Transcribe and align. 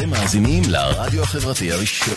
אתם 0.00 0.10
מאזינים 0.10 0.62
לרדיו 0.68 1.22
החברתי 1.22 1.72
הראשון. 1.72 2.14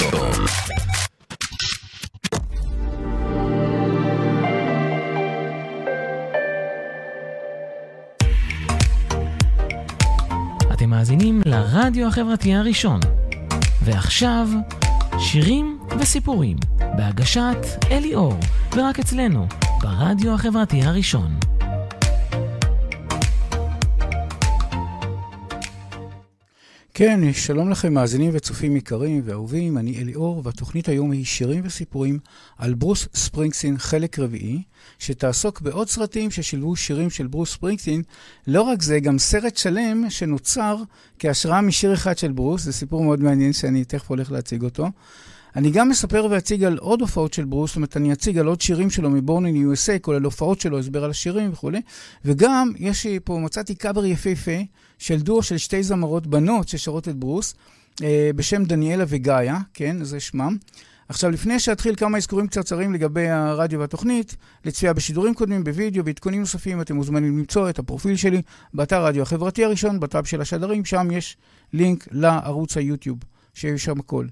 אתם 10.74 10.90
מאזינים 10.90 11.42
לרדיו 11.46 12.08
החברתי 12.08 12.54
הראשון. 12.54 13.00
ועכשיו, 13.82 14.48
שירים 15.20 15.80
וסיפורים, 16.00 16.58
בהגשת 16.98 17.58
אלי 17.92 18.16
אור, 18.16 18.36
ורק 18.76 19.00
אצלנו, 19.00 19.48
ברדיו 19.82 20.34
החברתי 20.34 20.84
הראשון. 20.84 21.53
כן, 26.96 27.34
שלום 27.34 27.70
לכם 27.70 27.94
מאזינים 27.94 28.32
וצופים 28.34 28.76
יקרים 28.76 29.22
ואהובים, 29.26 29.78
אני 29.78 30.02
אליאור, 30.02 30.42
והתוכנית 30.44 30.90
היום 30.90 31.12
היא 31.12 31.26
שירים 31.26 31.62
וסיפורים 31.66 32.20
על 32.58 32.74
ברוס 32.74 33.08
ספרינגסטין 33.16 33.78
חלק 33.78 34.20
רביעי, 34.20 34.62
שתעסוק 35.00 35.62
בעוד 35.62 35.90
סרטים 35.90 36.32
ששילבו 36.32 36.76
שירים 36.76 37.10
של 37.10 37.28
ברוס 37.28 37.54
ספרינגסטין. 37.54 38.02
לא 38.48 38.62
רק 38.62 38.82
זה, 38.82 39.00
גם 39.00 39.20
סרט 39.20 39.58
שלם 39.58 40.10
שנוצר 40.10 40.78
כהשראה 41.20 41.62
משיר 41.62 41.94
אחד 41.94 42.18
של 42.18 42.32
ברוס, 42.32 42.62
זה 42.62 42.74
סיפור 42.74 43.04
מאוד 43.04 43.20
מעניין 43.20 43.54
שאני 43.54 43.86
תכף 43.86 44.10
הולך 44.10 44.32
להציג 44.32 44.64
אותו. 44.64 44.88
אני 45.56 45.72
גם 45.72 45.90
מספר 45.90 46.28
ואציג 46.30 46.64
על 46.64 46.78
עוד 46.78 47.02
הופעות 47.02 47.34
של 47.34 47.46
ברוס, 47.46 47.70
זאת 47.70 47.76
אומרת, 47.76 47.98
אני 47.98 48.14
אציג 48.14 48.38
על 48.38 48.48
עוד 48.48 48.62
שירים 48.62 48.90
שלו 48.90 49.10
מ-Born 49.10 49.44
in 49.44 49.56
USA, 49.56 50.00
כולל 50.02 50.24
הופעות 50.24 50.62
שלו, 50.62 50.80
הסבר 50.80 51.04
על 51.04 51.10
השירים 51.10 51.54
וכולי. 51.54 51.82
וגם, 52.26 52.72
יש 52.78 53.06
לי 53.06 53.20
פה, 53.24 53.40
מצאתי 53.40 53.76
קאבר 53.76 54.06
יפהפה 54.06 54.62
של 55.00 55.22
דואו 55.22 55.44
של 55.44 55.58
שתי 55.58 55.84
זמרות 55.84 56.28
בנות 56.28 56.68
ששרות 56.68 57.10
את 57.10 57.16
ברוס, 57.16 57.56
אה, 58.04 58.32
בשם 58.36 58.64
דניאלה 58.64 59.04
וגאיה, 59.08 59.58
כן, 59.74 60.04
זה 60.04 60.20
שמם. 60.20 60.58
עכשיו, 61.10 61.32
לפני 61.32 61.60
שאתחיל 61.60 61.96
כמה 61.96 62.18
אזכורים 62.18 62.48
קצרצרים 62.48 62.94
לגבי 62.94 63.30
הרדיו 63.30 63.80
והתוכנית, 63.80 64.36
לצפייה 64.66 64.94
בשידורים 64.94 65.34
קודמים, 65.34 65.64
בווידאו, 65.64 66.06
ועדכונים 66.06 66.40
נוספים, 66.40 66.82
אתם 66.82 66.96
מוזמנים 66.96 67.38
למצוא 67.38 67.70
את 67.70 67.80
הפרופיל 67.80 68.16
שלי 68.16 68.42
באתר 68.74 69.06
רדיו 69.06 69.22
החברתי 69.22 69.66
הראשון, 69.66 70.00
בטאב 70.00 70.26
של 70.26 70.42
השדרים, 70.42 70.86
שם 70.86 71.08
יש 71.12 71.38
לינק 71.74 72.08
לערוץ 72.12 72.78
היוטיוב, 72.78 73.18
שיש 73.54 73.84
שם 73.84 74.00
הכל. 74.00 74.26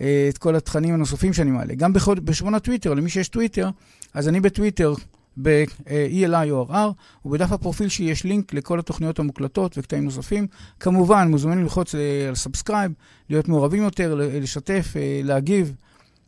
אה, 0.00 0.26
את 0.28 0.38
כל 0.38 0.56
התכנים 0.56 0.94
הנוספים 0.94 1.32
שאני 1.32 1.50
מעלה. 1.50 1.74
גם 1.74 1.92
בשעון 2.24 2.54
הטוויטר, 2.54 2.94
למי 2.94 3.10
שיש 3.10 3.28
טוויטר, 3.28 3.70
אז 4.14 4.28
אני 4.28 4.40
בטוויטר, 4.40 4.94
ב- 5.42 5.85
ELI 5.85 6.50
O 6.50 6.66
RR, 6.70 6.92
ובדף 7.24 7.52
הפרופיל 7.52 7.88
שלי 7.88 8.10
יש 8.10 8.24
לינק 8.24 8.54
לכל 8.54 8.78
התוכניות 8.78 9.18
המוקלטות 9.18 9.78
וקטעים 9.78 10.04
נוספים. 10.04 10.46
כמובן, 10.80 11.28
מוזמנים 11.30 11.62
ללחוץ 11.62 11.94
אה, 11.94 12.28
על 12.28 12.34
subscribe, 12.34 12.92
להיות 13.30 13.48
מעורבים 13.48 13.82
יותר, 13.82 14.14
לשתף, 14.14 14.92
אה, 14.96 15.20
להגיב, 15.24 15.74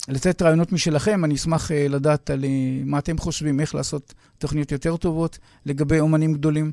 לתת 0.08 0.42
רעיונות 0.42 0.72
משלכם. 0.72 1.24
אני 1.24 1.34
אשמח 1.34 1.70
לדעת 1.72 2.30
על 2.30 2.44
מה 2.84 2.98
אתם 2.98 3.18
חושבים, 3.18 3.60
איך 3.60 3.74
לעשות 3.74 4.14
תוכניות 4.38 4.72
יותר 4.72 4.96
טובות 4.96 5.38
לגבי 5.66 6.00
אומנים 6.00 6.32
גדולים. 6.32 6.72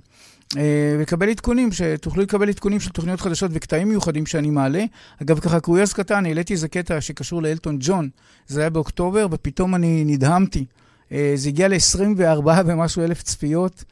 ולקבל 0.55 1.29
עדכונים, 1.29 1.71
שתוכלו 1.71 2.23
לקבל 2.23 2.49
עדכונים 2.49 2.79
של 2.79 2.89
תוכניות 2.89 3.21
חדשות 3.21 3.51
וקטעים 3.53 3.89
מיוחדים 3.89 4.25
שאני 4.25 4.49
מעלה. 4.49 4.83
אגב, 5.21 5.39
ככה 5.39 5.59
קוריוז 5.59 5.93
קטן, 5.93 6.25
העליתי 6.25 6.53
איזה 6.53 6.67
קטע 6.67 7.01
שקשור 7.01 7.41
לאלטון 7.41 7.77
ג'ון, 7.81 8.09
זה 8.47 8.59
היה 8.59 8.69
באוקטובר, 8.69 9.27
ופתאום 9.31 9.75
אני 9.75 10.03
נדהמתי. 10.05 10.65
זה 11.11 11.49
הגיע 11.49 11.67
ל-24 11.67 12.47
ומשהו 12.65 13.03
אלף 13.03 13.21
צפיות 13.23 13.83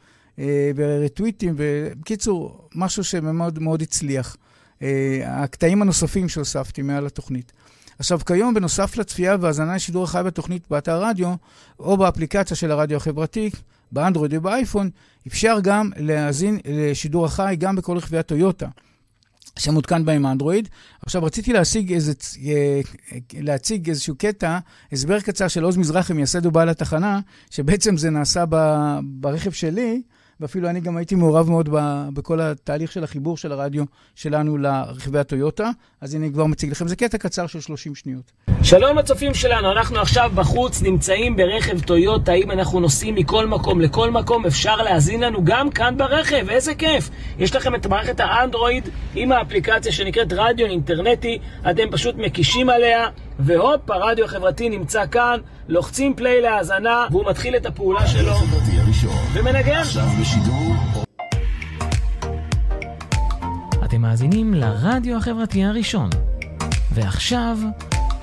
ורטוויטים, 0.76 1.54
ובקיצור, 1.56 2.68
משהו 2.74 3.04
שמאוד 3.04 3.58
מאוד 3.58 3.82
הצליח. 3.82 4.36
הקטעים 5.24 5.82
הנוספים 5.82 6.28
שהוספתי 6.28 6.82
מעל 6.82 7.06
התוכנית. 7.06 7.52
עכשיו, 7.98 8.20
כיום, 8.26 8.54
בנוסף 8.54 8.96
לצפייה 8.96 9.36
והאזנה 9.40 9.74
לשידור 9.74 10.04
החי 10.04 10.22
בתוכנית 10.24 10.62
באתר 10.70 11.02
רדיו, 11.02 11.34
או 11.80 11.96
באפליקציה 11.96 12.56
של 12.56 12.70
הרדיו 12.70 12.96
החברתי, 12.96 13.50
באנדרואיד 13.92 14.34
ובאייפון, 14.34 14.90
אפשר 15.26 15.58
גם 15.62 15.90
להאזין 15.96 16.58
לשידור 16.64 17.24
החי 17.24 17.56
גם 17.58 17.76
בכל 17.76 17.96
רכבי 17.96 18.18
הטויוטה. 18.18 18.66
שמותקן 19.58 20.04
בהם 20.04 20.26
אנדרואיד. 20.26 20.68
עכשיו, 21.02 21.24
רציתי 21.24 21.52
להשיג 21.52 21.92
איזה, 21.92 22.12
להציג 23.34 23.88
איזשהו 23.88 24.14
קטע, 24.18 24.58
הסבר 24.92 25.20
קצר 25.20 25.48
של 25.48 25.64
עוז 25.64 25.76
מזרחי, 25.76 26.12
מייסד 26.12 26.46
ובעל 26.46 26.68
התחנה, 26.68 27.20
שבעצם 27.50 27.96
זה 27.96 28.10
נעשה 28.10 28.44
ברכב 29.02 29.50
שלי, 29.50 30.02
ואפילו 30.40 30.68
אני 30.68 30.80
גם 30.80 30.96
הייתי 30.96 31.14
מעורב 31.14 31.50
מאוד 31.50 31.68
ב, 31.72 32.08
בכל 32.14 32.40
התהליך 32.40 32.92
של 32.92 33.04
החיבור 33.04 33.36
של 33.36 33.52
הרדיו 33.52 33.84
שלנו 34.14 34.58
לרכבי 34.58 35.18
הטויוטה. 35.18 35.70
אז 36.00 36.14
הנה, 36.14 36.24
אני 36.24 36.32
כבר 36.32 36.46
מציג 36.46 36.70
לכם. 36.70 36.88
זה 36.88 36.96
קטע 36.96 37.18
קצר 37.18 37.46
של 37.46 37.60
30 37.60 37.94
שניות. 37.94 38.32
שלום 38.62 38.98
לצופים 38.98 39.34
שלנו, 39.34 39.72
אנחנו 39.72 39.98
עכשיו 39.98 40.30
בחוץ, 40.34 40.82
נמצאים 40.82 41.36
ברכב 41.36 41.80
טויוטה, 41.80 42.32
אם 42.32 42.50
אנחנו 42.50 42.80
נוסעים 42.80 43.14
מכל 43.14 43.46
מקום 43.46 43.80
לכל 43.80 44.10
מקום, 44.10 44.46
אפשר 44.46 44.76
להאזין 44.76 45.20
לנו 45.20 45.44
גם 45.44 45.70
כאן 45.70 45.96
ברכב, 45.96 46.48
איזה 46.50 46.74
כיף! 46.74 47.10
יש 47.38 47.56
לכם 47.56 47.74
את 47.74 47.86
מערכת 47.86 48.20
האנדרואיד 48.20 48.88
עם 49.14 49.32
האפליקציה 49.32 49.92
שנקראת 49.92 50.32
רדיו 50.32 50.66
אינטרנטי, 50.66 51.38
אתם 51.70 51.90
פשוט 51.90 52.14
מקישים 52.18 52.68
עליה, 52.68 53.08
והופ, 53.38 53.90
הרדיו 53.90 54.24
החברתי 54.24 54.68
נמצא 54.68 55.06
כאן, 55.06 55.40
לוחצים 55.68 56.14
פליי 56.14 56.42
להאזנה, 56.42 57.06
והוא 57.10 57.24
מתחיל 57.30 57.56
את 57.56 57.66
הפעולה 57.66 58.06
שלו, 58.06 58.32
ומנגן. 59.34 59.82
אתם 63.84 64.00
מאזינים 64.00 64.54
לרדיו 64.54 65.16
החברתי 65.16 65.64
הראשון. 65.64 66.10
ועכשיו... 66.92 67.58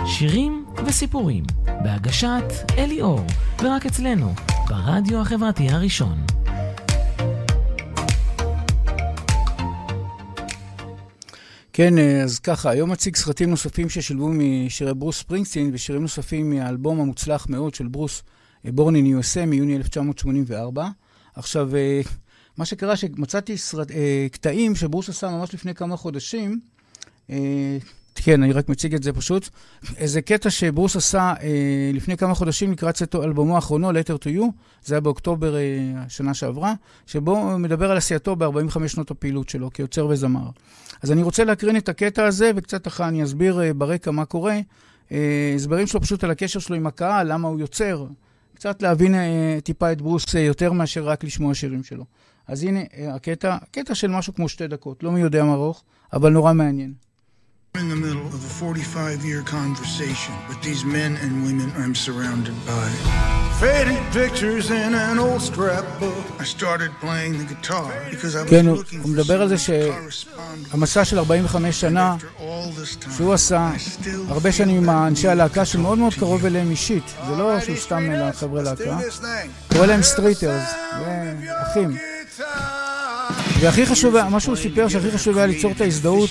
שירים 0.06 0.66
וסיפורים, 0.86 1.44
בהגשת 1.84 2.44
אלי 2.78 3.02
אור, 3.02 3.26
ורק 3.64 3.86
אצלנו, 3.86 4.34
ברדיו 4.68 5.22
החברתי 5.22 5.70
הראשון. 5.70 6.18
כן, 11.76 11.94
אז 12.24 12.40
ככה, 12.40 12.70
היום 12.70 12.92
אציג 12.92 13.16
סרטים 13.16 13.50
נוספים 13.50 13.90
ששילבו 13.90 14.30
משירי 14.34 14.94
ברוס 14.94 15.20
ספרינגסטין 15.20 15.70
ושירים 15.74 16.02
נוספים 16.02 16.50
מהאלבום 16.50 17.00
המוצלח 17.00 17.48
מאוד 17.50 17.74
של 17.74 17.88
ברוס, 17.88 18.24
בורן 18.66 18.96
אין 18.96 19.20
USA 19.20 19.46
מיוני 19.46 19.76
1984. 19.76 20.88
עכשיו, 21.36 21.70
מה 22.58 22.66
שקרה, 22.66 22.96
שמצאתי 22.96 23.58
סרט, 23.58 23.92
קטעים 24.32 24.76
שברוס 24.76 25.10
עשה 25.10 25.30
ממש 25.30 25.54
לפני 25.54 25.74
כמה 25.76 25.98
חודשים, 25.98 26.60
כן, 28.16 28.44
אני 28.44 28.54
רק 28.54 28.70
מציג 28.70 28.96
את 28.96 29.04
זה 29.04 29.14
פשוט. 29.14 29.50
איזה 29.98 30.22
קטע 30.22 30.50
שברוס 30.50 30.96
עשה 30.96 31.34
אה, 31.42 31.92
לפני 31.94 32.18
כמה 32.18 32.36
חודשים 32.36 32.72
לקראת 32.72 32.96
צאתו 32.96 33.24
אלבומו 33.24 33.56
האחרונו, 33.56 33.92
Letter 33.92 34.24
to 34.24 34.40
You, 34.40 34.44
זה 34.84 34.96
היה 34.96 35.02
באוקטובר 35.02 35.56
אה, 35.56 35.62
השנה 35.96 36.34
שעברה, 36.34 36.74
שבו 37.08 37.38
הוא 37.38 37.58
מדבר 37.58 37.92
על 37.92 37.98
עשייתו 37.98 38.36
ב-45 38.36 38.88
שנות 38.88 39.12
הפעילות 39.12 39.50
שלו 39.50 39.70
כיוצר 39.74 40.06
וזמר. 40.06 40.50
אז 41.02 41.12
אני 41.12 41.24
רוצה 41.24 41.44
להקרין 41.44 41.78
את 41.78 41.90
הקטע 41.90 42.26
הזה, 42.26 42.52
וקצת 42.56 42.88
אחר 42.88 43.08
אני 43.08 43.24
אסביר 43.24 43.62
אה, 43.62 43.74
ברקע 43.74 44.12
מה 44.12 44.26
קורה. 44.26 44.60
אה, 45.12 45.54
הסברים 45.56 45.88
שלו 45.88 46.02
פשוט 46.02 46.24
על 46.24 46.32
הקשר 46.32 46.60
שלו 46.60 46.76
עם 46.76 46.88
הקהל, 46.88 47.34
למה 47.34 47.48
הוא 47.48 47.60
יוצר. 47.60 48.06
קצת 48.64 48.82
להבין 48.82 49.16
אה, 49.16 49.58
טיפה 49.64 49.92
את 49.92 50.02
ברוס 50.02 50.36
אה, 50.36 50.42
יותר 50.42 50.72
מאשר 50.72 51.04
רק 51.04 51.24
לשמוע 51.24 51.54
שירים 51.54 51.84
שלו. 51.84 52.06
אז 52.48 52.64
הנה 52.64 52.80
אה, 52.80 53.16
הקטע, 53.16 53.58
קטע 53.72 53.96
של 53.96 54.08
משהו 54.08 54.34
כמו 54.34 54.50
שתי 54.50 54.68
דקות, 54.68 55.04
לא 55.04 55.12
מי 55.12 55.22
יודע 55.22 55.44
מה 55.44 55.54
ארוך, 55.54 55.84
אבל 56.14 56.32
נורא 56.32 56.54
מעניין. 56.54 56.94
In 57.80 57.90
the 57.90 57.96
middle 57.96 58.28
of 58.28 58.42
a 58.46 58.54
45 58.66 59.26
year 59.26 59.42
conversation 59.42 60.34
with 60.48 60.62
these 60.62 60.86
men 60.86 61.18
and 61.24 61.44
women 61.44 61.72
I'm 61.76 61.96
surrounded 61.96 62.54
by. 62.68 62.88
Faded 63.60 64.04
pictures 64.14 64.70
in 64.70 64.94
an 64.94 65.18
old 65.18 65.42
scrapbook. 65.42 66.24
I 66.40 66.44
started 66.44 66.92
playing 67.02 67.34
the 67.40 67.46
guitar 67.54 67.92
because 68.12 68.36
I 68.36 68.42
was 68.44 68.50
כן, 68.50 68.66
looking 68.66 69.02
הוא 69.02 69.04
for 69.04 69.08
מדבר 69.08 69.42
על 69.42 69.50
זה. 69.50 69.56
שהמסע 69.58 71.06
של 71.06 71.18
45 71.20 71.82
שנה 71.82 72.16
שהוא 73.18 73.34
עשה 73.34 73.72
הרבה 74.28 74.52
שנים 74.52 74.90
עם 74.90 75.08
אנשי 75.08 75.28
הלהקה 75.28 75.66
שמאוד 75.66 75.98
מאוד 75.98 76.14
קרוב. 76.14 76.46
אליהם 76.46 76.72
אישית. 76.72 77.04
זה 77.28 77.36
לא 77.36 77.60
שהוא 77.60 77.76
סתם 77.78 78.04
חברי 78.34 78.64
להקה. 78.64 78.98
קורא 79.74 79.86
להם 79.86 80.02
Streeters, 80.02 80.70
אחים. 81.72 81.98
והכי 83.64 83.86
חשוב, 83.86 84.16
מה 84.30 84.40
שהוא 84.40 84.56
סיפר 84.56 84.88
שהכי 84.88 85.12
חשוב 85.12 85.38
היה 85.38 85.46
ליצור 85.46 85.72
את 85.72 85.82
ההזדהות 85.82 86.30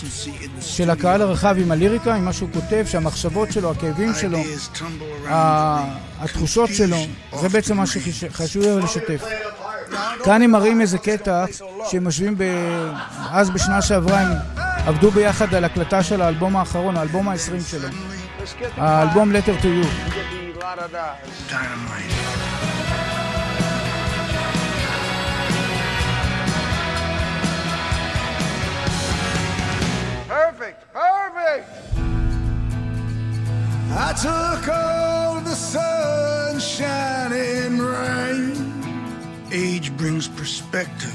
של 0.60 0.90
הקהל 0.90 1.22
הרחב 1.22 1.56
עם 1.58 1.72
הליריקה, 1.72 2.14
עם 2.14 2.24
מה 2.24 2.32
שהוא 2.32 2.48
כותב, 2.54 2.84
שהמחשבות 2.88 3.52
שלו, 3.52 3.70
הכאבים 3.70 4.12
שלו, 4.14 4.38
התחושות 6.20 6.70
שלו, 6.72 6.96
זה 7.40 7.48
בעצם 7.48 7.76
מה 7.76 7.86
שחשוב 7.86 8.62
היה 8.62 8.76
לשתף. 8.76 9.24
כאן 10.24 10.42
הם 10.42 10.50
מראים 10.50 10.80
איזה 10.80 10.98
קטע 10.98 11.44
שהם 11.90 12.04
יושבים 12.04 12.34
ב... 12.38 12.42
אז 13.30 13.50
בשנה 13.50 13.82
שעברה 13.82 14.20
הם 14.20 14.32
עבדו 14.86 15.10
ביחד 15.10 15.54
על 15.54 15.64
הקלטה 15.64 16.02
של 16.02 16.22
האלבום 16.22 16.56
האחרון, 16.56 16.96
האלבום 16.96 17.28
ה-20 17.28 17.70
שלו. 17.70 17.88
האלבום 18.76 19.32
Letter 19.32 19.62
to 19.62 19.66
You. 19.66 19.86
Dynamite. 21.50 22.51
Perfect, 30.32 30.90
perfect. 30.94 31.68
I 33.90 34.14
took 34.14 34.66
all 34.66 35.42
the 35.42 35.54
sunshine 35.54 37.32
and 37.34 37.78
rain. 37.78 39.52
Age 39.52 39.94
brings 39.98 40.28
perspective. 40.28 41.14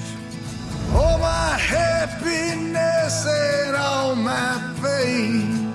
All 0.93 1.17
my 1.17 1.57
happiness 1.57 3.25
and 3.25 3.75
all 3.75 4.15
my 4.15 4.75
pain. 4.83 5.73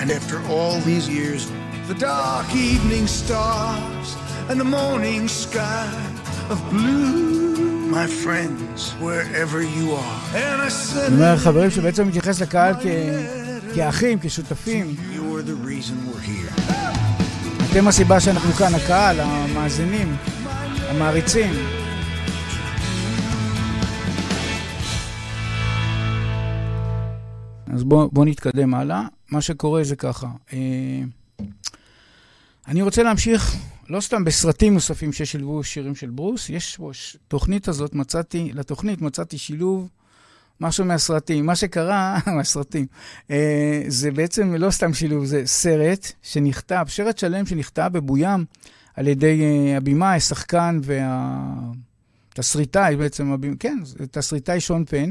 And 0.00 0.10
after 0.10 0.44
all 0.48 0.80
these 0.80 1.08
years, 1.08 1.48
the 1.86 1.94
dark 1.94 2.52
evening 2.52 3.06
stars 3.06 4.16
and 4.48 4.58
the 4.58 4.64
morning 4.64 5.28
sky 5.28 5.86
of 6.50 6.58
blue. 6.68 7.71
My 7.92 8.06
friends, 8.24 8.80
wherever 9.06 9.60
you 9.76 9.86
are. 10.04 10.20
And 10.34 10.58
I 10.62 10.70
said, 10.70 11.06
אני 11.06 11.14
אומר, 11.14 11.36
חברים 11.36 11.70
שבעצם 11.70 12.08
מתייחס 12.08 12.40
לקהל 12.40 12.74
כ... 12.74 12.86
כאחים, 13.74 14.18
כשותפים. 14.22 14.96
אתם 17.70 17.88
הסיבה 17.88 18.20
שאנחנו 18.20 18.52
כאן, 18.52 18.74
הקהל, 18.74 19.20
המאזינים, 19.20 20.16
המעריצים. 20.88 21.52
אז 27.74 27.84
בואו 27.84 28.08
בוא 28.12 28.24
נתקדם 28.24 28.74
הלאה. 28.74 29.02
מה 29.30 29.40
שקורה 29.40 29.84
זה 29.84 29.96
ככה. 29.96 30.26
אה, 30.52 30.58
אני 32.68 32.82
רוצה 32.82 33.02
להמשיך, 33.02 33.56
לא 33.92 34.00
סתם 34.00 34.24
בסרטים 34.24 34.74
נוספים 34.74 35.12
ששילבו 35.12 35.64
שירים 35.64 35.94
של 35.94 36.10
ברוס, 36.10 36.50
יש 36.50 36.78
תוכנית 37.28 37.68
הזאת, 37.68 37.94
מצאתי, 37.94 38.50
לתוכנית 38.54 39.02
מצאתי 39.02 39.38
שילוב 39.38 39.88
משהו 40.60 40.84
מהסרטים. 40.84 41.46
מה 41.46 41.56
שקרה, 41.56 42.18
מהסרטים, 42.36 42.86
אה, 43.30 43.82
זה 43.88 44.10
בעצם 44.10 44.54
לא 44.54 44.70
סתם 44.70 44.94
שילוב, 44.94 45.24
זה 45.24 45.42
סרט 45.44 46.12
שנכתב, 46.22 46.84
סרט 46.88 47.18
שלם 47.18 47.46
שנכתב 47.46 47.90
בבוים 47.92 48.44
על 48.94 49.08
ידי 49.08 49.42
אה, 49.42 49.76
הבמאי, 49.76 50.16
השחקן 50.16 50.80
והתסריטאי 52.32 52.96
בעצם. 52.96 53.36
כן, 53.58 53.78
תסריטאי 54.10 54.60
שון 54.60 54.84
פן, 54.84 55.10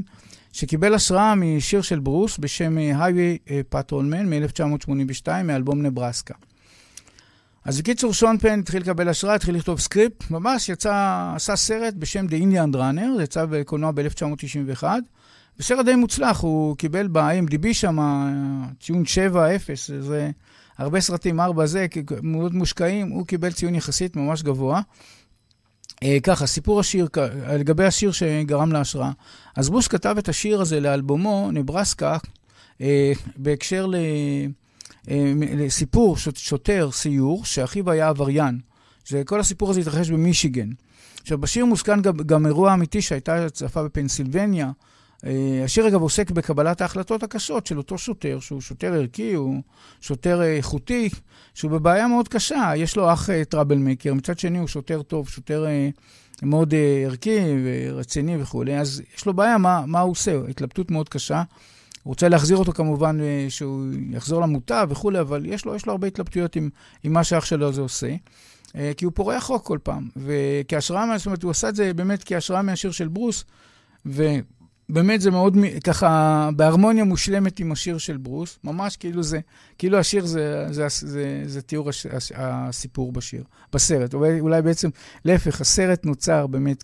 שקיבל 0.51 0.93
השראה 0.93 1.35
משיר 1.35 1.81
של 1.81 1.99
ברוס 1.99 2.37
בשם 2.37 2.77
אה, 2.77 3.07
Highway 3.07 3.51
Patrolman 3.75 4.25
מ-1982, 4.25 5.43
מאלבום 5.43 5.81
נברסקה. 5.81 6.33
אז 7.65 7.79
בקיצור, 7.79 8.13
שון 8.13 8.37
פן 8.37 8.59
התחיל 8.59 8.81
לקבל 8.81 9.09
השראה, 9.09 9.35
התחיל 9.35 9.55
לכתוב 9.55 9.79
סקריפט, 9.79 10.31
ממש 10.31 10.69
יצא, 10.69 11.31
עשה 11.35 11.55
סרט 11.55 11.93
בשם 11.93 12.25
The 12.25 12.31
Indian 12.31 12.75
Runner, 12.75 13.15
זה 13.17 13.23
יצא 13.23 13.45
בקולנוע 13.45 13.91
ב-1991. 13.91 14.83
בסרט 15.59 15.85
די 15.85 15.95
מוצלח, 15.95 16.39
הוא 16.39 16.77
קיבל 16.77 17.07
ב-IMDb 17.07 17.73
שם 17.73 17.97
ציון 18.79 19.03
7-0, 19.33 19.35
זה 19.99 20.31
הרבה 20.77 21.01
סרטים, 21.01 21.39
4 21.39 21.65
זה, 21.65 21.85
מאוד 22.23 22.53
מושקעים, 22.53 23.09
הוא 23.09 23.27
קיבל 23.27 23.51
ציון 23.51 23.75
יחסית 23.75 24.15
ממש 24.15 24.43
גבוה. 24.43 24.81
אה, 26.03 26.17
ככה, 26.23 26.47
סיפור 26.47 26.79
השיר, 26.79 27.07
לגבי 27.59 27.85
השיר 27.85 28.11
שגרם 28.11 28.71
להשראה. 28.71 29.11
אז 29.55 29.69
בוש 29.69 29.87
כתב 29.87 30.15
את 30.19 30.29
השיר 30.29 30.61
הזה 30.61 30.79
לאלבומו, 30.79 31.49
נברסקה, 31.51 32.17
אה, 32.81 33.11
בהקשר 33.37 33.85
ל... 33.85 33.95
אה, 35.09 35.33
לסיפור 35.37 36.17
שוט- 36.17 36.37
שוטר 36.37 36.89
סיור, 36.91 37.45
שאחיו 37.45 37.91
היה 37.91 38.07
עבריין. 38.09 38.59
שכל 39.03 39.39
הסיפור 39.39 39.69
הזה 39.69 39.79
התרחש 39.79 40.09
במישיגן. 40.09 40.69
עכשיו, 41.21 41.37
בשיר 41.37 41.65
מוזכן 41.65 42.01
גם, 42.01 42.17
גם 42.17 42.45
אירוע 42.45 42.73
אמיתי 42.73 43.01
שהייתה 43.01 43.45
הצפה 43.45 43.83
בפנסילבניה. 43.83 44.71
אה, 45.25 45.61
השיר 45.65 45.87
אגב 45.87 46.01
עוסק 46.01 46.31
בקבלת 46.31 46.81
ההחלטות 46.81 47.23
הקשות 47.23 47.67
של 47.67 47.77
אותו 47.77 47.97
שוטר, 47.97 48.39
שהוא 48.39 48.61
שוטר 48.61 48.93
ערכי, 48.93 49.33
הוא 49.33 49.61
שוטר 50.01 50.41
אה, 50.41 50.55
איכותי, 50.57 51.09
שהוא 51.53 51.71
בבעיה 51.71 52.07
מאוד 52.07 52.27
קשה. 52.27 52.71
יש 52.75 52.95
לו 52.95 53.13
אח 53.13 53.29
טראבל 53.49 53.77
מייקר, 53.77 54.13
מצד 54.13 54.39
שני 54.39 54.57
הוא 54.59 54.67
שוטר 54.67 55.01
טוב, 55.01 55.29
שוטר 55.29 55.65
מאוד 56.43 56.73
ערכי 57.05 57.39
ורציני 57.63 58.41
וכולי, 58.41 58.77
אז 58.79 59.01
יש 59.17 59.25
לו 59.25 59.33
בעיה, 59.33 59.57
מה, 59.57 59.83
מה 59.87 59.99
הוא 59.99 60.11
עושה? 60.11 60.39
התלבטות 60.49 60.91
מאוד 60.91 61.09
קשה. 61.09 61.43
הוא 62.03 62.11
רוצה 62.11 62.29
להחזיר 62.29 62.57
אותו 62.57 62.71
כמובן, 62.71 63.17
אה, 63.21 63.45
שהוא 63.49 63.85
יחזור 64.09 64.41
למוטב 64.41 64.87
וכולי, 64.91 65.19
אבל 65.19 65.45
יש 65.45 65.65
לו, 65.65 65.75
יש 65.75 65.85
לו 65.85 65.91
הרבה 65.91 66.07
התלבטויות 66.07 66.55
עם, 66.55 66.69
עם 67.03 67.13
מה 67.13 67.23
שאח 67.23 67.45
שלו 67.45 67.69
הזה 67.69 67.81
עושה. 67.81 68.15
אה, 68.75 68.91
כי 68.97 69.05
הוא 69.05 69.13
פורע 69.15 69.39
חוק 69.39 69.65
כל 69.65 69.77
פעם, 69.83 70.09
וכהשראה, 70.17 71.17
זאת 71.17 71.25
אומרת, 71.25 71.43
הוא 71.43 71.51
עשה 71.51 71.69
את 71.69 71.75
זה 71.75 71.93
באמת 71.93 72.23
כהשראה 72.23 72.61
מהשיר 72.61 72.91
של 72.91 73.07
ברוס, 73.07 73.43
ובאמת 74.05 75.21
זה 75.21 75.31
מאוד 75.31 75.57
ככה 75.83 76.49
בהרמוניה 76.55 77.03
מושלמת 77.03 77.59
עם 77.59 77.71
השיר 77.71 77.97
של 77.97 78.17
ברוס, 78.17 78.59
ממש 78.63 78.97
כאילו 78.97 79.23
זה, 79.23 79.39
כאילו 79.77 79.97
השיר 79.97 80.25
זה, 80.25 80.65
זה, 80.71 80.87
זה, 80.89 81.07
זה, 81.07 81.43
זה 81.45 81.61
תיאור 81.61 81.89
הש, 81.89 82.05
הסיפור 82.35 83.11
בשיר, 83.11 83.43
בסרט. 83.73 84.13
אולי, 84.13 84.39
אולי 84.39 84.61
בעצם, 84.61 84.89
להפך, 85.25 85.61
הסרט 85.61 86.05
נוצר 86.05 86.47
באמת 86.47 86.83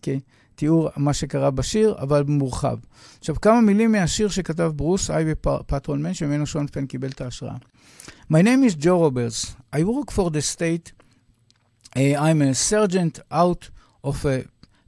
כתיאור 0.58 0.90
מה 0.98 1.14
שקרה 1.14 1.52
בשיר, 1.52 1.96
אבל 2.00 2.24
מורחב. 2.28 2.78
עכשיו, 3.20 3.36
כמה 3.42 3.62
מילים 3.62 3.92
מהשיר 3.92 4.28
שכתב 4.28 4.72
ברוס, 4.76 5.12
אייבי 5.12 5.36
פטרולמן, 5.68 6.14
שממנו 6.14 6.46
שון 6.46 6.68
פן 6.68 6.86
קיבל 6.86 7.08
את 7.08 7.22
ההשראה. 7.22 7.56
My 8.32 8.42
name 8.42 8.64
is 8.64 8.76
Joe 8.76 9.00
Roberts. 9.06 9.56
I 9.76 9.84
work 9.84 10.12
for 10.12 10.30
the 10.30 10.42
state. 10.42 10.92
Uh, 11.96 12.00
I'm 12.00 12.42
a 12.42 12.54
sergeant 12.54 13.20
out 13.32 13.70
of 14.04 14.26
a 14.26 14.38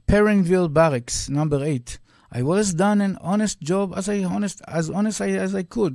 Perrinville 0.08 0.68
barracks, 0.68 1.28
number 1.38 1.60
eight. 1.72 1.98
I 2.32 2.42
was 2.42 2.74
done 2.74 3.00
an 3.00 3.16
honest 3.30 3.58
job 3.70 3.86
as 3.98 4.08
I 4.08 4.24
honest 4.34 4.58
as 4.78 4.90
honest 4.98 5.20
as 5.46 5.54
I 5.62 5.64
could. 5.74 5.94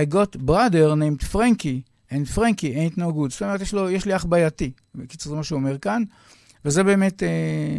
I 0.00 0.02
got 0.16 0.26
a 0.26 0.30
brother 0.50 0.86
named 1.02 1.22
Frankie, 1.34 1.80
and 2.12 2.22
Frankie 2.36 2.74
ain't 2.82 2.96
no 2.96 3.10
good. 3.18 3.30
זאת 3.30 3.42
אומרת, 3.42 3.60
יש, 3.60 3.72
לו, 3.72 3.90
יש 3.90 4.04
לי 4.04 4.16
אח 4.16 4.24
בעייתי. 4.24 4.72
בקיצור, 4.94 5.30
זה 5.30 5.36
מה 5.36 5.44
שהוא 5.44 5.58
אומר 5.58 5.78
כאן, 5.78 6.02
וזה 6.64 6.82
באמת, 6.82 7.22
אה, 7.22 7.28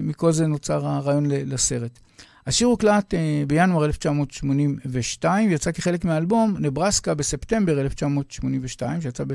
מכל 0.01 0.31
זה 0.31 0.47
נוצר 0.47 0.88
הרעיון 0.88 1.25
לסרט. 1.27 2.00
השיר 2.47 2.68
הוקלט 2.68 3.13
אה, 3.13 3.44
בינואר 3.47 3.85
1982, 3.85 5.50
ויצא 5.50 5.71
כחלק 5.71 6.06
מהאלבום 6.06 6.56
נברסקה 6.59 7.13
בספטמבר 7.13 7.81
1982, 7.81 9.01
שיצא 9.01 9.24
ב... 9.27 9.33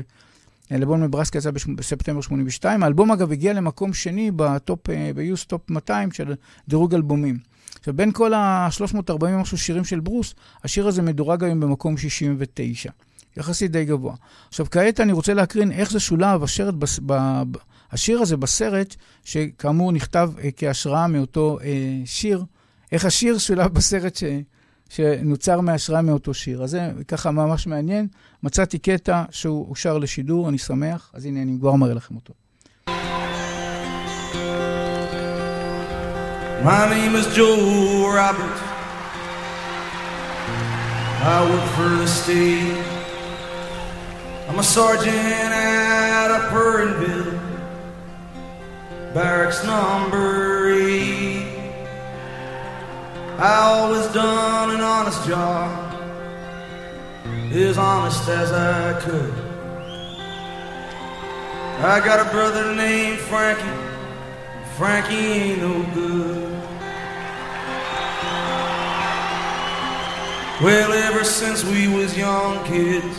אלבום 0.71 1.03
נברסקה 1.03 1.37
יצא 1.37 1.51
בספטמבר 1.51 2.21
82. 2.21 2.83
האלבום 2.83 3.11
אגב 3.11 3.31
הגיע 3.31 3.53
למקום 3.53 3.93
שני 3.93 4.31
ב 4.35 4.44
top, 4.44 4.79
ב 5.15 5.25
US 5.25 5.45
Top 5.45 5.69
200 5.69 6.11
של 6.11 6.33
דירוג 6.67 6.95
אלבומים. 6.95 7.37
עכשיו, 7.79 7.93
בין 7.93 8.11
כל 8.11 8.33
ה-340 8.33 9.23
ומשהו 9.23 9.57
שירים 9.57 9.83
של 9.83 9.99
ברוס, 9.99 10.33
השיר 10.63 10.87
הזה 10.87 11.01
מדורג 11.01 11.43
היום 11.43 11.59
במקום 11.59 11.97
69. 11.97 12.89
יחסית 13.37 13.71
די 13.71 13.85
גבוה. 13.85 14.15
עכשיו, 14.47 14.65
כעת 14.71 14.99
אני 14.99 15.11
רוצה 15.11 15.33
להקרין 15.33 15.71
איך 15.71 15.91
זה 15.91 15.99
שולב, 15.99 16.43
השרת, 16.43 16.75
בס, 16.75 16.99
ב, 17.05 17.43
השיר 17.91 18.21
הזה 18.21 18.37
בסרט, 18.37 18.95
שכאמור 19.23 19.91
נכתב 19.91 20.31
אה, 20.43 20.49
כהשראה 20.57 21.07
מאותו 21.07 21.59
אה, 21.63 22.01
שיר, 22.05 22.43
איך 22.91 23.05
השיר 23.05 23.37
שולב 23.37 23.73
בסרט 23.77 24.15
ש, 24.15 24.23
שנוצר 24.89 25.61
מהשראה 25.61 26.01
מאותו 26.01 26.33
שיר. 26.33 26.63
אז 26.63 26.69
זה 26.69 26.91
ככה 27.07 27.31
ממש 27.31 27.67
מעניין. 27.67 28.07
מצאתי 28.43 28.79
קטע 28.79 29.23
שהוא 29.31 29.69
אושר 29.69 29.97
לשידור, 29.97 30.49
אני 30.49 30.57
שמח, 30.57 31.11
אז 31.13 31.25
הנה 31.25 31.41
אני 31.41 31.57
כבר 31.59 31.75
מראה 31.75 31.93
לכם 31.93 32.15
אותו. 32.15 32.33
My 36.63 36.89
name 36.89 37.15
is 37.15 37.25
Joe 37.37 38.11
Roberts. 38.19 38.61
I 41.21 41.37
work 41.49 41.67
for 41.75 41.89
the 42.01 42.07
state. 42.07 42.83
I'm 44.49 44.59
a 44.59 44.63
sergeant 44.63 45.53
out 45.53 46.31
of 46.31 46.49
Purrinville, 46.51 47.39
barracks 49.13 49.63
number 49.63 50.69
eight. 50.71 51.47
I 53.37 53.55
always 53.63 54.05
done 54.13 54.71
an 54.71 54.81
honest 54.81 55.25
job, 55.27 55.93
as 57.53 57.77
honest 57.77 58.27
as 58.27 58.51
I 58.51 58.99
could. 58.99 59.33
I 61.81 62.01
got 62.03 62.27
a 62.27 62.29
brother 62.31 62.75
named 62.75 63.19
Frankie. 63.19 63.63
Frankie 64.77 65.15
ain't 65.15 65.61
no 65.61 65.83
good. 65.93 66.49
Well, 70.61 70.91
ever 70.91 71.23
since 71.23 71.63
we 71.63 71.87
was 71.87 72.17
young 72.17 72.63
kids, 72.65 73.17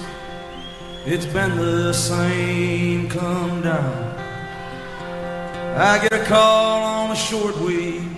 it's 1.06 1.24
been 1.24 1.56
the 1.56 1.94
same 1.94 3.08
come 3.08 3.62
down. 3.62 4.19
I 5.76 5.98
get 6.02 6.12
a 6.12 6.24
call 6.24 6.82
on 6.82 7.08
the 7.10 7.14
shortwave. 7.14 8.16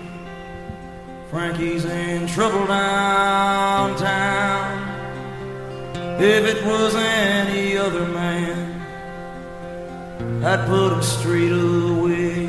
Frankie's 1.29 1.85
in 1.85 2.27
trouble 2.27 2.65
downtown. 2.65 3.93
If 6.19 6.45
it 6.45 6.65
was 6.65 6.95
any 6.95 7.77
other 7.77 8.07
man, 8.07 8.81
I'd 10.43 10.65
put 10.67 10.93
him 10.93 11.01
straight 11.03 11.51
away. 11.51 12.47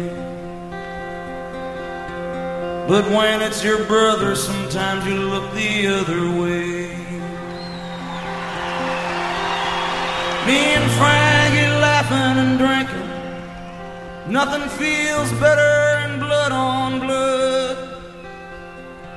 But 2.88 3.08
when 3.10 3.42
it's 3.42 3.62
your 3.62 3.84
brother, 3.84 4.34
sometimes 4.34 5.06
you 5.06 5.16
look 5.16 5.52
the 5.54 5.86
other 5.86 6.30
way. 6.40 6.88
Me 10.46 10.58
and 10.74 10.90
Frankie 10.92 11.70
laughing 11.80 12.58
Nothing 14.37 14.65
feels 14.81 15.29
better 15.45 15.73
than 15.99 16.19
blood 16.25 16.51
on 16.51 16.99
blood. 17.05 17.77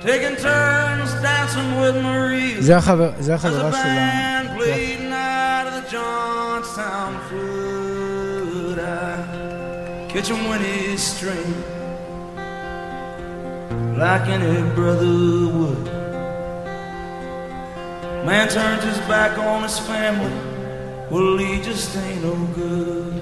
Taking 0.08 0.36
turns 0.36 1.10
dancing 1.26 1.70
with 1.80 1.96
Maria. 2.08 2.60
זה 2.62 2.76
החבר- 2.76 3.12
זה 3.20 3.34
As 3.34 3.36
החברה 3.38 3.70
the 3.70 3.76
שלה. 3.76 3.82
band 3.84 4.46
played 4.58 5.00
night 5.18 5.66
of 5.68 5.74
the 5.78 5.84
Johnstown 5.94 7.12
flood, 7.28 8.78
I 8.78 10.12
catch 10.12 10.28
him 10.32 10.40
when 10.50 10.60
he's 10.70 11.02
string, 11.14 11.50
like 14.02 14.24
any 14.36 14.62
brother 14.78 15.14
would. 15.56 15.84
Man 18.28 18.46
turns 18.48 18.82
his 18.90 19.00
back 19.12 19.32
on 19.50 19.58
his 19.68 19.78
family, 19.90 20.34
well, 21.12 21.36
he 21.44 21.52
just 21.68 21.90
ain't 22.04 22.22
no 22.28 22.34
good. 22.62 23.14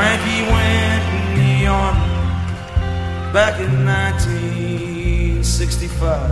Frankie 0.00 0.44
went 0.56 1.04
in 1.18 1.26
the 1.40 1.54
army 1.66 2.14
back 3.36 3.54
in 3.60 3.72
1965. 3.84 6.30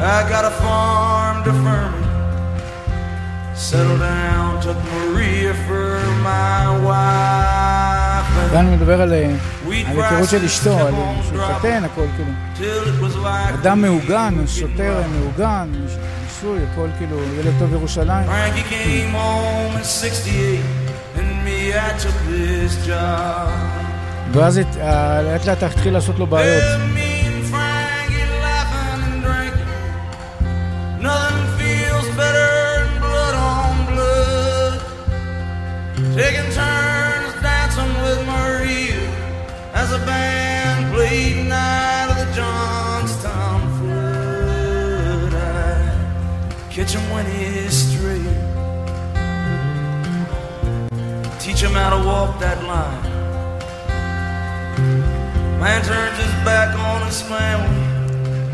I 0.00 0.02
got 0.32 0.44
a 0.46 0.48
farm 0.62 1.36
to 1.46 1.52
Furman. 1.64 2.04
Settled 3.54 4.00
down, 4.00 4.62
took 4.62 4.78
Maria 4.92 5.52
for 5.66 5.90
my 6.30 6.62
wife. 6.88 8.28
כאן 8.52 8.74
מדבר 8.74 9.02
על 9.02 9.12
אה, 9.12 9.34
Wheat 9.66 9.90
על 9.90 10.00
היכרות 10.02 10.28
של 10.28 10.44
אשתו, 10.44 10.78
על 10.78 10.94
שהוא 11.28 11.42
התחתן, 11.42 11.84
הכל 11.84 12.06
כאילו. 12.16 12.30
אדם 13.54 13.80
מעוגן, 13.80 14.34
שוטר. 14.46 15.02
מעוגן, 15.12 15.72
ניסוי, 16.24 16.58
הכל 16.72 16.88
כאילו, 16.98 17.16
ילד 17.38 17.54
טוב 17.58 17.72
ירושלים. 17.72 18.28
ואז 24.33 24.57
הת- 24.57 24.77
אה, 24.77 25.21
לאט 25.21 25.45
לאט 25.45 25.63
התחיל 25.63 25.93
לעשות 25.93 26.19
לו 26.19 26.27
בעיות. 26.27 26.63
Well, 26.63 26.77
me 26.97 27.09
and 27.27 27.43
Frankie 27.51 28.27
laughing 28.45 29.01
and 29.07 29.23
drinking. 29.25 29.69
Nothing 31.07 31.45
feels 31.59 32.07
better 32.21 32.49
than 32.77 32.93
blood 33.05 33.35
on 33.51 33.75
blood. 33.91 34.73
Taking 36.17 36.49
turns 36.59 37.33
dancing 37.47 37.93
with 38.03 38.19
Maria 38.33 39.01
as 39.81 39.89
a 39.99 40.01
band 40.09 40.81
played 40.93 41.37
night 41.57 42.07
of 42.13 42.17
the 42.23 42.29
Johnstown 42.39 43.59
flood. 43.77 45.33
I 45.33 45.73
catch 46.75 46.91
him 46.97 47.05
when 47.13 47.25
he's 47.37 47.77
him 51.64 51.72
how 51.72 51.90
to 51.96 52.06
walk 52.06 52.38
that 52.40 52.62
line. 52.64 53.02
Man 55.58 55.82
turns 55.82 56.18
his 56.18 56.34
back 56.44 56.76
on 56.78 57.06
his 57.06 57.22
family. 57.22 57.84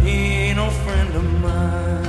He 0.04 0.16
ain't 0.42 0.56
no 0.58 0.70
friend 0.70 1.14
of 1.16 1.24
mine. 1.40 2.04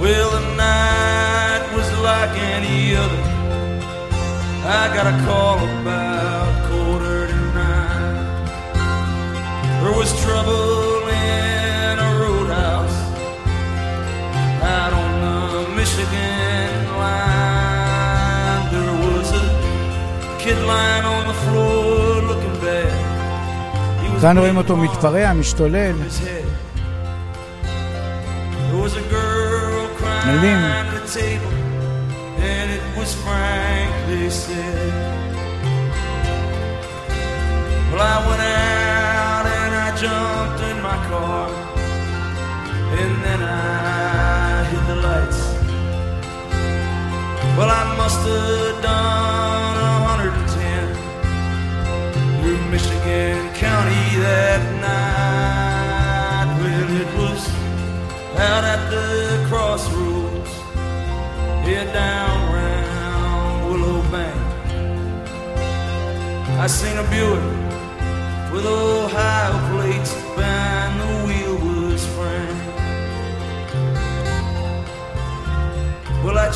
Well, 0.00 0.30
the 0.30 0.44
night 0.56 1.62
was 1.76 1.88
like 2.00 2.34
any 2.38 2.96
other. 2.96 3.22
I 4.64 4.90
got 4.94 5.06
a 5.06 5.24
call 5.26 5.58
about 5.80 6.47
There 9.87 9.95
was 10.01 10.09
trouble 10.23 11.07
in 11.09 11.93
a 12.07 12.11
roadhouse 12.21 12.97
out 14.75 14.93
on 15.01 15.11
the 15.25 15.39
Michigan 15.79 16.69
line. 17.01 18.63
There 18.73 18.95
was 19.07 19.27
a 19.43 19.45
kid 20.43 20.57
lying 20.71 21.05
on 21.15 21.23
the 21.31 21.37
floor 21.43 22.21
looking 22.29 22.55
bad. 22.65 22.93
He 24.03 24.07
was 24.13 24.21
כאן 24.21 24.37
רואים 24.37 24.57
אותו 24.57 24.75
bleeding 24.75 24.91
מתפרע, 24.91 25.33
משתולל. 25.33 25.95
on 25.95 26.01
his 26.01 26.19
head. 26.19 26.45
There 28.69 28.81
was 28.81 28.95
a 28.95 29.05
girl 29.15 29.87
crying 29.97 30.27
מדהים. 30.27 30.61
at 30.79 30.87
the 30.95 31.03
table, 31.19 31.53
and 32.51 32.67
it 32.77 32.83
was 32.97 33.09
Frank, 33.23 33.91
they 34.07 34.29
said. 34.29 34.91
Well, 37.91 38.01
I 38.01 38.27
went 38.27 38.41
out 38.41 38.76
car, 41.08 41.48
and 43.00 43.14
then 43.24 43.40
I 43.42 44.64
hit 44.70 44.84
the 44.90 44.96
lights. 45.06 45.40
Well, 47.56 47.70
I 47.70 47.84
must 47.96 48.20
have 48.32 48.82
done 48.82 49.76
a 49.88 49.92
hundred 50.08 50.32
and 50.40 50.48
ten 50.58 50.86
through 52.40 52.60
Michigan 52.70 53.38
County 53.54 54.04
that 54.26 54.62
night. 54.88 56.48
Well, 56.60 56.90
it 57.02 57.10
was 57.20 57.42
out 58.36 58.64
at 58.74 58.82
the 58.90 59.08
crossroads, 59.48 60.52
head 61.66 61.88
down 61.92 62.36
round 62.52 63.54
Willow 63.66 64.00
Bank. 64.12 64.38
I 66.64 66.66
seen 66.66 66.96
a 66.98 67.06
Buick 67.10 67.58
with 68.52 68.66
Ohio 68.66 69.67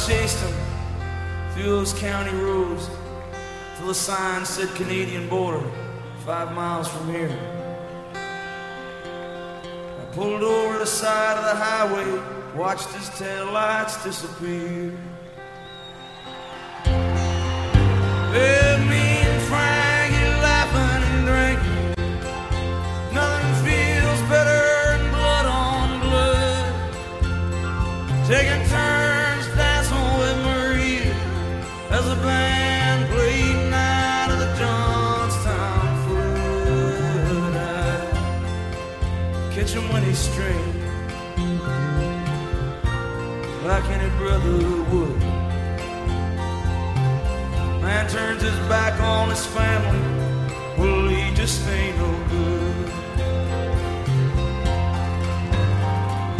chased 0.06 0.40
him 0.40 0.54
through 1.52 1.64
those 1.64 1.92
county 1.92 2.34
roads 2.38 2.88
till 3.76 3.86
the 3.86 3.94
sign 3.94 4.44
said 4.44 4.68
Canadian 4.74 5.28
border, 5.28 5.64
five 6.24 6.52
miles 6.54 6.88
from 6.88 7.08
here. 7.12 7.38
I 8.14 10.04
pulled 10.12 10.42
over 10.42 10.78
the 10.78 10.86
side 10.86 11.38
of 11.38 11.44
the 11.44 11.54
highway, 11.54 12.20
watched 12.56 12.88
his 12.94 13.08
tail 13.10 13.52
lights 13.52 14.02
disappear. 14.02 14.92
Well, 18.32 18.78
me 18.86 19.01
like 43.71 43.85
any 43.97 44.09
brother 44.21 44.57
would. 44.91 45.19
Man 47.81 48.05
turns 48.09 48.41
his 48.41 48.59
back 48.73 48.95
on 49.01 49.29
his 49.29 49.45
family, 49.57 50.03
well, 50.77 51.07
he 51.07 51.33
just 51.41 51.67
ain't 51.67 51.97
no 51.97 52.11
good. 52.31 52.91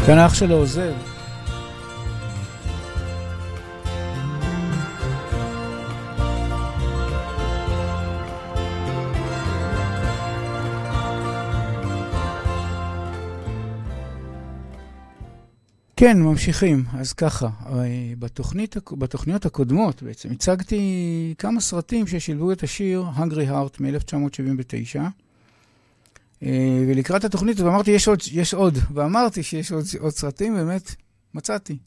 כאן 0.05 0.17
האח 0.17 0.33
שלו 0.33 0.55
עוזב. 0.55 1.10
כן, 16.04 16.22
ממשיכים. 16.22 16.84
אז 16.92 17.12
ככה, 17.12 17.48
אה, 17.66 17.72
בתוכנית, 18.18 18.76
בתוכניות 18.92 19.46
הקודמות 19.46 20.02
בעצם 20.02 20.30
הצגתי 20.32 21.34
כמה 21.38 21.60
סרטים 21.60 22.06
ששילבו 22.06 22.52
את 22.52 22.62
השיר 22.62 23.04
Hungry 23.16 23.50
Heart 23.50 23.80
מ-1979. 23.80 25.00
אה, 26.42 26.84
ולקראת 26.88 27.24
התוכנית 27.24 27.56
הזאת 27.56 27.68
אמרתי, 27.68 27.90
יש 27.90 28.08
עוד, 28.08 28.18
יש 28.32 28.54
עוד, 28.54 28.78
ואמרתי 28.94 29.42
שיש 29.42 29.72
עוד, 29.72 29.84
עוד 29.98 30.12
סרטים, 30.12 30.54
באמת, 30.54 30.94
מצאתי. 31.34 31.78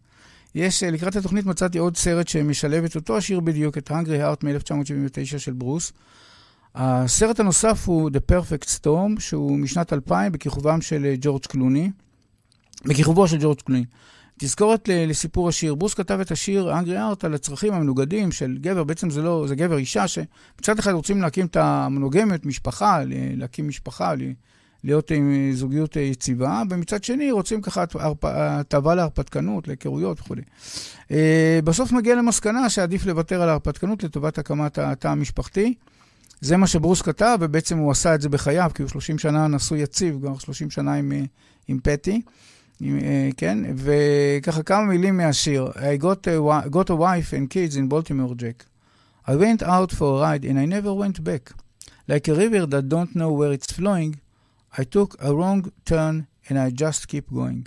יש, 0.56 0.84
אה, 0.84 0.92
לקראת 0.92 1.16
התוכנית 1.16 1.46
מצאתי 1.46 1.78
עוד 1.78 1.98
סרט 1.98 2.28
שמשלב 2.28 2.84
את 2.84 2.96
אותו 2.96 3.18
השיר 3.18 3.40
בדיוק, 3.40 3.78
את 3.78 3.92
Hungry 3.92 4.22
Heart 4.22 4.46
מ-1979 4.46 5.38
של 5.38 5.54
ברוס. 5.54 5.94
הסרט 6.76 7.40
הנוסף 7.40 7.84
הוא 7.86 8.10
The 8.10 8.32
Perfect 8.34 8.68
Storm, 8.80 9.20
שהוא 9.20 9.60
משנת 9.60 9.94
2000 9.94 10.32
בכיכובם 10.32 10.82
של 10.82 11.16
ג'ורג' 11.22 11.46
קלוני. 11.46 11.92
בכיכובו 12.86 13.28
של 13.28 13.38
ג'ורג' 13.42 13.62
קלוני. 13.62 13.86
תזכורת 14.40 14.90
לסיפור 14.92 15.50
השיר. 15.50 15.76
ברוס 15.76 15.94
כתב 15.94 16.20
את 16.20 16.32
השיר 16.32 16.78
אנגרי 16.78 16.98
ארט 16.98 17.26
על 17.26 17.34
הצרכים 17.34 17.74
המנוגדים 17.74 18.32
של 18.32 18.58
גבר, 18.62 18.84
בעצם 18.84 19.10
זה 19.10 19.22
לא, 19.22 19.46
זה 19.48 19.56
גבר 19.56 19.78
אישה, 19.78 20.08
שמצד 20.08 20.80
אחד 20.80 20.92
רוצים 20.92 21.22
להקים 21.22 21.46
את 21.46 21.56
המונוגמיות, 21.56 22.46
משפחה, 22.46 23.02
להקים 23.36 23.68
משפחה, 23.68 24.14
להיות 24.84 25.12
עם 25.12 25.52
זוגיות 25.54 25.96
יציבה, 25.96 26.62
ומצד 26.70 27.04
שני 27.04 27.32
רוצים 27.32 27.62
ככה 27.62 27.84
הטבה 28.24 28.96
להרפתקנות, 28.96 29.68
להיכרויות 29.68 30.20
וכו'. 30.20 30.36
אה, 31.12 31.60
בסוף 31.64 31.92
מגיע 31.92 32.16
למסקנה 32.16 32.70
שעדיף 32.70 33.06
לוותר 33.06 33.42
על 33.42 33.50
ההרפתקנות 33.50 34.04
לטובת 34.04 34.38
הקמת 34.38 34.78
התא 34.78 35.08
המשפחתי. 35.08 35.74
זה 36.42 36.58
מה 36.58 36.68
שברוס 36.68 37.02
כתב, 37.02 37.38
ובעצם 37.42 37.78
הוא 37.78 37.92
עשה 37.92 38.16
את 38.16 38.22
זה 38.22 38.30
בחייו, 38.30 38.72
כי 38.76 38.82
הוא 38.82 38.90
30 38.90 39.18
שנה 39.18 39.48
נשוי 39.48 39.80
יציב, 39.80 40.18
כבר 40.22 40.38
30 40.38 40.72
שנה 40.72 40.94
עם, 40.94 41.12
אה, 41.12 41.24
עם 41.68 41.80
פטי. 41.84 42.22
אה, 42.84 43.30
כן? 43.38 43.58
וככה 43.76 44.64
כמה 44.64 44.86
מילים 44.86 45.18
מהשיר. 45.18 45.68
I 45.76 46.02
got 46.02 46.28
a, 46.28 46.70
got 46.70 46.90
a 46.90 46.96
wife 46.96 47.34
and 47.34 47.50
kids 47.50 47.78
in 47.78 47.88
Baltimore, 47.90 48.36
Jack. 48.36 48.66
I 49.28 49.36
went 49.36 49.64
out 49.64 49.92
for 49.92 50.18
a 50.18 50.22
ride 50.22 50.46
and 50.46 50.60
I 50.60 50.66
never 50.66 50.94
went 50.94 51.24
back. 51.24 51.52
Like 52.08 52.28
a 52.28 52.36
river 52.36 52.66
that 52.68 52.88
don't 52.90 53.16
know 53.16 53.32
where 53.32 53.52
it's 53.52 53.72
flowing, 53.78 54.20
I 54.78 54.84
took 54.84 55.16
a 55.20 55.34
wrong 55.34 55.72
turn 55.86 56.28
and 56.48 56.60
I 56.60 56.70
just 56.70 57.08
keep 57.08 57.32
going. 57.32 57.64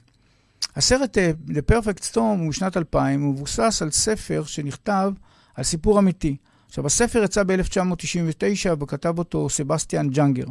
הסרט 0.77 1.19
uh, 1.19 1.53
The 1.53 1.63
Perfect 1.63 2.05
Storm 2.13 2.39
הוא 2.39 2.49
משנת 2.49 2.77
2000, 2.77 3.21
הוא 3.23 3.35
מבוסס 3.35 3.83
על 3.83 3.91
ספר 3.91 4.45
שנכתב 4.47 5.13
על 5.55 5.65
סיפור 5.65 5.99
אמיתי. 5.99 6.37
עכשיו, 6.69 6.87
הספר 6.87 7.23
יצא 7.23 7.43
ב-1999 7.43 8.83
וכתב 8.83 9.19
אותו 9.19 9.49
סבסטיאן 9.51 10.09
ג'אנגר. 10.09 10.45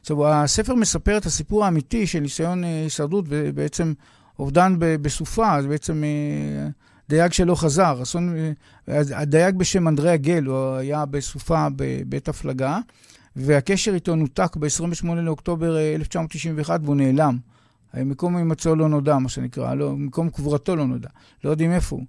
עכשיו, 0.00 0.26
הספר 0.26 0.74
מספר 0.74 1.16
את 1.16 1.26
הסיפור 1.26 1.64
האמיתי 1.64 2.06
של 2.06 2.20
ניסיון 2.20 2.64
אה, 2.64 2.82
הישרדות 2.82 3.24
ובעצם 3.28 3.92
אובדן 4.38 4.76
בסופה, 4.78 5.62
זה 5.62 5.68
בעצם 5.68 6.04
אה, 6.04 6.68
דייג 7.08 7.32
שלא 7.32 7.54
חזר. 7.54 8.02
אסון, 8.02 8.36
אה, 8.88 9.00
הדייג 9.14 9.56
בשם 9.56 9.88
אנדריאה 9.88 10.16
גל, 10.16 10.44
הוא 10.44 10.74
היה 10.74 11.06
בסופה 11.06 11.66
בבית 11.76 12.28
הפלגה, 12.28 12.78
והקשר 13.36 13.94
איתו 13.94 14.16
נותק 14.16 14.56
ב-28 14.56 15.06
לאוקטובר 15.06 15.78
1991 15.94 16.80
והוא 16.84 16.96
נעלם. 16.96 17.38
מקום 17.94 18.36
הימצאו 18.36 18.76
לא 18.76 18.88
נודע, 18.88 19.18
מה 19.18 19.28
שנקרא, 19.28 19.74
לא, 19.74 19.96
מקום 19.96 20.30
קבורתו 20.30 20.76
לא 20.76 20.86
נודע, 20.86 21.08
לא 21.44 21.50
יודעים 21.50 21.72
איפה 21.72 21.96
הוא. 21.96 22.04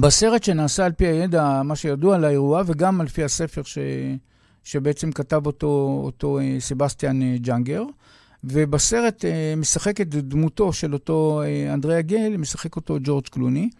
בסרט 0.00 0.42
שנעשה 0.42 0.84
על 0.84 0.92
פי 0.92 1.06
הידע, 1.06 1.62
מה 1.62 1.76
שידוע 1.76 2.14
על 2.14 2.24
האירוע, 2.24 2.62
וגם 2.66 3.00
על 3.00 3.08
פי 3.08 3.24
הספר 3.24 3.62
ש... 3.62 3.78
שבעצם 4.64 5.12
כתב 5.12 5.46
אותו, 5.46 6.00
אותו 6.04 6.38
אה, 6.38 6.56
סבסטיאן 6.58 7.22
אה, 7.22 7.36
ג'אנגר, 7.38 7.82
ובסרט 8.44 9.24
אה, 9.24 9.54
משחק 9.56 10.00
את 10.00 10.08
דמותו 10.08 10.72
של 10.72 10.92
אותו 10.92 11.42
אנדריאה 11.74 12.02
גל, 12.02 12.36
משחק 12.36 12.76
אותו 12.76 12.98
ג'ורג' 13.02 13.24
קלוני. 13.26 13.70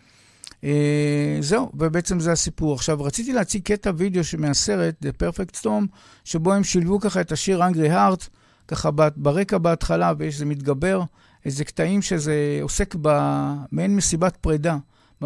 זהו, 1.41 1.71
ובעצם 1.75 2.21
זה 2.21 2.33
הסיפור. 2.33 2.75
עכשיו, 2.75 3.03
רציתי 3.03 3.33
להציג 3.33 3.62
קטע 3.62 3.91
וידאו 3.97 4.23
מהסרט, 4.38 4.95
The 5.05 5.23
Perfect 5.23 5.61
Storm, 5.61 5.87
שבו 6.25 6.53
הם 6.53 6.64
שילבו 6.64 7.00
ככה 7.00 7.21
את 7.21 7.33
השיר 7.33 7.62
Angry 7.62 7.91
Heart, 7.91 8.29
ככה 8.69 8.91
ברקע 9.17 9.59
בהתחלה, 9.59 10.12
ויש 10.19 10.35
איזה 10.35 10.45
מתגבר, 10.45 11.03
איזה 11.45 11.64
קטעים 11.64 12.03
שזה 12.03 12.59
עוסק 12.62 12.95
במעין 13.00 13.97
מסיבת 13.97 14.37
פרידה. 14.37 14.76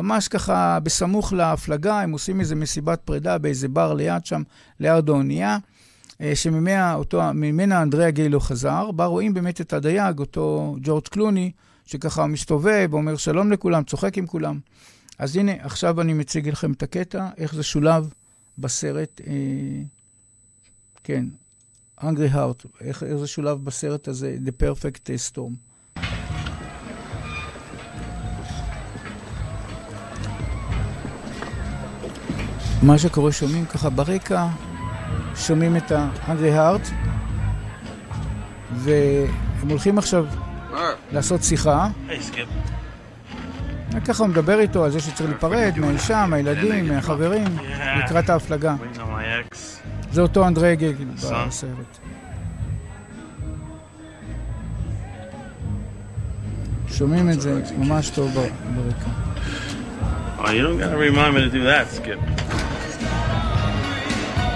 ממש 0.03 0.29
ככה 0.29 0.79
בסמוך 0.83 1.33
להפלגה, 1.33 2.01
הם 2.01 2.11
עושים 2.13 2.41
איזה 2.41 2.55
מסיבת 2.55 3.01
פרידה 3.05 3.39
באיזה 3.39 3.69
בר 3.69 3.95
ליד 3.95 4.27
שם, 4.27 4.43
ליד 4.81 5.09
האונייה, 5.09 5.59
אה, 6.21 6.37
שממנה 6.37 7.83
אנדריאה 7.83 8.11
גיי 8.11 8.29
לא 8.29 8.39
חזר. 8.39 8.91
בה 8.91 9.05
רואים 9.05 9.35
באמת 9.35 9.61
את 9.61 9.73
הדייג, 9.73 10.19
אותו 10.19 10.77
ג'ורג' 10.83 11.09
קלוני, 11.09 11.53
שככה 11.85 12.27
מסתובב, 12.27 12.89
אומר 12.93 13.17
שלום 13.17 13.53
לכולם, 13.53 13.85
צוחק 13.85 14.19
עם 14.19 14.27
כולם. 14.27 14.59
אז 15.19 15.37
הנה, 15.37 15.53
עכשיו 15.61 16.01
אני 16.01 16.13
מציג 16.13 16.49
לכם 16.49 16.73
את 16.73 16.83
הקטע, 16.83 17.29
איך 17.37 17.55
זה 17.55 17.63
שולב 17.63 18.13
בסרט, 18.59 19.21
אה, 19.27 19.33
כן, 21.05 21.25
Hungry 22.01 22.35
Heart, 22.35 22.67
איך, 22.81 23.03
איך 23.03 23.17
זה 23.17 23.27
שולב 23.27 23.65
בסרט 23.65 24.09
הזה, 24.09 24.37
The 24.47 24.63
Perfect 24.63 25.11
Storm. 25.33 25.68
מה 32.83 32.99
שקורה, 32.99 33.33
שומעים 33.33 33.67
ככה 33.67 33.91
ברקע, 33.91 34.47
שומעים 35.37 35.77
את 35.77 35.93
ה-Hungry 35.93 36.57
Heart, 36.57 36.91
והם 38.75 39.69
הולכים 39.69 39.99
עכשיו 39.99 40.27
לעשות 41.13 41.43
שיחה. 41.43 41.89
ככה 44.05 44.23
הוא 44.23 44.31
מדבר 44.31 44.61
איתו 44.61 44.85
על 44.85 44.91
זה 44.91 45.01
שצריך 45.01 45.31
להיפרד 45.31 45.75
מהאישה, 45.77 46.27
מהילדים, 46.27 46.89
מהחברים, 46.89 47.45
לקראת 47.99 48.31
ההפלגה. 48.31 48.75
זה 50.13 50.21
אותו 50.21 50.47
אנדרי 50.47 50.77
גגל 50.77 51.05
בסרט. 51.05 51.99
שומעים 56.89 57.31
את 57.31 57.41
זה 57.41 57.63
ממש 57.79 58.11
טוב 58.11 58.35
ברקע. 58.35 59.11
Oh, 60.41 60.51
you 60.53 60.63
don't 60.63 60.79
gotta 60.79 60.97
remind 60.97 61.35
me 61.35 61.41
to 61.41 61.51
do 61.51 61.65
that, 61.65 61.87
Skip. 61.91 62.21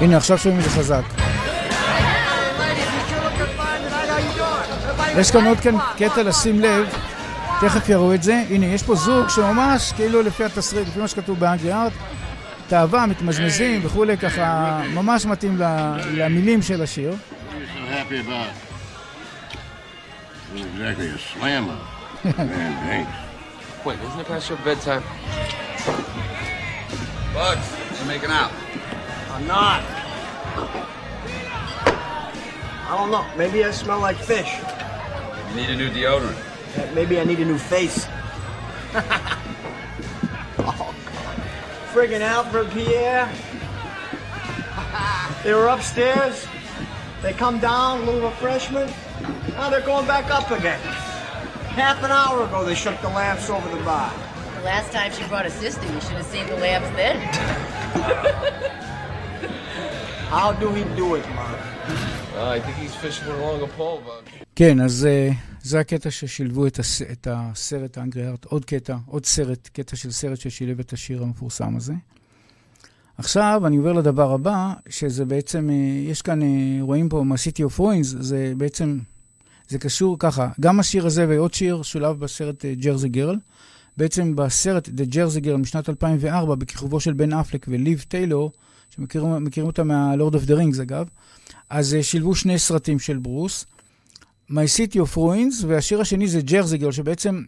הנה, 0.03 0.17
עכשיו 0.17 0.39
שומעים 0.39 0.61
את 0.61 0.65
זה 0.65 0.71
חזק. 0.71 1.03
יש 5.19 5.31
כאן 5.31 5.47
עוד 5.47 5.61
כאן 5.61 5.75
קטע 5.99 6.23
לשים 6.23 6.61
לב, 6.61 6.87
תכף 7.61 7.89
יראו 7.89 8.15
את 8.15 8.23
זה. 8.23 8.43
הנה, 8.51 8.67
יש 8.67 8.83
פה 8.83 8.95
זוג 8.95 9.29
שממש, 9.29 9.93
כאילו 9.93 10.23
לפי 10.23 10.45
התסריט, 10.45 10.89
לפי 10.89 11.01
מה 11.01 11.09
שכתוב 11.09 11.41
באנגלי 11.41 11.73
ארט, 11.73 11.93
תאווה, 12.69 13.07
מתמזמזים 13.07 13.81
וכולי, 13.85 14.17
ככה 14.17 14.81
ממש 14.95 15.27
מתאים 15.27 15.59
למילים 16.13 16.63
של 16.63 16.83
השיר. 16.83 17.15
Wait, 23.85 23.99
isn't 24.07 24.21
it 24.21 24.29
past 24.29 24.49
your 24.49 24.61
bedtime? 24.65 25.03
Bugs, 27.35 27.69
you're 27.97 28.11
making 28.15 28.31
out. 28.31 28.53
I'm 29.33 29.47
not. 29.47 29.83
I 32.85 32.97
don't 32.99 33.11
know. 33.11 33.25
Maybe 33.37 33.65
I 33.65 33.71
smell 33.71 33.99
like 33.99 34.17
fish. 34.17 34.59
You 35.49 35.57
need 35.57 35.71
a 35.71 35.77
new 35.77 35.89
deodorant. 35.89 36.37
Maybe 36.95 37.19
I 37.19 37.25
need 37.25 37.41
a 37.41 37.45
new 37.47 37.57
face. 37.57 38.07
oh, 40.59 40.59
God. 40.59 40.95
Friggin' 41.93 42.21
Alfred 42.21 42.71
Pierre. 42.73 43.27
they 45.45 45.55
were 45.55 45.69
upstairs. 45.69 46.47
They 47.23 47.33
come 47.33 47.59
down, 47.59 48.03
a 48.03 48.05
little 48.05 48.29
refreshment. 48.29 48.93
Now 49.53 49.71
they're 49.71 49.81
going 49.81 50.07
back 50.07 50.31
up 50.31 50.51
again. 50.51 50.81
Half 51.71 52.03
an 52.03 52.11
hour 52.11 52.45
ago, 52.45 52.67
they 52.67 52.75
shook 52.75 53.01
the 53.01 53.09
lamps 53.09 53.49
over 53.49 53.67
the 53.75 53.83
bar. 53.83 54.13
The 54.57 54.63
last 54.63 54.93
time 54.93 55.11
she 55.13 55.27
brought 55.29 55.47
a 55.47 55.51
sister, 55.51 55.87
you 55.87 56.01
should 56.03 56.19
have 56.19 56.27
seen 56.27 56.47
the 56.49 56.57
lamps 56.57 56.91
then. 56.97 58.79
How 60.39 60.51
do 60.63 60.69
we 60.77 60.83
do 61.01 61.09
it, 61.19 61.27
man? 61.39 61.57
Uh, 62.37 62.57
I 62.57 62.59
think 62.65 62.77
he's 62.83 62.97
fishing 63.05 63.29
along 63.37 63.59
a 63.63 63.71
pole, 63.79 64.01
but... 64.07 64.45
כן, 64.57 64.81
אז 64.81 65.09
uh, 65.31 65.35
זה 65.63 65.81
הקטע 65.81 66.11
ששילבו 66.11 66.67
את, 66.67 66.79
הס... 66.79 67.03
את 67.03 67.29
הסרט 67.31 67.99
האנגרי 67.99 68.29
ארט, 68.29 68.45
עוד 68.45 68.65
קטע, 68.65 68.97
עוד 69.07 69.27
סרט, 69.27 69.69
קטע 69.73 69.97
של 69.97 70.11
סרט 70.11 70.41
ששילב 70.41 70.81
את 70.81 70.93
השיר 70.93 71.23
המפורסם 71.23 71.77
הזה. 71.77 71.93
עכשיו 73.19 73.63
אני 73.67 73.77
עובר 73.77 73.93
לדבר 73.93 74.33
הבא, 74.33 74.73
שזה 74.89 75.25
בעצם, 75.25 75.69
uh, 75.71 76.11
יש 76.11 76.23
כאן, 76.23 76.43
uh, 76.43 76.45
רואים 76.81 77.09
פה 77.09 77.23
My 77.25 77.42
City 77.42 77.77
of 77.77 77.81
Ruins, 77.81 78.17
זה 78.21 78.53
בעצם, 78.57 78.99
זה 79.69 79.79
קשור 79.79 80.17
ככה, 80.19 80.49
גם 80.61 80.81
השיר 80.81 81.07
הזה 81.07 81.27
ועוד 81.29 81.55
שיר 81.55 81.83
שולב 81.83 82.21
בסרט 82.21 82.65
Jersey 82.65 83.09
Girl. 83.09 83.37
בעצם 83.97 84.37
בסרט 84.37 84.89
The 84.89 85.15
Jersey 85.15 85.45
Girl 85.45 85.57
משנת 85.57 85.89
2004, 85.89 86.55
בכיכובו 86.55 87.01
של 87.01 87.13
בן 87.13 87.33
אפלק 87.33 87.67
וליב 87.69 88.05
טיילור, 88.09 88.53
שמכירים 88.95 89.67
אותה 89.67 89.85
מה 89.85 90.01
Lord 90.01 90.35
of 90.35 90.45
the 90.45 90.55
Rings 90.55 90.81
אגב, 90.81 91.07
אז 91.71 91.95
אה, 91.95 92.03
שילבו 92.03 92.35
שני 92.35 92.59
סרטים 92.59 92.99
של 92.99 93.19
ברוס, 93.19 93.67
My 94.51 94.55
City 94.55 94.97
of 94.97 95.17
Ruins, 95.17 95.67
והשיר 95.67 96.01
השני 96.01 96.29
זה 96.29 96.41
Jersey 96.41 96.79
Girl, 96.79 96.93
שבעצם 96.93 97.43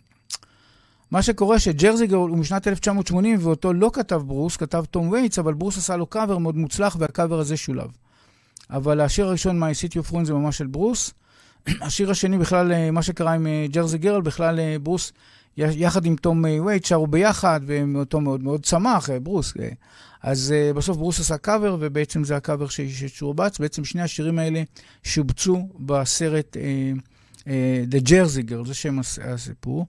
מה 1.10 1.22
שקורה 1.22 1.58
ש 1.58 1.70
Jersey 1.70 2.06
Girl 2.06 2.28
הוא 2.28 2.38
משנת 2.38 2.68
1980 2.68 3.38
ואותו 3.40 3.72
לא 3.72 3.90
כתב 3.92 4.22
ברוס, 4.26 4.56
כתב 4.56 4.84
תום 4.90 5.08
וייטס, 5.08 5.38
אבל 5.38 5.54
ברוס 5.54 5.78
עשה 5.78 5.96
לו 5.96 6.06
קאבר 6.06 6.38
מאוד 6.38 6.56
מוצלח 6.56 6.96
והקאבר 7.00 7.38
הזה 7.38 7.56
שולב. 7.56 7.90
אבל 8.70 9.00
השיר 9.00 9.26
הראשון, 9.26 9.62
My 9.62 9.66
City 9.66 9.94
of 9.94 10.12
Ruins, 10.12 10.24
זה 10.24 10.34
ממש 10.34 10.58
של 10.58 10.66
ברוס. 10.66 11.14
השיר 11.86 12.10
השני 12.10 12.38
בכלל, 12.38 12.72
אה, 12.72 12.90
מה 12.90 13.02
שקרה 13.02 13.32
עם 13.32 13.46
ג'רזי 13.70 13.96
אה, 13.96 14.02
גרל, 14.02 14.20
בכלל 14.20 14.78
ברוס 14.82 15.12
יחד 15.56 16.06
עם 16.06 16.16
תום 16.16 16.44
וייט 16.64 16.84
שרו 16.84 17.06
ביחד, 17.06 17.60
ואותו 17.66 18.20
מאוד 18.20 18.42
מאוד 18.42 18.64
צמח, 18.64 19.10
ברוס. 19.22 19.54
אז 20.22 20.54
uh, 20.54 20.76
בסוף 20.76 20.96
ברוס 20.96 21.20
עשה 21.20 21.38
קאבר, 21.38 21.76
ובעצם 21.80 22.24
זה 22.24 22.36
הקאבר 22.36 22.68
ששורבץ. 22.68 23.58
בעצם 23.58 23.84
שני 23.84 24.02
השירים 24.02 24.38
האלה 24.38 24.62
שובצו 25.02 25.68
בסרט 25.80 26.56
The 27.90 28.08
Jersey 28.08 28.50
Girl, 28.50 28.66
זה 28.66 28.74
שם 28.74 28.98
הסיפור. 29.24 29.86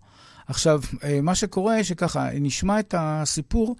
עכשיו, 0.47 0.81
מה 1.23 1.35
שקורה, 1.35 1.83
שככה, 1.83 2.29
נשמע 2.33 2.79
את 2.79 2.95
הסיפור 2.97 3.75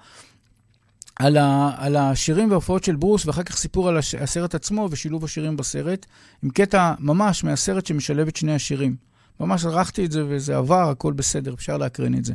על, 1.15 1.37
ה, 1.37 1.71
על 1.77 1.95
השירים 1.95 2.49
וההופעות 2.49 2.83
של 2.83 2.95
ברוס, 2.95 3.25
ואחר 3.25 3.43
כך 3.43 3.57
סיפור 3.57 3.89
על 3.89 3.97
הסרט 3.97 4.55
עצמו 4.55 4.87
ושילוב 4.91 5.23
השירים 5.23 5.57
בסרט, 5.57 6.05
עם 6.43 6.49
קטע 6.49 6.93
ממש 6.99 7.43
מהסרט 7.43 7.85
שמשלב 7.85 8.27
את 8.27 8.35
שני 8.35 8.55
השירים. 8.55 8.95
ממש 9.39 9.65
ערכתי 9.65 10.05
את 10.05 10.11
זה 10.11 10.23
וזה 10.27 10.57
עבר, 10.57 10.89
הכל 10.89 11.13
בסדר, 11.13 11.53
אפשר 11.53 11.77
להקרין 11.77 12.17
את 12.17 12.25
זה. 12.25 12.33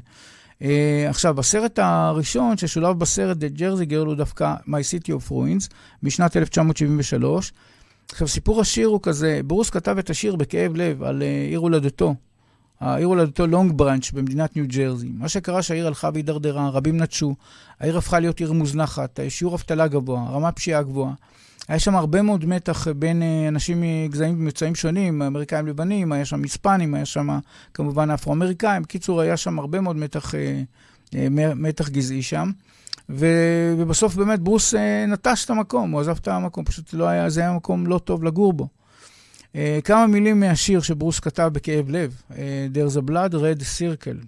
Uh, 0.60 0.64
עכשיו, 1.08 1.40
הסרט 1.40 1.78
הראשון 1.78 2.56
ששולב 2.56 2.98
בסרט, 2.98 3.36
The 3.36 3.58
Jersey 3.58 3.90
Girl, 3.90 4.06
הוא 4.06 4.14
דווקא 4.14 4.54
My 4.66 4.70
City 4.70 5.08
of 5.08 5.30
Ruins, 5.30 5.68
משנת 6.02 6.36
1973. 6.36 7.52
עכשיו, 8.10 8.28
סיפור 8.28 8.60
השיר 8.60 8.88
הוא 8.88 9.00
כזה, 9.02 9.40
ברוס 9.44 9.70
כתב 9.70 9.98
את 9.98 10.10
השיר 10.10 10.36
בכאב 10.36 10.76
לב 10.76 11.02
על 11.02 11.22
uh, 11.22 11.50
עיר 11.50 11.58
הולדתו, 11.58 12.14
העיר 12.80 13.06
הולדתו 13.06 13.46
לונג 13.46 13.72
ברנץ' 13.76 14.10
במדינת 14.10 14.56
ניו 14.56 14.64
ג'רזי. 14.68 15.10
מה 15.14 15.28
שקרה 15.28 15.62
שהעיר 15.62 15.86
הלכה 15.86 16.10
והידרדרה, 16.14 16.68
רבים 16.68 16.96
נטשו, 16.96 17.34
העיר 17.80 17.98
הפכה 17.98 18.20
להיות 18.20 18.40
עיר 18.40 18.52
מוזנחת, 18.52 19.20
שיעור 19.28 19.54
אבטלה 19.54 19.88
גבוה, 19.88 20.30
רמת 20.30 20.56
פשיעה 20.56 20.82
גבוהה. 20.82 21.12
היה 21.68 21.79
שם 21.79 21.96
הרבה 21.96 22.23
מאוד 22.23 22.44
מתח 22.44 22.88
בין 22.88 23.23
אה, 23.23 23.49
אנשים 23.49 23.81
מגזעים 23.81 24.35
ומוצאים 24.40 24.75
שונים, 24.75 25.23
אמריקאים 25.23 25.66
לבנים, 25.66 26.12
היה 26.12 26.25
שם 26.25 26.42
היספנים, 26.42 26.94
היה 26.94 27.05
שם 27.05 27.38
כמובן 27.75 28.11
אפרו-אמריקאים. 28.11 28.83
בקיצור, 28.83 29.20
היה 29.20 29.37
שם 29.37 29.59
הרבה 29.59 29.81
מאוד 29.81 29.96
מתח, 29.96 30.35
אה, 30.35 30.62
אה, 31.14 31.29
מתח 31.55 31.88
גזעי 31.88 32.23
שם. 32.23 32.51
ובסוף 33.09 34.14
באמת 34.14 34.40
ברוס 34.40 34.75
נטש 35.09 35.44
את 35.44 35.51
המקום, 35.51 35.90
הוא 35.90 36.01
עזב 36.01 36.16
את 36.16 36.29
המקום, 36.29 36.64
פשוט 36.64 36.94
לא 36.94 37.09
היה, 37.09 37.31
זה 37.31 37.40
היה 37.40 37.53
מקום 37.53 37.87
לא 37.87 37.99
טוב 37.99 38.25
לגור 38.25 38.53
בו. 38.53 38.68
כמה 39.85 40.07
מילים 40.07 40.40
מהשיר 40.40 40.81
שברוס 40.81 41.20
כתב 41.20 41.51
בכאב 41.53 41.90
לב, 41.90 42.23
There's 42.73 42.96
a 42.96 43.11
blood 43.11 43.33
red 43.33 43.62
circle. 43.79 44.27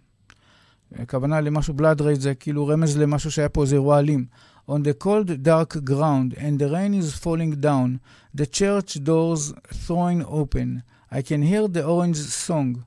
הכוונה 0.98 1.40
למשהו 1.40 1.74
blood 1.78 2.00
red 2.00 2.20
זה 2.20 2.34
כאילו 2.34 2.66
רמז 2.66 2.96
למשהו 2.96 3.30
שהיה 3.30 3.48
פה 3.48 3.62
איזה 3.62 3.74
אירוע 3.74 3.98
אלים. 3.98 4.24
On 4.68 4.82
the 4.84 4.94
cold 4.94 5.42
dark 5.42 5.84
ground 5.84 6.34
and 6.38 6.58
the 6.60 6.68
rain 6.68 6.94
is 6.94 7.14
falling 7.14 7.60
down, 7.60 8.00
the 8.32 8.46
church 8.46 9.02
doors 9.02 9.52
throwing 9.72 10.24
open. 10.24 10.84
I 11.10 11.22
can 11.22 11.42
hear 11.42 11.66
the 11.66 11.84
orange 11.84 12.18
song, 12.18 12.84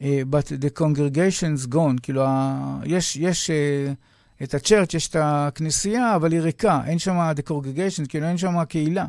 uh, 0.00 0.24
but 0.24 0.46
the 0.46 0.70
congregation's 0.70 1.66
gone. 1.66 1.98
כאילו, 1.98 2.24
uh, 2.24 2.86
יש, 2.86 3.16
יש 3.16 3.50
uh, 3.50 3.94
את 4.42 4.54
הצ'רץ', 4.54 4.94
יש 4.94 5.08
את 5.08 5.16
הכנסייה, 5.20 6.16
אבל 6.16 6.32
היא 6.32 6.40
ריקה, 6.40 6.80
אין 6.86 6.98
שם 6.98 7.30
the 7.36 7.42
congregation, 7.42 8.06
כאילו 8.08 8.26
אין 8.26 8.38
שם 8.38 8.64
קהילה. 8.64 9.06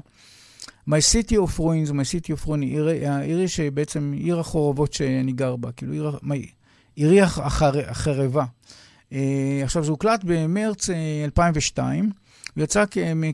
My 0.89 1.01
City 1.01 1.35
of 1.35 1.59
Ruins, 1.59 1.91
My 1.91 2.05
City 2.05 2.31
of 2.31 2.47
Ruins, 2.47 3.07
עירי 3.21 3.47
שבעצם 3.47 4.13
עיר 4.15 4.39
החורבות 4.39 4.93
שאני 4.93 5.31
גר 5.31 5.55
בה, 5.55 5.71
כאילו 5.71 6.11
עיר, 6.95 7.23
החר, 7.23 7.89
החרבה. 7.89 8.43
Uh, 8.43 8.82
עכשיו, 9.63 9.83
זה 9.83 9.91
הוקלט 9.91 10.23
במרץ 10.23 10.89
uh, 10.89 10.93
2002, 11.25 12.11
ויצא 12.57 12.83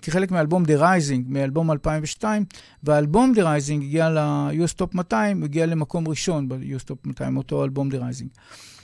כחלק 0.02 0.32
מאלבום 0.32 0.64
The 0.64 0.80
Rising, 0.80 1.22
מאלבום 1.28 1.72
2002, 1.72 2.46
והאלבום 2.84 3.34
The 3.36 3.40
Rising 3.40 3.84
הגיע 3.84 4.10
ל-US 4.10 4.82
Top 4.82 4.90
200, 4.94 5.44
הגיע 5.44 5.66
למקום 5.66 6.08
ראשון 6.08 6.50
ב-US 6.50 6.84
Top 6.92 6.96
200, 7.06 7.38
אותו 7.38 7.64
אלבום 7.64 7.90
The 7.92 7.96
Rising. 7.96 8.40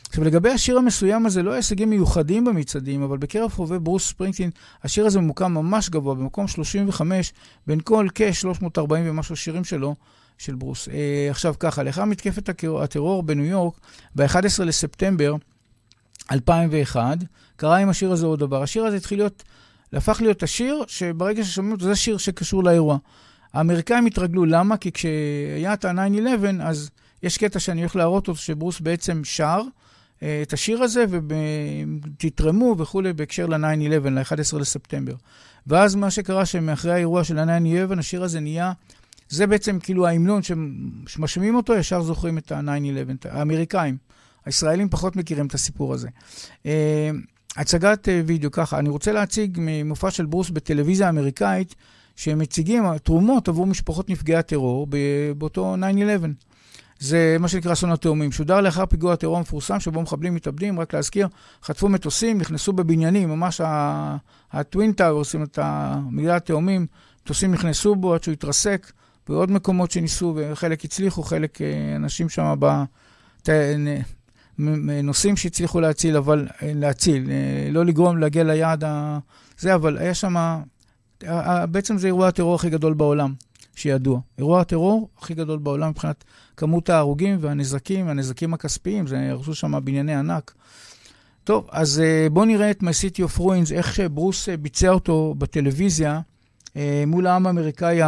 עכשיו, 0.10 0.24
לגבי 0.24 0.50
השיר 0.50 0.78
המסוים 0.78 1.26
הזה, 1.26 1.44
לא 1.44 1.50
היה 1.50 1.58
הישגים 1.58 1.90
מיוחדים 1.90 2.46
במצעדים, 2.46 3.04
אבל 3.04 3.18
בקרב 3.18 3.52
חובבי 3.52 3.80
ברוס 3.80 4.08
ספרינגטין, 4.10 4.50
השיר 4.84 5.06
הזה 5.06 5.20
ממוקם 5.20 5.54
ממש 5.54 5.90
גבוה, 5.90 6.16
במקום 6.16 6.48
35, 6.48 7.34
בין 7.68 7.80
כל 7.84 8.08
כ-340 8.16 8.80
ומשהו 8.90 9.36
שירים 9.36 9.64
שלו, 9.64 9.96
של 10.38 10.56
ברוס. 10.56 10.90
אה, 10.90 11.28
עכשיו 11.30 11.56
ככה, 11.60 11.84
לאחר 11.84 12.06
מתקפת 12.06 12.50
הטרור 12.84 13.24
בניו 13.24 13.46
יורק, 13.46 13.80
ב-11 14.16 14.64
לספטמבר 14.64 15.36
2001, 16.32 17.18
קרה 17.56 17.78
עם 17.78 17.90
השיר 17.90 18.12
הזה 18.12 18.26
עוד 18.26 18.40
דבר. 18.40 18.64
השיר 18.64 18.86
הזה 18.86 18.98
התחיל 18.98 19.20
להיות, 19.20 19.44
הפך 19.94 20.22
להיות 20.22 20.44
השיר 20.44 20.84
שברגע 20.88 21.44
ששומעים 21.44 21.74
אותו, 21.74 21.86
זה 21.86 21.96
שיר 21.96 22.18
שקשור 22.18 22.64
לאירוע. 22.64 22.98
האמריקאים 23.54 24.06
התרגלו, 24.06 24.46
למה? 24.46 24.78
כי 24.78 24.92
כשהיה 24.92 25.74
את 25.74 25.86
ה-9-11, 25.86 26.62
אז 26.64 26.90
יש 27.24 27.38
קטע 27.38 27.60
שאני 27.60 27.82
הולך 27.82 27.96
להראות 27.96 28.28
אותו, 28.28 28.40
שברוס 28.40 28.80
בעצם 28.80 29.24
שר, 29.24 29.62
אה, 30.24 30.40
את 30.42 30.54
השיר 30.54 30.84
הזה 30.84 31.06
ותתרמו 31.10 32.76
וכולי 32.78 33.14
בהקשר 33.14 33.46
ל-9-11, 33.46 34.10
ל-11 34.10 34.58
לספטמבר. 34.60 35.14
ואז 35.68 35.96
מה 35.96 36.12
שקרה 36.12 36.46
שמאחרי 36.46 36.94
האירוע 36.94 37.24
של 37.24 37.40
ה-9-11, 37.40 38.00
השיר 38.00 38.24
הזה 38.24 38.40
נהיה, 38.40 38.72
זה 39.30 39.48
בעצם 39.48 39.80
כאילו 39.80 40.08
ההמנון 40.08 40.42
שמשמיעים 40.44 41.56
אותו, 41.56 41.76
ישר 41.76 42.02
זוכרים 42.02 42.38
את 42.38 42.52
ה-9-11, 42.52 43.30
האמריקאים. 43.30 43.98
הישראלים 44.46 44.90
פחות 44.90 45.16
מכירים 45.16 45.48
את 45.48 45.54
הסיפור 45.54 45.94
הזה. 45.94 46.10
אה, 46.66 47.10
הצגת 47.58 48.10
אה, 48.10 48.22
וידאו 48.26 48.52
ככה, 48.52 48.80
אני 48.80 48.90
רוצה 48.90 49.12
להציג 49.12 49.58
ממופע 49.62 50.12
של 50.12 50.26
ברוס 50.26 50.50
בטלוויזיה 50.50 51.08
האמריקאית, 51.08 51.76
שהם 52.16 52.40
מציגים 52.40 52.98
תרומות 52.98 53.48
עבור 53.48 53.68
משפחות 53.68 54.10
נפגעי 54.10 54.36
הטרור 54.36 54.88
באותו 55.38 55.76
9-11. 55.76 55.80
זה 57.00 57.38
מה 57.40 57.48
שנקרא 57.48 57.74
אסון 57.74 57.92
התאומים. 57.92 58.32
שודר 58.32 58.62
לאחר 58.62 58.86
פיגוע 58.86 59.14
הטרור 59.14 59.38
המפורסם 59.38 59.80
שבו 59.80 60.02
מחבלים 60.02 60.36
מתאבדים, 60.36 60.80
רק 60.80 60.94
להזכיר, 60.94 61.28
חטפו 61.64 61.90
מטוסים, 61.90 62.38
נכנסו 62.38 62.74
בבניינים, 62.74 63.30
ממש 63.30 63.62
הטווין 64.52 64.92
טאוורס, 64.92 65.28
זאת 65.28 65.36
אומרת, 65.36 65.60
מגדל 66.12 66.32
התאומים, 66.32 66.88
מטוסים 67.22 67.52
נכנסו 67.52 67.96
בו 67.96 68.14
עד 68.14 68.24
שהוא 68.24 68.34
התרסק, 68.34 68.92
ועוד 69.30 69.52
מקומות 69.52 69.92
שניסו, 69.92 70.34
וחלק 70.38 70.86
הצליחו, 70.86 71.24
חלק 71.24 71.62
אה, 71.62 71.96
אנשים 71.96 72.30
שם 72.30 72.56
ב... 72.60 72.84
נושאים 74.58 75.38
שהצליחו 75.38 75.80
להציל, 75.80 76.18
אבל 76.18 76.48
אה, 76.62 76.72
להציל, 76.76 77.30
אה, 77.32 77.72
לא 77.72 77.86
לגרום 77.86 78.18
להגיע 78.18 78.44
ליעד 78.44 78.84
הזה, 78.88 79.76
אבל 79.76 79.98
היה 79.98 80.14
שם, 80.14 80.62
בעצם 81.72 81.98
זה 81.98 82.08
אירוע 82.08 82.28
הטרור 82.28 82.56
הכי 82.56 82.70
גדול 82.70 82.94
בעולם. 82.94 83.34
שידוע. 83.76 84.20
אירוע 84.38 84.62
הטרור 84.62 85.10
הכי 85.18 85.34
גדול 85.34 85.60
בעולם 85.60 85.90
מבחינת 85.90 86.24
כמות 86.58 86.90
ההרוגים 86.90 87.38
והנזקים, 87.42 88.08
הנזקים 88.08 88.54
הכספיים, 88.54 89.08
זה 89.08 89.30
הרסו 89.32 89.56
שם 89.56 89.86
בנייני 89.86 90.16
ענק. 90.16 90.54
טוב, 91.44 91.68
אז 91.72 92.02
uh, 92.02 92.30
בואו 92.30 92.46
נראה 92.46 92.72
את 92.72 92.82
My 92.82 92.86
City 92.86 93.30
of 93.30 93.40
Ruins, 93.40 93.74
איך 93.74 93.96
שברוס 93.96 94.50
ביצע 94.50 94.90
אותו 94.90 95.36
בטלוויזיה 95.38 96.20
מול 97.08 97.28
העם 97.28 97.48
האמריקאי, 97.48 98.00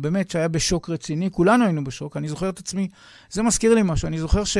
באמת, 0.00 0.30
שהיה 0.30 0.48
בשוק 0.48 0.90
רציני. 0.90 1.30
כולנו 1.30 1.64
היינו 1.64 1.84
בשוק, 1.84 2.16
אני 2.16 2.28
זוכר 2.28 2.48
את 2.48 2.58
עצמי, 2.58 2.88
זה 3.30 3.42
מזכיר 3.42 3.74
לי 3.74 3.80
משהו, 3.84 4.08
אני 4.08 4.18
זוכר 4.18 4.44
ש... 4.44 4.56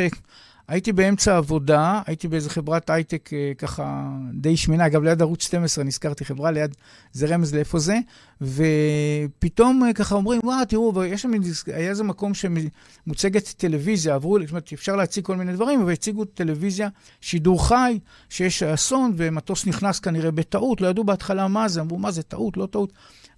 הייתי 0.69 0.93
באמצע 0.93 1.37
עבודה, 1.37 2.03
הייתי 2.07 2.29
באיזה 2.29 2.51
חברת 2.51 2.91
הייטק 2.91 3.31
אה, 3.33 3.53
ככה 3.59 4.09
די 4.33 4.57
שמנה, 4.57 4.87
אגב, 4.87 5.03
ליד 5.03 5.23
ערוץ 5.23 5.45
12 5.45 5.85
נזכרתי 5.85 6.25
חברה, 6.25 6.51
ליד, 6.51 6.77
זה 7.13 7.27
רמז 7.27 7.55
לאיפה 7.55 7.79
זה, 7.79 7.99
ופתאום 8.41 9.85
אה, 9.85 9.93
ככה 9.93 10.15
אומרים, 10.15 10.41
וואו, 10.45 10.65
תראו, 10.65 11.05
יש 11.05 11.23
שם, 11.23 11.31
היה 11.67 11.91
איזה 11.91 12.05
מקום 12.05 12.33
שמוצגת 12.35 13.49
טלוויזיה, 13.57 14.15
עברו, 14.15 14.39
זאת 14.41 14.51
אומרת, 14.51 14.73
אפשר 14.73 14.97
להציג 14.97 15.25
כל 15.25 15.37
מיני 15.37 15.53
דברים, 15.53 15.83
אבל 15.83 15.93
הציגו 15.93 16.25
טלוויזיה, 16.25 16.89
שידור 17.21 17.69
חי, 17.69 17.99
שיש 18.29 18.63
אסון, 18.63 19.13
ומטוס 19.17 19.67
נכנס 19.67 20.01
כנראה 20.01 20.31
בטעות, 20.31 20.81
לא 20.81 20.89
ידעו 20.89 21.05
בהתחלה 21.05 21.49
מה 21.49 21.69
זה, 21.69 21.81
אמרו, 21.81 21.99
מה 21.99 22.11
זה, 22.11 22.23
טעות, 22.23 22.57
לא 22.57 22.67
טעות. 22.67 22.93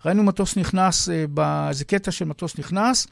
ראינו 0.04 0.22
מטוס 0.22 0.56
נכנס, 0.56 1.08
אה, 1.08 1.70
קטע 1.87 2.10
של 2.10 2.24
מטוס 2.24 2.58
נכנס, 2.58 3.06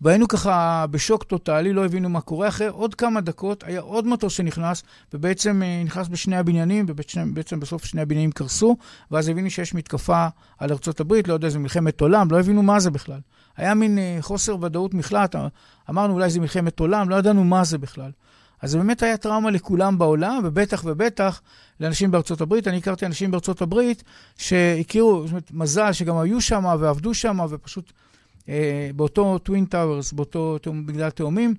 והיינו 0.00 0.28
ככה 0.28 0.84
בשוק 0.90 1.24
טוטאלי, 1.24 1.72
לא 1.72 1.84
הבינו 1.84 2.08
מה 2.08 2.20
קורה. 2.20 2.48
אחרי 2.48 2.66
עוד 2.66 2.94
כמה 2.94 3.20
דקות 3.20 3.64
היה 3.66 3.80
עוד 3.80 4.06
מטוס 4.06 4.32
שנכנס, 4.32 4.82
ובעצם 5.14 5.62
אה, 5.62 5.82
נכנס 5.84 6.08
בשני 6.08 6.36
הבניינים, 6.36 6.86
ובעצם 6.88 7.60
בסוף 7.60 7.84
שני 7.84 8.00
הבניינים 8.00 8.32
קרסו, 8.32 8.76
ואז 9.10 9.28
הבינו 9.28 9.50
שיש 9.50 9.74
מתקפה 9.74 10.26
על 10.58 10.70
ארה"ב, 10.70 11.14
לא 11.26 11.32
יודע, 11.32 11.48
זה 11.48 11.58
מלחמת 11.58 12.00
עולם, 12.00 12.30
לא 12.30 12.40
הבינו 12.40 12.62
מה 12.62 12.80
זה 12.80 12.90
בכלל. 12.90 13.20
היה 13.56 13.74
מין 13.74 13.98
אה, 13.98 14.18
חוסר 14.20 14.56
ודאות 14.62 14.94
מחלט, 14.94 15.36
אמרנו 15.90 16.14
אולי 16.14 16.30
זה 16.30 16.40
מלחמת 16.40 16.80
עולם, 16.80 17.08
לא 17.08 17.16
ידענו 17.16 17.44
מה 17.44 17.64
זה 17.64 17.78
בכלל. 17.78 18.10
אז 18.62 18.70
זה 18.70 18.78
באמת 18.78 19.02
היה 19.02 19.16
טראומה 19.16 19.50
לכולם 19.50 19.98
בעולם, 19.98 20.40
ובטח 20.44 20.82
ובטח 20.86 21.40
לאנשים 21.80 22.10
בארצות 22.10 22.40
הברית. 22.40 22.68
אני 22.68 22.76
הכרתי 22.76 23.06
אנשים 23.06 23.30
בארצות 23.30 23.62
הברית 23.62 24.02
שהכירו, 24.36 25.22
זאת 25.22 25.30
אומרת, 25.30 25.50
מזל 25.52 25.92
שגם 25.92 26.16
היו 26.16 26.40
שם 26.40 26.64
ועבדו 26.80 27.14
שם, 27.14 27.38
ופשוט 27.50 27.84
אה, 27.86 28.07
באותו 28.96 29.38
טווין 29.38 29.64
טאוורס, 29.64 30.12
באותו 30.12 30.72
מגדל 30.72 31.04
התאומים. 31.04 31.54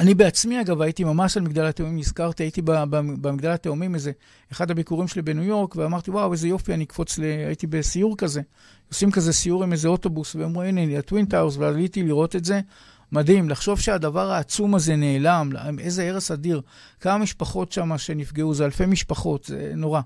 אני 0.00 0.14
בעצמי, 0.14 0.60
אגב, 0.60 0.80
הייתי 0.80 1.04
ממש 1.04 1.36
על 1.36 1.42
מגדל 1.42 1.64
התאומים, 1.64 1.98
נזכרתי, 1.98 2.42
הייתי 2.42 2.62
במגדל 2.62 3.50
התאומים, 3.50 3.94
איזה, 3.94 4.12
אחד 4.52 4.70
הביקורים 4.70 5.08
שלי 5.08 5.22
בניו 5.22 5.44
יורק, 5.44 5.76
ואמרתי, 5.76 6.10
וואו, 6.10 6.32
איזה 6.32 6.48
יופי, 6.48 6.74
אני 6.74 6.84
אקפוץ 6.84 7.18
ל... 7.18 7.22
הייתי 7.22 7.66
בסיור 7.66 8.16
כזה. 8.16 8.40
עושים 8.88 9.10
כזה 9.10 9.32
סיור 9.32 9.62
עם 9.62 9.72
איזה 9.72 9.88
אוטובוס, 9.88 10.34
ואמרו, 10.34 10.62
הנה, 10.62 10.98
הטווין 10.98 11.26
טאוורס, 11.26 11.56
ועליתי 11.56 12.02
לראות 12.02 12.36
את 12.36 12.44
זה. 12.44 12.60
מדהים, 13.12 13.48
לחשוב 13.48 13.80
שהדבר 13.80 14.30
העצום 14.30 14.74
הזה 14.74 14.96
נעלם, 14.96 15.50
איזה 15.78 16.08
הרס 16.08 16.30
אדיר. 16.30 16.60
כמה 17.00 17.18
משפחות 17.18 17.72
שם 17.72 17.98
שנפגעו, 17.98 18.54
זה 18.54 18.64
אלפי 18.64 18.86
משפחות, 18.86 19.44
זה 19.44 19.72
נורא. 19.76 20.00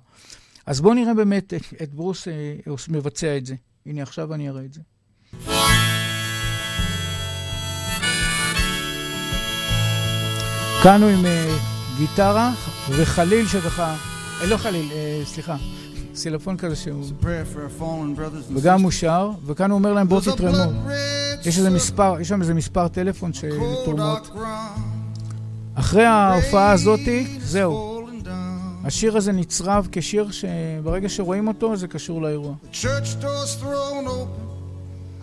אז 0.66 0.80
בואו 0.80 0.94
נראה 0.94 1.14
באמת 1.14 1.54
את, 1.54 1.62
את 1.82 1.94
ברוס 1.94 2.28
אה, 2.28 2.54
מבצע 2.88 3.37
את 3.37 3.46
זה. 3.46 3.54
הנה, 3.87 4.02
עכשיו 4.02 4.34
אני 4.34 4.48
אראה 4.48 4.64
את 4.64 4.72
זה. 4.72 4.80
כאן 10.83 11.03
הוא 11.03 11.11
עם 11.11 11.25
גיטרה, 11.99 12.53
וחליל 12.91 13.47
שככה, 13.47 13.97
אה, 14.41 14.47
לא 14.47 14.57
חליל, 14.57 14.88
אה, 14.93 15.23
סליחה, 15.25 15.57
סילפון 16.14 16.57
כזה 16.57 16.77
שהוא... 16.77 17.05
וגם 18.55 18.83
הוא 18.83 18.91
שר, 18.91 19.31
וכאן 19.47 19.71
הוא 19.71 19.79
אומר 19.79 19.93
להם 19.93 20.09
בואו 20.09 20.21
תתרמו. 20.21 20.73
יש 21.45 21.59
איזה 21.59 21.71
מספר, 21.71 22.21
יש 22.21 22.29
שם 22.29 22.41
איזה 22.41 22.55
מספר 22.55 22.88
טלפון 22.88 23.33
של 23.33 23.59
תרומות. 23.85 24.31
אחרי 25.75 26.05
ההופעה 26.05 26.73
הזאתי, 26.73 27.38
זהו. 27.41 27.99
השיר 28.85 29.17
הזה 29.17 29.33
נצרב 29.33 29.88
כשיר 29.93 30.31
שברגע 30.31 31.09
שרואים 31.09 31.49
אותו 31.49 31.77
זה 31.77 31.88
קשור 31.88 32.23
לאירוע. 32.23 32.55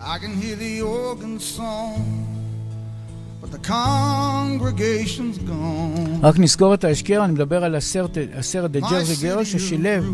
I 0.08 0.18
can 0.18 0.40
hear 0.40 0.56
the 0.56 0.82
organ 0.82 1.40
song 1.40 2.26
רק 6.22 6.38
נסגור 6.38 6.74
את 6.74 6.84
ההשקר, 6.84 7.24
אני 7.24 7.32
מדבר 7.32 7.64
על 7.64 7.74
הסרט, 7.74 8.18
הסרט 8.34 8.70
The 8.76 8.80
Jersey 8.80 9.22
Girl 9.22 9.44
ששילב 9.44 10.04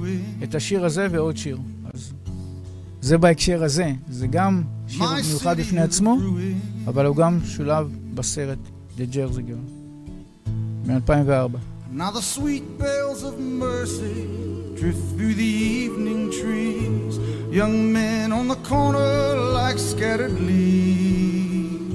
את 0.43 0.55
השיר 0.55 0.85
הזה 0.85 1.07
ועוד 1.11 1.37
שיר. 1.37 1.59
אז 1.95 2.13
זה 3.01 3.19
בהקשר 3.19 3.65
הזה. 3.65 3.93
זה 4.09 4.27
גם 4.27 4.63
שיר 4.89 5.07
מיוחד 5.29 5.57
בפני 5.57 5.81
עצמו, 5.81 6.17
אבל 6.87 7.07
הוא 7.07 7.17
גם 7.17 7.39
שולב 7.45 7.97
בסרט 8.15 8.59
The 8.97 9.15
Jersey 9.15 9.41
Girl 9.41 9.73
מ-2004. 10.87 11.72
Now 11.95 12.11
the 12.11 12.23
sweet 12.23 12.79
bells 12.79 13.23
of 13.23 13.39
mercy 13.39 14.27
drift 14.77 15.15
through 15.15 15.35
the 15.35 15.45
evening 15.45 16.33
trees. 16.33 17.19
Young 17.55 17.93
men 17.93 18.33
on 18.33 18.49
the 18.49 18.55
corner 18.57 19.37
like 19.53 19.77
scattered 19.79 20.41
leaves. 20.41 21.95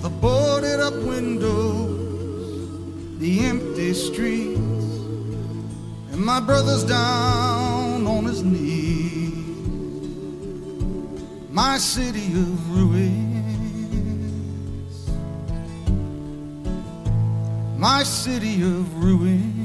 The 0.00 0.08
boarded 0.08 0.80
up 0.80 0.94
windows, 0.94 2.70
the 3.18 3.40
empty 3.40 3.92
streets, 3.92 4.58
and 6.12 6.24
my 6.24 6.40
brother's 6.40 6.82
down 6.82 8.06
on 8.06 8.24
his 8.24 8.42
knees. 8.42 9.34
My 11.50 11.76
city 11.76 12.28
of 12.28 12.74
ruins, 12.74 13.31
my 17.81 18.03
city 18.03 18.61
of 18.61 19.03
ruins. 19.03 19.57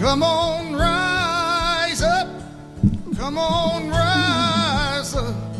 Come 0.00 0.22
on, 0.22 0.74
rise 0.76 2.02
up, 2.02 2.28
come 3.16 3.38
on, 3.38 3.90
rise 3.90 5.14
up. 5.14 5.50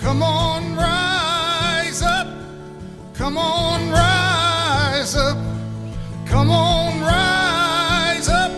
Come 0.00 0.22
on, 0.22 0.76
rise 0.76 2.02
up. 2.02 2.26
Come 3.14 3.36
on, 3.36 3.90
rise 3.90 5.16
up. 5.16 5.36
Come 6.24 6.50
on, 6.50 7.00
rise 7.02 8.28
up. 8.28 8.56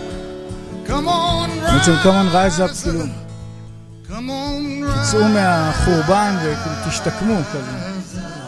Come 0.86 1.08
on, 1.08 1.50
rise 1.60 1.80
up. 1.80 1.92
come 1.92 2.08
on, 2.08 2.30
rise 2.32 2.60
up, 2.60 2.70
כאילו, 4.06 4.92
תצאו 5.02 5.28
מהחורבן 5.28 6.36
ותשתקמו 6.42 7.40
כזה. 7.52 7.85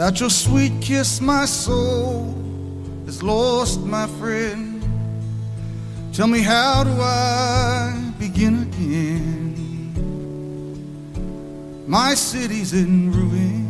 Without 0.00 0.18
your 0.18 0.30
sweet 0.30 0.72
kiss, 0.80 1.20
my 1.20 1.44
soul 1.44 2.34
is 3.06 3.22
lost, 3.22 3.80
my 3.80 4.06
friend. 4.18 4.82
Tell 6.14 6.26
me, 6.26 6.40
how 6.40 6.84
do 6.84 6.90
I 6.92 8.10
begin 8.18 8.62
again? 8.62 9.52
My 11.86 12.14
city's 12.14 12.72
in 12.72 13.12
ruin. 13.12 13.66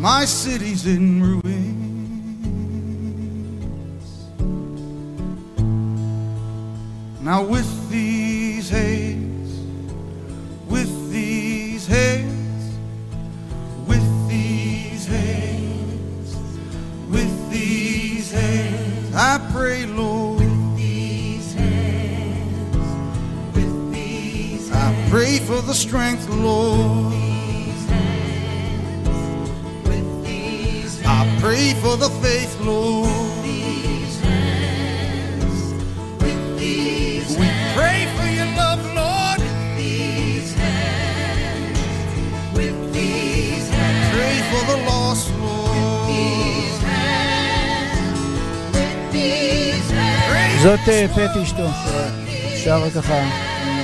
My 0.00 0.24
city's 0.24 0.84
in 0.84 1.22
ruins. 1.22 1.44
Now, 7.20 7.44
with 7.44 7.77
pray 25.77 25.77
for 25.77 25.77
the 25.77 25.77
strength, 25.77 26.29
Lord. 26.29 27.13
pray 31.39 31.73
for 31.75 31.97
the 31.97 32.09
faith, 32.23 32.59
Lord. 32.61 33.09
we 37.39 37.47
pray 37.75 38.07
for 38.15 38.27
your 38.37 38.49
love, 38.61 38.81
Lord. 38.99 39.41
Pray 44.13 44.37
for 44.51 44.63
the 44.71 44.77
lost, 44.89 45.29
Lord. 45.39 45.61
זאת 50.63 50.79
פטי 50.79 51.43
אשתו, 51.43 51.67
שרה 52.63 52.89
ככה, 52.89 53.13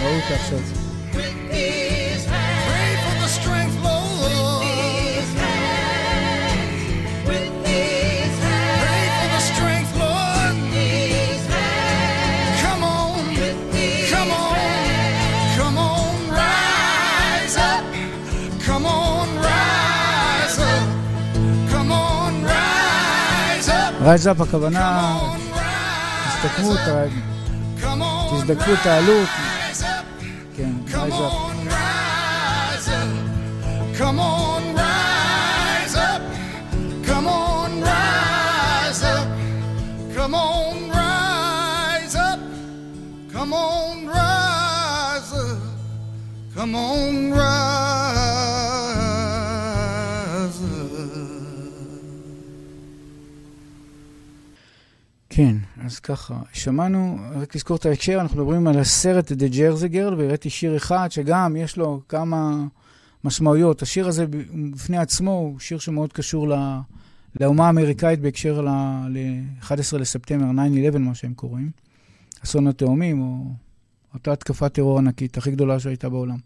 ראו 0.01 0.15
אותה 0.15 0.35
עכשיו. 0.35 0.72
רייז 24.03 24.27
אפ 24.27 24.41
הכוונה, 24.41 25.17
תסתכלו, 26.27 26.75
תזדקפו, 28.35 28.71
תעלו, 28.83 29.21
כן, 30.57 30.71
רייז 30.93 31.13
אפ. 31.13 31.33
Come 33.99 34.19
on, 34.21 34.63
rise 34.75 35.95
up. 35.97 36.21
Come 37.05 37.27
on, 37.27 37.71
rise 37.83 39.03
up. 39.03 39.27
Come 40.15 40.33
on, 40.33 40.89
rise 40.89 42.15
up. 42.15 42.39
Come 43.33 43.53
on, 43.53 44.07
rise 44.07 45.33
up. 45.33 45.59
Come 46.55 46.75
on, 46.75 47.33
rise 47.33 47.92
אז 55.84 55.98
ככה, 55.98 56.34
שמענו, 56.52 57.18
רק 57.34 57.54
לזכור 57.54 57.76
את 57.76 57.86
ההקשר, 57.86 58.20
אנחנו 58.20 58.36
מדברים 58.36 58.66
על 58.66 58.78
הסרט 58.78 59.32
The 59.32 59.52
Jersey 59.52 59.92
Girl, 59.92 60.14
והראיתי 60.18 60.50
שיר 60.50 60.76
אחד 60.76 61.08
שגם 61.10 61.56
יש 61.56 61.76
לו 61.76 62.00
כמה 62.08 62.64
משמעויות. 63.24 63.82
השיר 63.82 64.08
הזה 64.08 64.26
בפני 64.72 64.98
עצמו 64.98 65.30
הוא 65.30 65.60
שיר 65.60 65.78
שמאוד 65.78 66.12
קשור 66.12 66.48
לה, 66.48 66.80
לאומה 67.40 67.66
האמריקאית 67.66 68.20
בהקשר 68.20 68.60
ל-11 68.60 69.98
לספטמבר, 69.98 70.62
9-11, 70.94 70.98
מה 70.98 71.14
שהם 71.14 71.34
קוראים, 71.34 71.70
אסון 72.44 72.66
התאומים, 72.66 73.22
או 73.22 73.44
אותה 74.14 74.32
התקפת 74.32 74.72
טרור 74.72 74.98
ענקית, 74.98 75.36
הכי 75.36 75.50
גדולה 75.50 75.80
שהייתה 75.80 76.08
בעולם. 76.08 76.38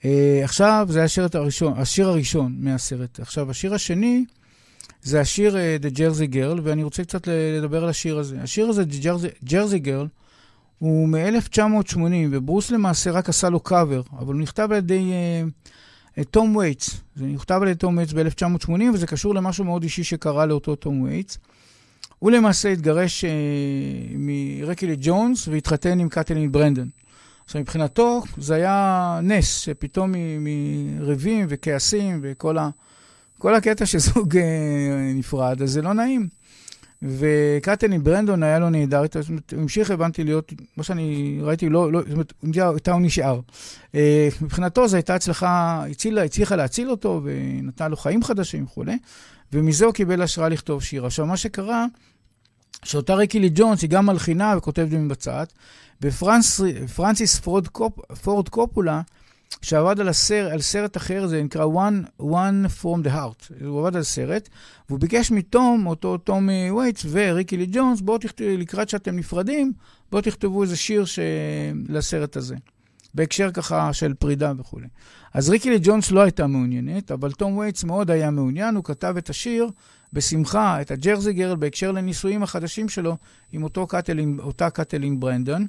Uh, 0.00 0.04
עכשיו, 0.44 0.86
זה 0.90 1.04
השיר 1.04 1.28
הראשון, 1.34 1.72
השיר 1.76 2.08
הראשון 2.08 2.56
מהסרט. 2.58 3.20
עכשיו, 3.20 3.50
השיר 3.50 3.74
השני, 3.74 4.24
זה 5.06 5.20
השיר 5.20 5.56
אה, 5.56 5.84
The 5.84 5.96
Jersey 5.96 6.34
Girl, 6.34 6.60
ואני 6.62 6.82
רוצה 6.82 7.04
קצת 7.04 7.28
לדבר 7.58 7.82
על 7.82 7.88
השיר 7.88 8.18
הזה. 8.18 8.42
השיר 8.42 8.68
הזה, 8.68 8.82
The 8.82 9.02
Jersey, 9.04 9.48
Jersey 9.48 9.86
Girl, 9.86 10.06
הוא 10.78 11.08
מ-1980, 11.08 11.98
וברוס 12.30 12.70
למעשה 12.70 13.10
רק 13.10 13.28
עשה 13.28 13.48
לו 13.48 13.60
קאבר, 13.60 14.02
אבל 14.18 14.34
הוא 14.34 14.42
נכתב 14.42 14.68
על 14.70 14.76
ידי 14.78 15.12
תום 16.30 16.54
אה, 16.54 16.58
וייטס. 16.58 17.00
זה 17.16 17.24
נכתב 17.24 17.58
על 17.62 17.68
ידי 17.68 17.78
תום 17.78 17.96
וייטס 17.96 18.12
ב-1980, 18.12 18.82
וזה 18.94 19.06
קשור 19.06 19.34
למשהו 19.34 19.64
מאוד 19.64 19.82
אישי 19.82 20.04
שקרה 20.04 20.46
לאותו 20.46 20.76
תום 20.76 21.02
וייטס. 21.02 21.38
הוא 22.18 22.30
למעשה 22.30 22.72
התגרש 22.72 23.24
אה, 23.24 23.28
מריקי 24.14 24.73
לי 24.73 24.96
ג'ונס 25.00 25.48
והתחתן 25.48 26.00
עם 26.00 26.08
קטלין 26.08 26.52
ברנדון. 26.52 26.88
עכשיו, 27.44 27.60
מבחינתו 27.60 28.22
זה 28.38 28.54
היה 28.54 29.20
נס, 29.22 29.58
שפתאום 29.58 30.14
מריבים 30.40 31.46
וכעסים 31.48 32.20
וכל 32.22 32.58
ה, 32.58 32.70
כל 33.38 33.54
הקטע 33.54 33.86
שזוג 33.86 34.36
uh, 34.36 34.40
נפרד, 35.14 35.62
אז 35.62 35.70
זה 35.70 35.82
לא 35.82 35.92
נעים. 35.92 36.28
וקטלין 37.02 38.04
ברנדון 38.04 38.42
היה 38.42 38.58
לו 38.58 38.70
נהדר, 38.70 39.02
זאת 39.02 39.28
אומרת, 39.28 39.52
הוא 39.52 39.62
המשיך, 39.62 39.90
הבנתי, 39.90 40.24
להיות, 40.24 40.52
מה 40.76 40.82
שאני 40.82 41.38
ראיתי, 41.42 41.68
לא, 41.68 41.92
לא, 41.92 42.00
זאת 42.00 42.12
אומרת, 42.12 42.32
איתה 42.74 42.92
הוא 42.92 43.00
נשאר. 43.00 43.40
Uh, 43.92 43.96
מבחינתו 44.40 44.88
זו 44.88 44.96
הייתה 44.96 45.14
הצלחה, 45.14 45.84
הצילה, 45.90 46.22
הצליחה 46.22 46.56
להציל 46.56 46.90
אותו 46.90 47.20
ונתנה 47.24 47.88
לו 47.88 47.96
חיים 47.96 48.22
חדשים 48.22 48.64
וכולי, 48.64 48.98
ומזה 49.52 49.84
הוא 49.84 49.94
קיבל 49.94 50.22
השראה 50.22 50.48
לכתוב 50.48 50.82
שיר. 50.82 51.06
עכשיו, 51.06 51.26
מה 51.26 51.36
שקרה, 51.36 51.86
שאותה 52.84 53.14
ריקילי 53.14 53.50
ג'ונס 53.54 53.82
היא 53.82 53.90
גם 53.90 54.06
מלחינה 54.06 54.54
וכותבת 54.56 54.88
ומבצעת, 54.90 55.52
ופרנסיס 56.02 57.40
פורד 58.22 58.48
קופולה, 58.48 59.00
שעבד 59.62 60.00
על, 60.00 60.08
הסר, 60.08 60.48
על 60.52 60.60
סרט 60.60 60.96
אחר, 60.96 61.26
זה 61.26 61.42
נקרא 61.42 61.64
One, 61.64 62.22
One 62.22 62.82
From 62.82 63.06
the 63.06 63.08
Heart. 63.08 63.64
הוא 63.64 63.80
עבד 63.80 63.96
על 63.96 64.02
סרט, 64.02 64.48
והוא 64.88 65.00
ביקש 65.00 65.30
מתום, 65.30 65.86
אותו 65.86 66.18
תום 66.18 66.48
וייטס 66.76 67.06
וריקי 67.10 67.56
לי 67.56 67.66
ג'ונס, 67.72 68.00
בואו 68.00 68.18
תכתבו, 68.18 68.48
לקראת 68.58 68.88
שאתם 68.88 69.16
נפרדים, 69.16 69.72
בואו 70.10 70.22
תכתבו 70.22 70.62
איזה 70.62 70.76
שיר 70.76 71.04
ש... 71.04 71.18
לסרט 71.88 72.36
הזה. 72.36 72.56
בהקשר 73.14 73.50
ככה 73.50 73.92
של 73.92 74.14
פרידה 74.14 74.52
וכולי. 74.58 74.86
אז 75.34 75.50
ריקי 75.50 75.70
לי 75.70 75.78
ג'ונס 75.82 76.10
לא 76.10 76.20
הייתה 76.20 76.46
מעוניינת, 76.46 77.12
אבל 77.12 77.32
תום 77.32 77.56
וייטס 77.56 77.84
מאוד 77.84 78.10
היה 78.10 78.30
מעוניין, 78.30 78.74
הוא 78.74 78.84
כתב 78.84 79.14
את 79.18 79.30
השיר 79.30 79.68
בשמחה, 80.12 80.80
את 80.80 80.90
ה 80.90 80.96
Jersey 80.96 81.32
Girl, 81.32 81.56
בהקשר 81.56 81.92
לנישואים 81.92 82.42
החדשים 82.42 82.88
שלו 82.88 83.16
עם 83.52 83.62
אותו 83.62 83.86
קטלין, 83.86 84.38
אותה 84.42 84.70
קטלין 84.70 85.20
ברנדון. 85.20 85.66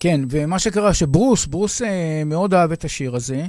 כן, 0.00 0.20
ומה 0.30 0.58
שקרה, 0.58 0.94
שברוס, 0.94 1.46
ברוס 1.46 1.82
אה, 1.82 2.22
מאוד 2.26 2.54
אהב 2.54 2.72
את 2.72 2.84
השיר 2.84 3.16
הזה, 3.16 3.46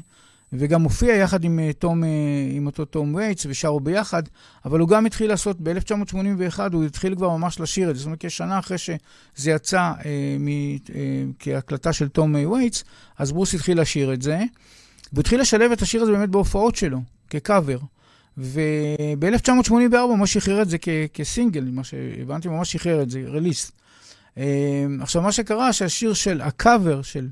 וגם 0.53 0.81
הופיע 0.81 1.15
יחד 1.15 1.43
עם, 1.43 1.59
אה, 1.59 1.73
תום, 1.73 2.03
אה, 2.03 2.09
עם 2.51 2.65
אותו 2.65 2.85
תום 2.85 3.15
וייטס, 3.15 3.45
ושרו 3.49 3.79
ביחד, 3.79 4.23
אבל 4.65 4.79
הוא 4.79 4.89
גם 4.89 5.05
התחיל 5.05 5.29
לעשות, 5.29 5.57
ב-1981 5.63 6.59
הוא 6.73 6.83
התחיל 6.85 7.15
כבר 7.15 7.37
ממש 7.37 7.59
לשיר 7.59 7.89
את 7.89 7.95
זה, 7.95 7.99
זאת 7.99 8.05
אומרת, 8.05 8.25
כשנה 8.25 8.59
אחרי 8.59 8.77
שזה 8.77 9.51
יצא 9.51 9.79
אה, 10.05 10.35
מ, 10.39 10.47
אה, 10.47 10.75
כהקלטה 11.39 11.93
של 11.93 12.07
תום 12.07 12.35
וייטס, 12.51 12.83
אז 13.17 13.31
ברוס 13.31 13.53
התחיל 13.53 13.81
לשיר 13.81 14.13
את 14.13 14.21
זה, 14.21 14.39
והוא 15.13 15.21
התחיל 15.21 15.41
לשלב 15.41 15.71
את 15.71 15.81
השיר 15.81 16.01
הזה 16.01 16.11
באמת 16.11 16.29
בהופעות 16.29 16.75
שלו, 16.75 17.01
כקאבר. 17.29 17.77
וב-1984 18.37 19.97
הוא 19.97 20.17
ממש 20.17 20.33
שחרר 20.33 20.61
את 20.61 20.69
זה 20.69 20.77
כ- 20.77 20.89
כסינגל, 21.13 21.63
מה 21.71 21.83
שהבנתי, 21.83 22.47
ממש 22.47 22.71
שחרר 22.71 23.01
את 23.01 23.09
זה, 23.09 23.23
רליסט. 23.27 23.71
אמ, 24.39 24.99
עכשיו, 25.01 25.21
מה 25.21 25.31
שקרה, 25.31 25.73
שהשיר 25.73 26.13
של, 26.13 26.41
הקאבר 26.41 27.01
של, 27.01 27.27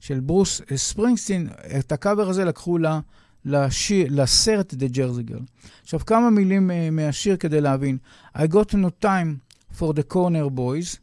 של 0.00 0.20
ברוס 0.20 0.60
ספרינגסטין, 0.76 1.48
את 1.78 1.92
הקאבר 1.92 2.28
הזה 2.28 2.44
לקחו 2.44 2.78
לה, 2.78 3.00
לשיר, 3.44 4.06
לסרט 4.10 4.74
The 4.74 4.94
Jersey 4.94 5.30
Girl. 5.30 5.42
עכשיו, 5.82 6.00
כמה 6.06 6.30
מילים 6.30 6.70
uh, 6.70 6.74
מהשיר 6.92 7.36
כדי 7.36 7.60
להבין. 7.60 7.98
I 8.36 8.40
got 8.40 8.74
no 8.74 9.04
time 9.04 9.38
for 9.78 9.92
the 9.92 10.14
corner 10.14 10.50
boys, 10.50 10.98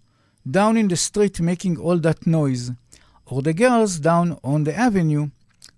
down 0.48 0.78
in 0.78 0.88
the 0.88 0.96
street 1.10 1.42
making 1.42 1.78
all 1.78 2.00
that 2.00 2.28
noise, 2.28 2.72
or 3.26 3.42
the 3.42 3.54
girls 3.54 4.00
down 4.00 4.38
on 4.44 4.64
the 4.64 4.76
avenue, 4.78 5.28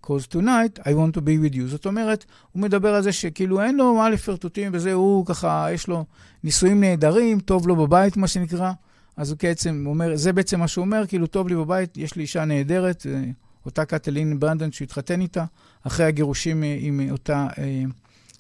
cause 0.01 0.27
tonight 0.27 0.79
I 0.85 0.93
want 0.93 1.13
to 1.13 1.21
be 1.21 1.37
with 1.37 1.55
you. 1.55 1.65
זאת 1.65 1.85
אומרת, 1.85 2.25
הוא 2.51 2.61
מדבר 2.61 2.95
על 2.95 3.03
זה 3.03 3.11
שכאילו 3.11 3.61
אין 3.61 3.77
לו 3.77 3.95
מה 3.95 4.09
לפרטוטים 4.09 4.71
וזה, 4.73 4.93
הוא 4.93 5.25
ככה, 5.25 5.67
יש 5.73 5.87
לו 5.87 6.05
נישואים 6.43 6.79
נהדרים, 6.79 7.39
טוב 7.39 7.67
לו 7.67 7.75
בבית, 7.75 8.17
מה 8.17 8.27
שנקרא. 8.27 8.71
אז 9.17 9.31
הוא 9.31 9.37
בעצם 9.43 9.83
אומר, 9.87 10.15
זה 10.15 10.33
בעצם 10.33 10.59
מה 10.59 10.67
שהוא 10.67 10.85
אומר, 10.85 11.07
כאילו, 11.07 11.27
טוב 11.27 11.47
לי 11.47 11.55
בבית, 11.55 11.97
יש 11.97 12.15
לי 12.15 12.21
אישה 12.21 12.45
נהדרת, 12.45 13.05
אה, 13.09 13.23
אותה 13.65 13.85
קטלין 13.85 14.39
ברנדון 14.39 14.71
שהתחתן 14.71 15.21
איתה, 15.21 15.45
אחרי 15.87 16.05
הגירושים 16.05 16.63
אה, 16.63 16.77
עם 16.79 17.01
אותה, 17.11 17.47
אה, 17.57 17.83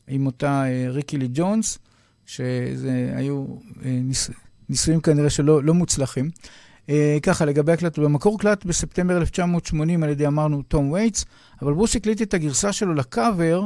עם 0.07 0.25
אותה 0.25 0.63
ריקילי 0.89 1.27
ג'ונס, 1.33 1.77
שזה 2.25 3.13
היו 3.15 3.45
ניס, 3.83 4.29
ניסויים 4.69 5.01
כנראה 5.01 5.29
שלא 5.29 5.63
לא 5.63 5.73
מוצלחים. 5.73 6.29
ככה, 7.23 7.45
לגבי 7.45 7.71
ההקלטה, 7.71 7.99
במקור 7.99 8.39
הוקלט 8.39 8.65
בספטמבר 8.65 9.17
1980 9.17 10.03
על 10.03 10.09
ידי, 10.09 10.27
אמרנו, 10.27 10.61
תום 10.61 10.91
וייטס, 10.91 11.25
אבל 11.61 11.73
ברוס 11.73 11.95
הקליט 11.95 12.21
את 12.21 12.33
הגרסה 12.33 12.73
שלו 12.73 12.93
לקאבר, 12.93 13.65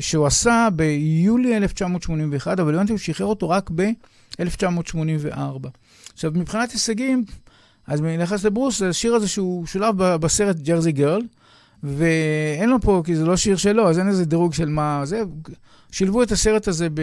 שהוא 0.00 0.26
עשה 0.26 0.68
ביולי 0.76 1.56
1981, 1.56 2.60
אבל 2.60 2.74
הבנתי 2.74 2.88
שהוא 2.88 2.98
שחרר 2.98 3.26
אותו 3.26 3.48
רק 3.48 3.70
ב-1984. 3.74 5.68
עכשיו, 6.12 6.32
מבחינת 6.34 6.70
הישגים, 6.72 7.24
אז 7.86 8.00
ביחס 8.00 8.44
לברוס, 8.44 8.82
השיר 8.82 9.14
הזה 9.14 9.28
שהוא 9.28 9.66
שולב 9.66 9.96
בסרט 9.96 10.56
Jersey 10.56 10.92
Girl, 10.92 11.22
ואין 11.82 12.68
לו 12.70 12.80
פה, 12.80 13.02
כי 13.06 13.16
זה 13.16 13.24
לא 13.24 13.36
שיר 13.36 13.56
שלו, 13.56 13.88
אז 13.88 13.98
אין 13.98 14.08
איזה 14.08 14.24
דירוג 14.24 14.54
של 14.54 14.68
מה 14.68 15.00
זה. 15.04 15.22
שילבו 15.90 16.22
את 16.22 16.32
הסרט 16.32 16.68
הזה 16.68 16.88
ב, 16.94 17.00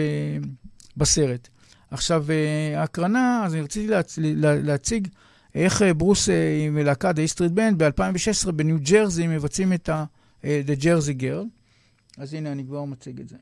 בסרט. 0.96 1.48
עכשיו, 1.90 2.24
אה, 2.30 2.80
ההקרנה, 2.80 3.42
אז 3.44 3.54
אני 3.54 3.62
רציתי 3.62 3.86
להצ... 3.86 4.18
להציג 4.42 5.08
איך 5.54 5.82
אה, 5.82 5.94
ברוס 5.94 6.28
אה, 6.28 6.34
עם 6.66 6.78
להקת 6.78 7.18
ה-E 7.18 7.34
Street 7.34 7.56
Band 7.56 7.74
ב-2016 7.76 8.50
בניו 8.50 8.76
ג'רזי 8.82 9.26
מבצעים 9.26 9.72
את 9.72 9.88
ה- 9.88 10.04
The 10.42 10.80
Jersey 10.82 11.20
Girl. 11.20 11.61
אז 12.18 12.34
הנה, 12.34 12.52
אני 12.52 12.64
כבר 12.64 12.84
מציג 12.84 13.20
את 13.20 13.28
זה. 13.28 13.36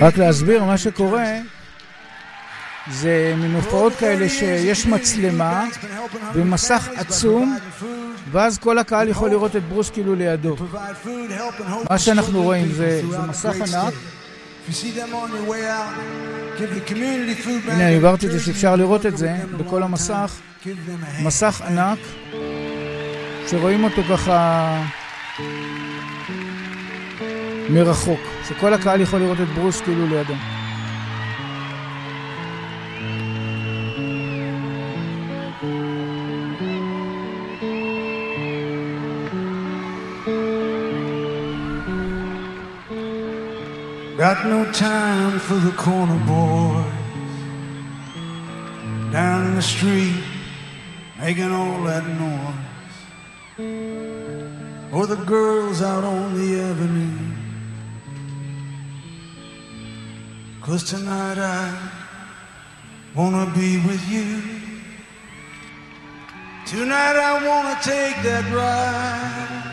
רק 0.00 0.18
להסביר, 0.18 0.64
מה 0.64 0.78
שקורה 0.78 1.38
זה 2.90 3.34
מין 3.38 3.54
הופעות 3.54 3.92
כאלה 3.92 4.28
שיש 4.28 4.86
מצלמה 4.86 5.64
ומסך 6.34 6.88
עצום 6.96 7.58
ואז 8.30 8.58
כל 8.58 8.78
הקהל 8.78 9.08
יכול 9.08 9.30
לראות 9.30 9.56
את 9.56 9.62
ברוס 9.62 9.90
כאילו 9.90 10.14
לידו. 10.14 10.56
מה 11.90 11.98
שאנחנו 11.98 12.42
רואים 12.42 12.72
זה, 12.72 13.02
זה 13.10 13.18
מסך 13.18 13.54
ענק. 13.74 13.94
הנה, 16.90 17.74
אני 17.74 17.82
העברתי 17.82 18.26
את 18.26 18.32
זה 18.32 18.40
שאפשר 18.40 18.76
לראות 18.76 19.06
את 19.06 19.16
זה 19.18 19.34
בכל 19.56 19.82
המסך. 19.82 20.40
מסך 21.22 21.62
ענק, 21.66 21.98
שרואים 23.47 23.83
אותו 23.83 24.01
ככה 24.03 24.69
מרחוק, 27.69 28.19
שכל 28.47 28.73
הקהל 28.73 29.01
יכול 29.01 29.19
לראות 29.19 29.41
את 29.41 29.47
ברוס 29.47 29.81
כאילו 29.81 30.07
לידו. 30.07 30.33
Got 44.17 44.45
no 44.45 44.65
time 44.71 45.37
for 45.47 45.57
the 45.67 45.73
corner 45.85 46.19
boys 46.25 46.97
down 49.11 49.39
in 49.47 49.55
the 49.55 49.61
street 49.61 50.23
making 51.19 51.51
all 51.51 51.83
that 51.83 52.05
noise, 52.23 52.70
Or 53.58 55.06
the 55.06 55.22
girls 55.26 55.82
out 55.82 56.04
on 56.04 56.34
the 56.34 56.60
avenue 56.60 57.32
Cause 60.62 60.84
tonight 60.84 61.38
I 61.38 61.76
wanna 63.16 63.50
be 63.52 63.78
with 63.78 64.08
you. 64.08 64.40
Tonight 66.66 67.16
I 67.16 67.44
wanna 67.44 67.76
take 67.82 68.14
that 68.22 68.44
ride 68.54 69.72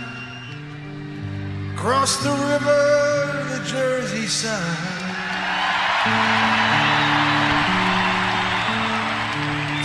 across 1.75 2.17
the 2.23 2.31
river, 2.31 3.45
the 3.53 3.61
Jersey 3.69 4.25
side. 4.25 4.97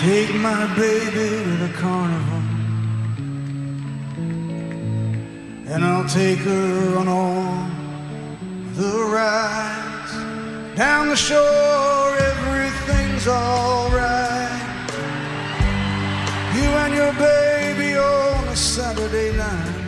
Take 0.00 0.34
my 0.36 0.66
baby 0.74 1.28
to 1.44 1.56
the 1.66 1.72
carnival, 1.74 2.43
and 5.66 5.84
I'll 5.84 6.08
take 6.08 6.38
her 6.40 6.96
on 6.98 7.08
all 7.08 7.66
the 8.74 9.04
rides. 9.12 10.12
Down 10.76 11.08
the 11.08 11.16
shore, 11.16 12.16
everything's 12.16 13.26
alright. 13.26 14.90
You 16.54 16.68
and 16.82 16.94
your 16.94 17.12
baby 17.14 17.96
on 17.96 18.48
a 18.48 18.56
Saturday 18.56 19.36
night. 19.36 19.80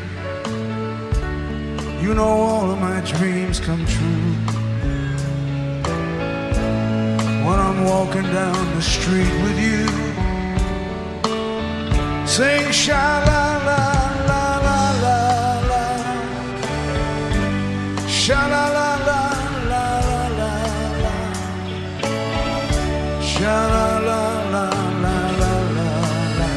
You 2.02 2.14
know 2.14 2.24
all 2.24 2.70
of 2.70 2.78
my 2.80 3.00
dreams 3.00 3.60
come 3.60 3.84
true. 3.86 4.32
When 7.46 7.58
I'm 7.58 7.84
walking 7.84 8.22
down 8.22 8.74
the 8.74 8.82
street 8.82 9.34
with 9.44 9.58
you. 9.58 9.86
Sing 12.26 12.70
sha 12.72 13.24
la 13.26 13.64
la 13.64 13.95
Sha 18.26 18.42
la 18.48 18.64
la 18.76 18.90
la 19.08 19.20
la 19.70 19.84
la 20.38 20.52
la. 21.02 21.16
Sha 23.22 23.56
la 23.72 23.86
la 24.08 24.22
la 24.54 24.66
la 25.04 25.16
la 25.40 25.52
la 25.76 25.90
la. 26.38 26.50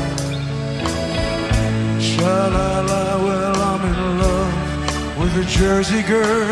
Sha 2.08 2.36
la 2.56 2.70
la. 2.90 3.02
Well, 3.26 3.58
I'm 3.72 3.84
in 3.92 4.00
love 4.24 4.56
with 5.20 5.44
a 5.44 5.46
Jersey 5.46 6.02
girl. 6.02 6.52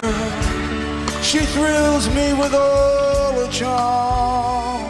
She 1.23 1.39
thrills 1.55 2.05
me 2.09 2.33
with 2.33 2.53
all 2.53 3.31
her 3.39 3.51
charm. 3.51 4.83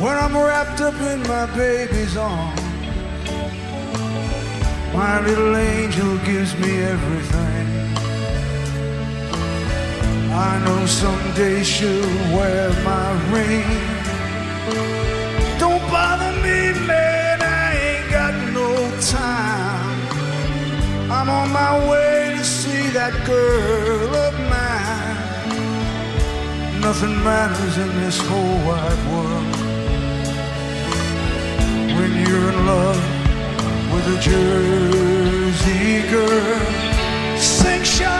When 0.00 0.16
I'm 0.16 0.36
wrapped 0.36 0.80
up 0.80 1.00
in 1.12 1.20
my 1.28 1.46
baby's 1.54 2.16
arms, 2.16 2.60
my 4.92 5.20
little 5.20 5.54
angel 5.54 6.18
gives 6.26 6.58
me 6.58 6.82
everything. 6.82 7.57
I 10.38 10.60
know 10.64 10.86
someday 10.86 11.64
she'll 11.64 12.14
wear 12.36 12.70
my 12.84 13.10
ring. 13.34 13.66
Don't 15.58 15.82
bother 15.90 16.32
me, 16.44 16.58
man, 16.86 17.42
I 17.42 17.74
ain't 17.88 18.08
got 18.08 18.34
no 18.52 18.70
time. 19.00 19.98
I'm 21.10 21.28
on 21.28 21.50
my 21.50 21.72
way 21.90 22.36
to 22.36 22.44
see 22.44 22.88
that 22.90 23.14
girl 23.26 24.14
of 24.14 24.34
mine. 24.54 25.18
Nothing 26.82 27.16
matters 27.24 27.76
in 27.76 27.90
this 28.02 28.18
whole 28.28 28.58
wide 28.68 29.02
world 29.10 29.56
when 31.96 32.10
you're 32.22 32.48
in 32.52 32.58
love 32.64 33.02
with 33.92 34.06
a 34.16 34.18
Jersey 34.20 36.08
girl. 36.12 36.60
Sing 37.36 37.82
sha 37.82 38.17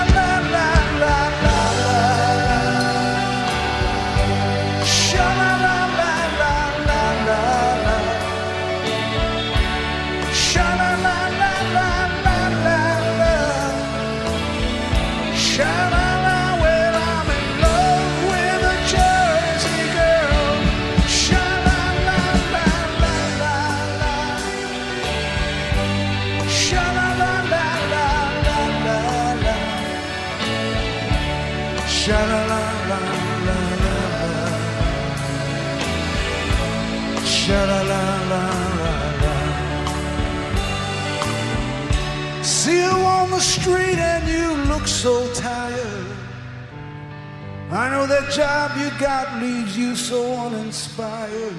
I 47.78 47.88
know 47.90 48.06
that 48.06 48.32
job 48.32 48.76
you 48.76 48.90
got 48.98 49.40
leaves 49.40 49.78
you 49.78 49.94
so 49.94 50.20
uninspired. 50.46 51.54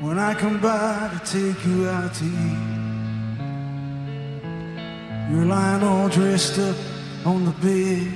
When 0.00 0.18
I 0.18 0.32
come 0.32 0.58
by 0.58 1.10
to 1.12 1.20
take 1.30 1.62
you 1.66 1.86
out 1.86 2.14
to 2.14 2.24
eat, 2.24 2.62
you're 5.30 5.44
lying 5.44 5.82
all 5.82 6.08
dressed 6.08 6.58
up 6.58 6.76
on 7.26 7.44
the 7.44 7.50
bed, 7.60 8.10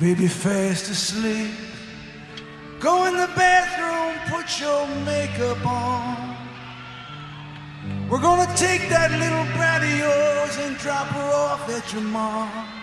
baby 0.00 0.26
fast 0.26 0.90
asleep. 0.90 1.52
Go 2.80 3.04
in 3.04 3.14
the 3.16 3.30
bathroom, 3.36 4.18
put 4.34 4.58
your 4.58 4.88
makeup 5.04 5.64
on. 5.64 6.36
We're 8.10 8.20
gonna 8.20 8.52
take 8.56 8.88
that 8.88 9.12
little 9.12 9.46
brat 9.54 9.84
of 9.84 9.98
yours 10.04 10.66
and 10.66 10.76
drop 10.78 11.06
her 11.06 11.30
off 11.32 11.68
at 11.68 11.92
your 11.92 12.02
mom's. 12.02 12.77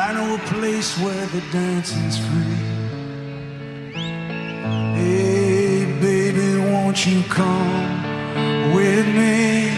I 0.00 0.14
know 0.14 0.34
a 0.34 0.38
place 0.54 0.96
where 0.98 1.26
the 1.26 1.42
dancing's 1.52 2.16
free. 2.16 2.64
Hey, 4.96 5.84
baby, 6.00 6.56
won't 6.72 7.04
you 7.04 7.22
come 7.24 8.72
with 8.74 9.06
me? 9.08 9.76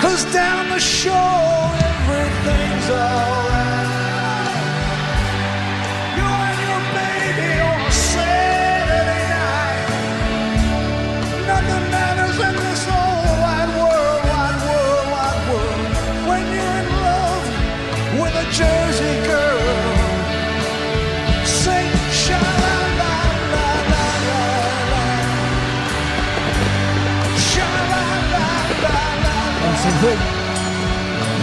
Cause 0.00 0.24
down 0.32 0.70
the 0.70 0.78
shore, 0.78 1.70
everything's 1.90 2.88
alright. 2.88 3.89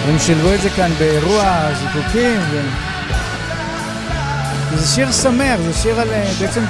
הם 0.08 0.20
שילבו, 0.20 0.54
את 0.54 0.62
זה 0.62 0.70
כאן 0.70 0.92
באירוע 1.00 1.70
זיקוקים. 1.80 2.40
ו... 2.52 2.62
זה 4.76 4.88
שיר 4.88 5.12
שמח, 5.12 5.60
זה 5.60 5.74
שיר 5.74 6.00
על... 6.00 6.10
אה, 6.12 6.32
בעצם 6.40 6.64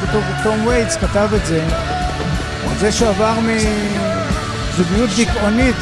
תום 0.44 0.68
וייטס 0.68 0.96
כתב 0.96 1.30
את 1.36 1.46
זה. 1.46 1.66
זה 2.80 2.92
שהוא 2.92 3.10
עבר 3.10 3.34
מזוגיות 3.40 5.10
דיכאונית 5.16 5.76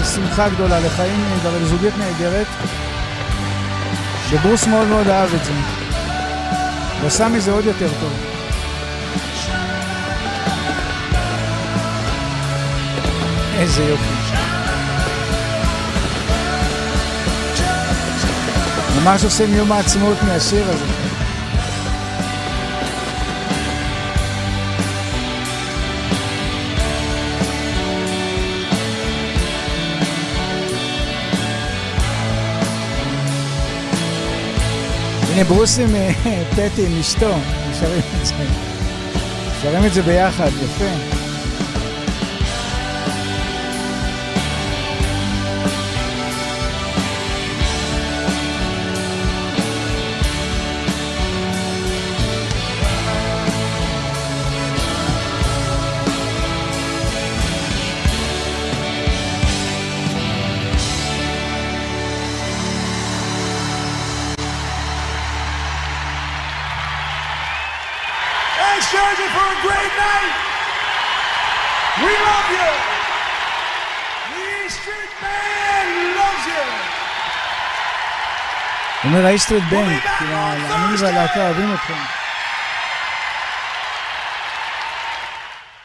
לשמחה 0.00 0.48
גדולה, 0.48 0.80
לחיים, 0.80 1.24
אה, 1.44 1.50
לזוגיות 1.62 1.94
נהדרת. 1.98 2.46
וברוס 4.30 4.66
מאוד 4.66 4.88
מאוד 4.88 5.08
אהב 5.08 5.34
את 5.34 5.44
זה. 5.44 5.52
ועשה 7.02 7.28
מזה 7.28 7.50
עוד 7.52 7.64
יותר 7.64 7.88
טוב. 8.00 8.12
איזה 13.58 13.82
יופי. 13.82 14.11
ממש 19.04 19.24
עושים 19.24 19.54
יום 19.54 19.72
העצמאות 19.72 20.16
מהשיר 20.22 20.64
הזה. 20.68 20.84
הנה 35.32 35.44
ברוס 35.44 35.78
עם 35.78 35.94
אה, 35.94 36.12
פטי, 36.52 36.86
עם 36.86 36.98
אשתו, 37.00 37.34
שרים 37.80 38.02
את 38.20 38.26
זה. 38.26 38.34
שרים 39.62 39.84
את 39.84 39.94
זה 39.94 40.02
ביחד, 40.02 40.50
יפה. 40.64 41.21
אומר 79.12 79.26
האיסטריט 79.26 79.62
בנק, 79.70 80.02
כאילו, 80.18 80.32
אני 80.32 80.96
והלהקה 81.00 81.48
אוהבים 81.48 81.74
אתכם. 81.74 81.94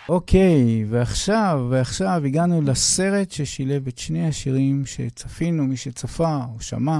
אוקיי, 0.10 0.86
ועכשיו, 0.90 1.68
ועכשיו 1.70 2.22
הגענו 2.26 2.62
לסרט 2.62 3.32
ששילב 3.32 3.88
את 3.88 3.98
שני 3.98 4.28
השירים 4.28 4.84
שצפינו, 4.86 5.64
מי 5.64 5.78
שצפה 5.78 6.40
או 6.56 6.62
שמע. 6.62 7.00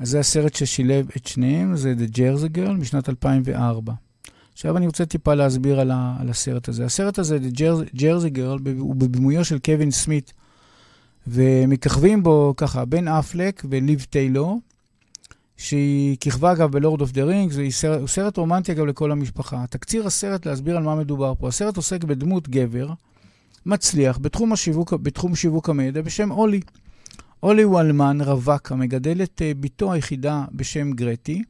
אז 0.00 0.08
זה 0.08 0.20
הסרט 0.20 0.54
ששילב 0.54 1.10
את 1.16 1.26
שניהם, 1.26 1.76
זה 1.76 1.94
The 1.98 2.16
Jersey 2.16 2.56
Girl 2.56 2.72
משנת 2.72 3.08
2004. 3.08 3.92
עכשיו 4.52 4.76
אני 4.76 4.86
רוצה 4.86 5.06
טיפה 5.06 5.34
להסביר 5.34 5.80
על, 5.80 5.90
ה, 5.90 6.16
על 6.20 6.30
הסרט 6.30 6.68
הזה. 6.68 6.84
הסרט 6.84 7.18
הזה, 7.18 7.38
ג'רזי 7.94 8.30
גרל, 8.30 8.58
הוא 8.78 8.94
בבימויו 8.94 9.44
של 9.44 9.58
קווין 9.58 9.90
סמית, 9.90 10.32
ומככבים 11.26 12.22
בו 12.22 12.54
ככה 12.56 12.84
בן 12.84 13.08
אפלק 13.08 13.62
וליב 13.70 14.06
טיילור, 14.10 14.60
שהיא 15.60 16.16
כיכבה 16.20 16.52
אגב 16.52 16.72
ב-Lord 16.72 17.00
of 17.00 17.12
the 17.12 17.24
Rings, 17.24 17.56
הוא 17.84 18.08
סרט 18.08 18.36
רומנטי 18.36 18.72
אגב 18.72 18.84
לכל 18.84 19.12
המשפחה. 19.12 19.64
תקציר 19.70 20.06
הסרט 20.06 20.46
להסביר 20.46 20.76
על 20.76 20.82
מה 20.82 20.94
מדובר 20.94 21.34
פה. 21.38 21.48
הסרט 21.48 21.76
עוסק 21.76 22.04
בדמות 22.04 22.48
גבר 22.48 22.88
מצליח 23.66 24.18
בתחום, 24.18 24.52
השיווק, 24.52 24.92
בתחום 24.92 25.34
שיווק 25.34 25.68
המדיה 25.68 26.02
בשם 26.02 26.30
אולי. 26.30 26.60
אולי 27.42 27.62
הוא 27.62 27.80
אלמן 27.80 28.20
רווק 28.20 28.72
המגדל 28.72 29.22
את 29.22 29.42
אה, 29.42 29.52
בתו 29.60 29.92
היחידה 29.92 30.44
בשם 30.52 30.92
גרטי, 30.92 31.42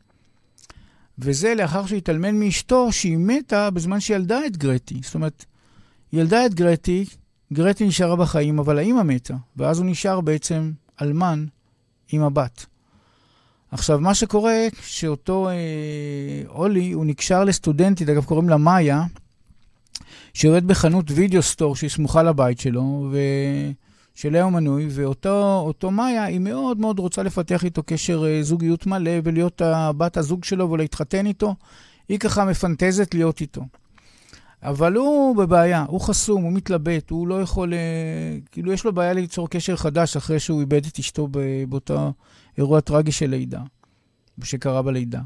וזה 1.19 1.55
לאחר 1.55 1.87
שהתאלמן 1.87 2.41
מאשתו 2.41 2.93
שהיא 2.93 3.19
מתה 3.19 3.71
בזמן 3.71 4.01
שהיא 4.01 4.17
ילדה 4.17 4.47
את 4.47 4.57
גרטי. 4.57 5.01
זאת 5.03 5.15
אומרת, 5.15 5.45
ילדה 6.13 6.47
את 6.47 6.55
גרטי, 6.55 7.05
גרטי 7.53 7.87
נשארה 7.87 8.17
בחיים, 8.17 8.59
אבל 8.59 8.79
האימא 8.79 9.03
מתה, 9.03 9.35
ואז 9.57 9.79
הוא 9.79 9.87
נשאר 9.87 10.21
בעצם 10.21 10.73
אלמן 11.03 11.47
עם 12.13 12.23
הבת. 12.23 12.67
עכשיו, 13.71 14.01
מה 14.01 14.14
שקורה, 14.14 14.66
שאותו 14.83 15.49
אה, 15.49 15.55
אולי, 16.49 16.93
הוא 16.93 17.07
נקשר 17.07 17.45
לסטודנטית, 17.45 18.09
אגב, 18.09 18.25
קוראים 18.25 18.49
לה 18.49 18.57
מאיה, 18.57 19.05
שעובדת 20.35 20.62
בחנות 20.62 21.11
וידאו 21.11 21.43
סטור 21.43 21.77
שהיא 21.77 21.91
סמוכה 21.91 22.23
לבית 22.23 22.61
שלו, 22.61 23.09
ו... 23.12 23.18
של 24.14 24.37
הוא 24.37 24.53
מנוי, 24.53 24.87
ואותו 24.91 25.91
מאיה, 25.91 26.25
היא 26.25 26.39
מאוד 26.39 26.81
מאוד 26.81 26.99
רוצה 26.99 27.23
לפתח 27.23 27.64
איתו 27.64 27.83
קשר 27.87 28.25
אה, 28.27 28.43
זוגיות 28.43 28.87
מלא 28.87 29.11
ולהיות 29.25 29.62
בת 29.97 30.16
הזוג 30.16 30.45
שלו 30.45 30.71
ולהתחתן 30.71 31.27
איתו. 31.27 31.55
היא 32.09 32.18
ככה 32.18 32.45
מפנטזת 32.45 33.14
להיות 33.14 33.41
איתו. 33.41 33.62
אבל 34.62 34.95
הוא 34.95 35.37
בבעיה, 35.37 35.85
הוא 35.89 36.01
חסום, 36.01 36.43
הוא 36.43 36.53
מתלבט, 36.53 37.11
הוא 37.11 37.29
לא 37.29 37.43
יכול, 37.43 37.75
אה, 37.75 37.79
כאילו 38.53 38.73
יש 38.73 38.85
לו 38.85 38.93
בעיה 38.93 39.12
ליצור 39.12 39.51
קשר 39.51 39.77
חדש 39.77 40.16
אחרי 40.16 40.41
שהוא 40.41 40.61
איבד 40.61 40.87
את 40.87 40.99
אשתו 40.99 41.29
באותו 41.68 42.12
אירוע 42.59 42.80
טרגי 42.80 43.12
של 43.12 43.30
לידה, 43.30 43.61
שקרה 44.42 44.82
בלידה. 44.82 45.20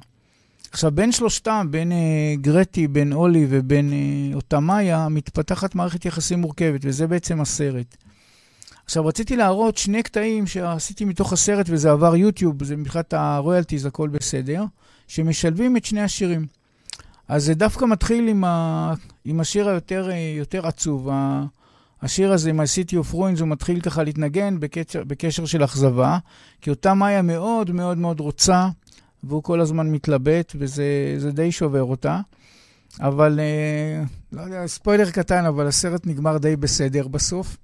עכשיו, 0.74 0.90
בין 0.90 1.12
שלושתם, 1.12 1.66
בין 1.70 1.92
אה, 1.92 2.34
גרטי, 2.40 2.88
בין 2.88 3.12
אולי 3.12 3.46
ובין 3.50 3.92
אה, 3.92 4.36
אותה 4.36 4.60
מאיה, 4.60 5.08
מתפתחת 5.08 5.74
מערכת 5.74 6.04
יחסים 6.04 6.40
מורכבת, 6.40 6.80
וזה 6.84 7.06
בעצם 7.06 7.40
הסרט. 7.40 7.96
עכשיו, 8.84 9.06
רציתי 9.06 9.36
להראות 9.36 9.76
שני 9.76 10.02
קטעים 10.02 10.46
שעשיתי 10.46 11.04
מתוך 11.04 11.32
הסרט, 11.32 11.66
וזה 11.68 11.90
עבר 11.90 12.16
יוטיוב, 12.16 12.64
זה 12.64 12.76
מבחינת 12.76 13.14
הרויאלטיז, 13.14 13.86
הכל 13.86 14.08
בסדר, 14.08 14.64
שמשלבים 15.08 15.76
את 15.76 15.84
שני 15.84 16.00
השירים. 16.00 16.46
אז 17.28 17.44
זה 17.44 17.54
דווקא 17.54 17.84
מתחיל 17.84 18.28
עם, 18.28 18.44
ה... 18.44 18.94
עם 19.24 19.40
השיר 19.40 19.68
היותר 19.68 20.10
יותר 20.38 20.66
עצוב. 20.66 21.08
השיר 22.04 22.32
הזה, 22.32 22.50
My 22.50 22.54
City 22.54 22.92
of 22.92 23.14
Ruins, 23.14 23.40
הוא 23.40 23.48
מתחיל 23.48 23.80
ככה 23.80 24.02
להתנגן 24.02 24.60
בקשר, 24.60 25.04
בקשר 25.04 25.46
של 25.46 25.64
אכזבה, 25.64 26.18
כי 26.60 26.70
אותה 26.70 26.94
מאיה 26.94 27.22
מאוד 27.22 27.70
מאוד 27.70 27.98
מאוד 27.98 28.20
רוצה, 28.20 28.68
והוא 29.24 29.42
כל 29.42 29.60
הזמן 29.60 29.90
מתלבט, 29.90 30.52
וזה 30.58 31.30
די 31.32 31.52
שובר 31.52 31.82
אותה. 31.82 32.20
אבל, 33.00 33.40
אה, 33.40 34.04
לא 34.32 34.42
יודע, 34.42 34.66
ספוילר 34.66 35.10
קטן, 35.10 35.44
אבל 35.44 35.66
הסרט 35.66 36.06
נגמר 36.06 36.38
די 36.38 36.56
בסדר 36.56 37.08
בסוף. 37.08 37.56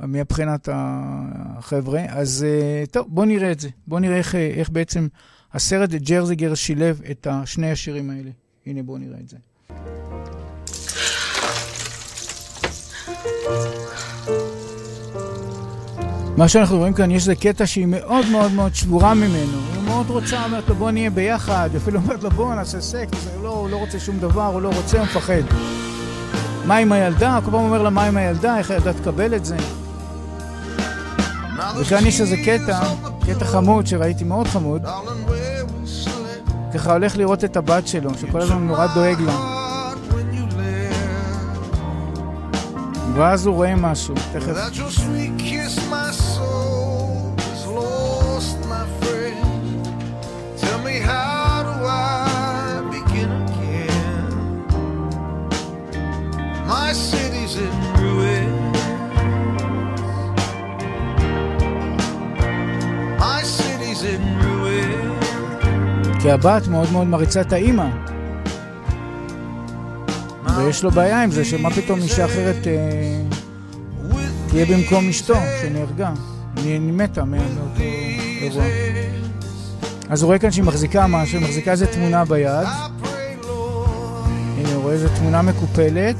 מבחינת 0.00 0.68
החבר'ה. 0.72 2.04
אז 2.08 2.46
אה, 2.48 2.84
טוב, 2.86 3.06
בואו 3.08 3.26
נראה 3.26 3.52
את 3.52 3.60
זה. 3.60 3.68
בואו 3.86 4.00
נראה 4.00 4.16
איך, 4.16 4.34
איך 4.34 4.70
בעצם 4.70 5.08
הסרט 5.52 5.90
ג'רזיגר 5.90 6.54
שילב 6.54 7.00
את 7.10 7.26
שני 7.44 7.70
השירים 7.70 8.10
האלה. 8.10 8.30
הנה, 8.66 8.82
בואו 8.82 8.98
נראה 8.98 9.18
את 9.20 9.28
זה. 9.28 9.36
מה 16.36 16.48
שאנחנו 16.48 16.78
רואים 16.78 16.94
כאן, 16.94 17.10
יש 17.10 17.22
איזה 17.22 17.34
קטע 17.34 17.66
שהיא 17.66 17.86
מאוד 17.86 18.26
מאוד 18.30 18.52
מאוד 18.52 18.74
שבורה 18.74 19.14
ממנו. 19.14 19.58
היא 19.74 19.82
מאוד 19.84 20.10
רוצה, 20.10 20.44
אומרת 20.44 20.68
לו 20.68 20.74
בוא 20.74 20.90
נהיה 20.90 21.10
ביחד, 21.10 21.70
אפילו 21.76 22.00
אומרת 22.00 22.22
לו 22.22 22.30
בוא 22.30 22.54
נעשה 22.54 22.80
סקס, 22.80 23.26
הוא 23.34 23.44
לא, 23.44 23.48
הוא 23.48 23.70
לא 23.70 23.76
רוצה 23.76 23.98
שום 23.98 24.18
דבר, 24.18 24.46
הוא 24.46 24.62
לא 24.62 24.70
רוצה, 24.76 24.98
הוא 24.98 25.04
מפחד. 25.04 25.42
מה 26.64 26.76
עם 26.76 26.92
הילדה? 26.92 27.38
כל 27.44 27.50
פעם 27.50 27.60
אומר 27.60 27.82
לה 27.82 27.90
מה 27.90 28.04
עם 28.04 28.16
הילדה, 28.16 28.58
איך 28.58 28.70
הילדה 28.70 28.92
תקבל 28.92 29.34
את 29.34 29.44
זה? 29.44 29.56
וכאן 31.80 32.06
יש 32.06 32.20
איזה 32.20 32.36
קטע, 32.44 32.80
קטע 33.26 33.44
חמוד 33.44 33.86
שראיתי, 33.86 34.24
מאוד 34.24 34.46
חמוד. 34.46 34.82
ככה 36.74 36.92
הולך 36.92 37.16
לראות 37.16 37.44
את 37.44 37.56
הבת 37.56 37.88
שלו, 37.88 38.10
שכל 38.18 38.40
הזמן 38.40 38.66
נורא 38.66 38.86
דואג 38.94 39.20
לה. 39.20 39.57
ואז 43.18 43.46
הוא 43.46 43.54
רואה 43.54 43.76
משהו, 43.76 44.14
תכף. 44.14 44.52
My 56.68 56.92
city's 56.92 57.54
in 57.56 57.88
כי 66.20 66.30
הבת 66.30 66.66
מאוד 66.68 66.92
מאוד 66.92 67.06
מריצה 67.06 67.40
את 67.40 67.52
האימא. 67.52 68.07
ויש 70.58 70.82
לו 70.82 70.90
בעיה 70.90 71.22
עם 71.22 71.30
זה, 71.30 71.44
שמה 71.44 71.70
פתאום 71.70 72.00
אישה 72.00 72.24
אחרת 72.24 72.66
אה, 72.66 73.22
תהיה 74.48 74.66
במקום 74.66 75.08
אשתו, 75.08 75.34
שנהרגה. 75.62 76.12
היא 76.56 76.80
מתה 76.80 77.24
מאותו 77.24 77.82
אירוע. 78.40 78.64
אז 80.08 80.22
הוא 80.22 80.26
רואה 80.26 80.38
כאן 80.38 80.50
שהיא 80.50 80.64
מחזיקה 80.64 81.06
משהו, 81.06 81.38
היא 81.38 81.46
מחזיקה 81.46 81.70
איזה 81.70 81.86
תמונה 81.86 82.24
ביד. 82.24 82.66
הנה, 84.58 84.74
הוא 84.74 84.82
רואה 84.82 84.94
איזה 84.94 85.08
תמונה 85.08 85.42
מקופלת. 85.42 86.16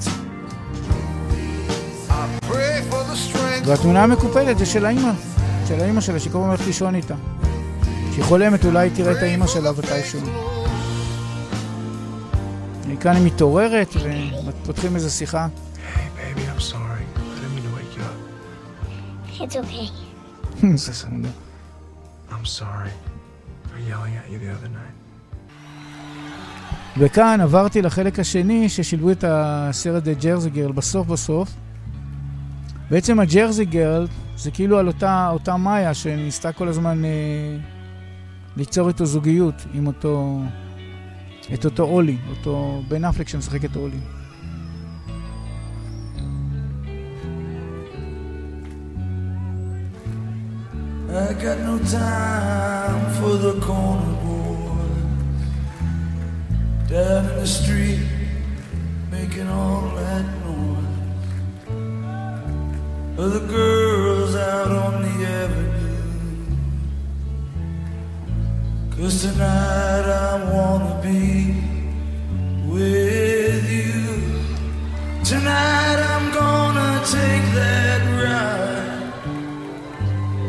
והתמונה 3.65 4.03
המקופלת 4.03 4.59
זה 4.59 4.67
של 4.67 4.87
האימא, 4.87 5.11
של 5.69 5.81
האימא 5.81 6.01
שלה, 6.01 6.21
שהיא 6.21 6.33
כל 6.33 6.39
הזמן 6.39 6.49
הולכת 6.49 6.67
לישון 6.67 6.95
איתה. 6.95 7.15
שהיא 8.13 8.25
חולמת, 8.25 8.65
אולי 8.65 8.91
תראה 8.91 9.13
את 9.13 9.23
האימא 9.23 9.47
שלה 9.47 9.71
מתישהו. 9.73 10.21
כאן 13.01 13.17
היא 13.17 13.27
מתעוררת 13.27 13.89
ופותחים 14.47 14.95
איזו 14.95 15.11
שיחה. 15.11 15.49
וכאן 26.99 27.41
עברתי 27.41 27.83
לחלק 27.83 28.19
השני 28.19 28.69
ששילבו 28.69 29.11
את 29.11 29.25
הסרט 29.29 30.05
The 30.05 30.23
Jersey 30.23 30.57
Girl 30.57 30.73
בסוף 30.73 31.07
בסוף. 31.07 31.49
בעצם 32.91 33.21
הג'רזי 33.21 33.65
גרל 33.65 34.07
זה 34.37 34.51
כאילו 34.51 34.79
על 34.79 34.87
אותה, 34.87 35.29
אותה 35.33 35.57
מאיה 35.57 35.95
שניסתה 35.95 36.53
כל 36.53 36.69
הזמן 36.69 37.05
אה, 37.05 37.11
ליצור 38.57 38.89
איתו 38.89 39.07
זוגיות 39.07 39.55
עם 39.75 39.87
אותו, 39.87 40.41
את 41.54 41.66
אותו 41.66 41.84
אולי, 41.84 42.18
אותו 42.30 42.82
בן 42.88 43.06
אפלק 43.06 43.28
שמשחק 43.28 43.66
את 43.66 43.76
אולי. 43.76 44.00
I 51.16 51.34
got 51.34 51.60
no 51.60 51.78
time 51.78 53.02
for 53.18 53.34
the 53.46 53.54
corner 53.62 54.16
boys 54.24 55.42
down 56.90 57.22
in 57.30 57.36
the 57.44 57.46
street 57.46 58.04
making 59.12 59.48
all 59.48 59.84
that 60.02 60.26
noise. 60.44 60.94
Or 63.20 63.28
the 63.38 63.46
girls 63.58 64.36
out 64.36 64.72
on 64.72 64.94
the 65.04 65.16
avenue 65.42 65.87
Cause 68.99 69.23
tonight 69.23 70.07
I 70.11 70.53
wanna 70.53 71.01
be 71.01 71.55
with 72.67 73.71
you. 73.71 74.03
Tonight 75.25 75.99
I'm 76.13 76.33
gonna 76.33 77.01
take 77.07 77.45
that 77.55 78.01
ride 78.19 79.13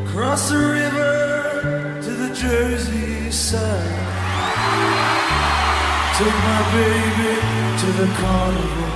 across 0.03 0.49
the 0.49 0.57
river 0.57 2.01
to 2.01 2.09
the 2.09 2.33
Jersey 2.33 3.29
side. 3.29 4.07
Take 6.17 6.37
my 6.49 6.61
baby 6.73 7.33
to 7.81 7.87
the 8.01 8.07
carnival, 8.19 8.93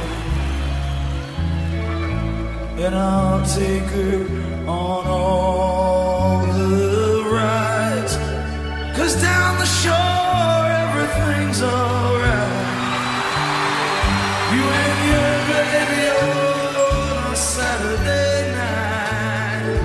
and 2.84 2.94
I'll 2.96 3.46
take 3.46 3.88
her 4.00 4.26
on 4.68 5.06
all 5.06 6.03
Cause 9.04 9.22
down 9.22 9.60
the 9.60 9.66
shore 9.66 10.66
everything's 10.84 11.62
alright. 11.62 12.68
You 14.54 14.64
and 14.84 15.00
your 15.12 15.34
baby 15.50 16.04
on 16.24 17.34
a 17.34 17.36
Saturday 17.36 18.38
night. 18.56 19.76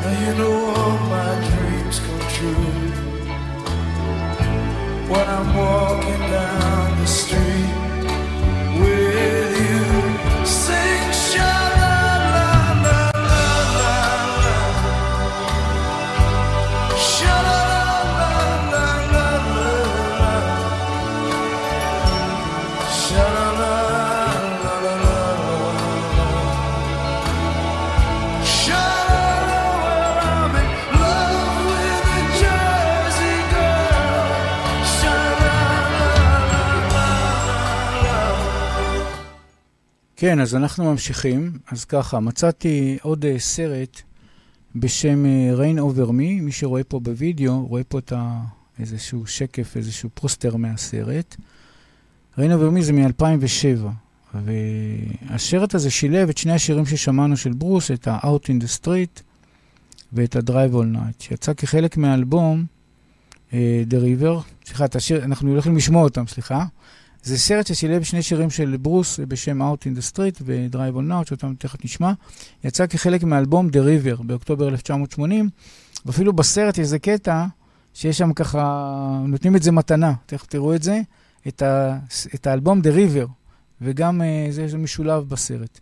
Now 0.00 0.14
you 0.22 0.32
know 0.38 0.54
all 0.74 0.96
my 1.12 1.32
dreams 1.50 1.96
come 2.00 2.24
true. 2.36 2.72
When 5.10 5.26
I'm 5.28 5.54
walking. 5.54 6.13
כן, 40.24 40.40
אז 40.40 40.54
אנחנו 40.54 40.84
ממשיכים. 40.84 41.52
אז 41.70 41.84
ככה, 41.84 42.20
מצאתי 42.20 42.98
עוד 43.02 43.24
uh, 43.24 43.28
סרט 43.38 44.02
בשם 44.76 45.24
uh, 45.24 45.58
Rain 45.58 45.78
Over 45.78 46.08
Me. 46.08 46.42
מי 46.42 46.52
שרואה 46.52 46.84
פה 46.84 47.00
בווידאו, 47.00 47.66
רואה 47.66 47.84
פה 47.84 47.98
את 47.98 48.12
ה... 48.12 48.40
איזשהו 48.78 49.26
שקף, 49.26 49.76
איזשהו 49.76 50.10
פוסטר 50.14 50.56
מהסרט. 50.56 51.36
Rain 52.36 52.38
Over 52.38 52.76
Me 52.76 52.80
זה 52.80 52.92
מ-2007, 52.92 53.86
והסרט 54.34 55.74
הזה 55.74 55.90
שילב 55.90 56.28
את 56.28 56.38
שני 56.38 56.52
השירים 56.52 56.86
ששמענו 56.86 57.36
של 57.36 57.52
ברוס, 57.52 57.90
את 57.90 58.08
ה-Out 58.08 58.44
in 58.46 58.64
the 58.64 58.80
Street 58.80 59.22
ואת 60.12 60.36
ה-Drive 60.36 60.74
All 60.74 60.96
Night, 60.96 61.24
שיצא 61.24 61.54
כחלק 61.54 61.96
מהאלבום 61.96 62.64
uh, 63.50 63.52
The 63.90 63.94
River. 63.94 64.42
סליחה, 64.66 64.84
השיר, 64.94 65.24
אנחנו 65.24 65.50
הולכים 65.50 65.76
לשמוע 65.76 66.02
אותם, 66.02 66.26
סליחה. 66.26 66.64
זה 67.24 67.38
סרט 67.38 67.66
ששילב 67.66 68.02
שני 68.02 68.22
שירים 68.22 68.50
של 68.50 68.76
ברוס 68.80 69.20
בשם 69.28 69.62
Out 69.62 69.76
in 69.76 69.98
the 69.98 70.12
Street 70.12 70.42
ו-Drive 70.42 70.96
on 70.96 71.10
Out, 71.10 71.28
שאותם 71.28 71.54
תכף 71.58 71.84
נשמע. 71.84 72.12
יצא 72.64 72.86
כחלק 72.86 73.24
מאלבום 73.24 73.68
The 73.68 73.70
River 73.70 74.22
באוקטובר 74.22 74.68
1980, 74.68 75.50
ואפילו 76.06 76.32
בסרט 76.32 76.74
יש 76.74 76.78
איזה 76.78 76.98
קטע 76.98 77.46
שיש 77.94 78.18
שם 78.18 78.32
ככה, 78.32 79.20
נותנים 79.28 79.56
את 79.56 79.62
זה 79.62 79.72
מתנה, 79.72 80.12
תכף 80.26 80.46
תראו 80.46 80.74
את 80.74 80.82
זה, 80.82 81.00
את, 81.48 81.62
ה, 81.62 81.98
את 82.34 82.46
האלבום 82.46 82.80
The 82.80 82.96
River, 82.96 83.28
וגם 83.80 84.20
uh, 84.20 84.52
זה, 84.52 84.68
זה 84.68 84.78
משולב 84.78 85.28
בסרט. 85.28 85.80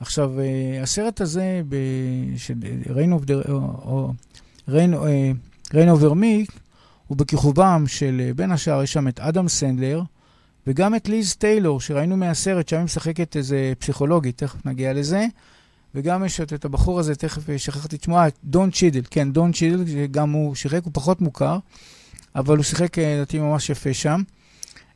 עכשיו, 0.00 0.32
uh, 0.36 0.82
הסרט 0.82 1.20
הזה, 1.20 1.62
ב, 1.68 1.76
של 2.36 2.54
Rain, 2.86 3.22
of 3.22 3.26
the, 3.26 3.48
או, 3.48 4.12
Rain, 4.68 4.92
uh, 4.94 5.70
Rain 5.70 5.98
Over 5.98 6.14
Me, 6.14 6.52
הוא 7.06 7.16
בכיכובם 7.16 7.84
של, 7.86 8.30
בין 8.36 8.52
השאר, 8.52 8.82
יש 8.82 8.92
שם 8.92 9.08
את 9.08 9.20
אדם 9.20 9.48
סנדלר, 9.48 10.02
וגם 10.70 10.94
את 10.94 11.08
ליז 11.08 11.34
טיילור, 11.34 11.80
שראינו 11.80 12.16
מהסרט, 12.16 12.68
שם 12.68 12.76
היא 12.76 12.84
משחקת 12.84 13.36
איזה 13.36 13.72
פסיכולוגית, 13.78 14.38
תכף 14.38 14.66
נגיע 14.66 14.92
לזה. 14.92 15.26
וגם 15.94 16.24
יש 16.24 16.40
את 16.40 16.64
הבחור 16.64 16.98
הזה, 16.98 17.14
תכף 17.14 17.56
שכחתי 17.56 17.96
את 17.96 18.02
שמו, 18.02 18.18
אה, 18.18 18.28
דון 18.44 18.70
צ'ידל, 18.70 19.02
כן, 19.10 19.32
דון 19.32 19.52
צ'ידל, 19.52 19.84
שגם 19.86 20.30
הוא 20.30 20.54
שיחק, 20.54 20.84
הוא 20.84 20.90
פחות 20.94 21.20
מוכר, 21.20 21.58
אבל 22.34 22.56
הוא 22.56 22.64
שיחק, 22.64 22.98
אה, 22.98 23.14
לדעתי, 23.14 23.38
ממש 23.38 23.70
יפה 23.70 23.94
שם. 23.94 24.22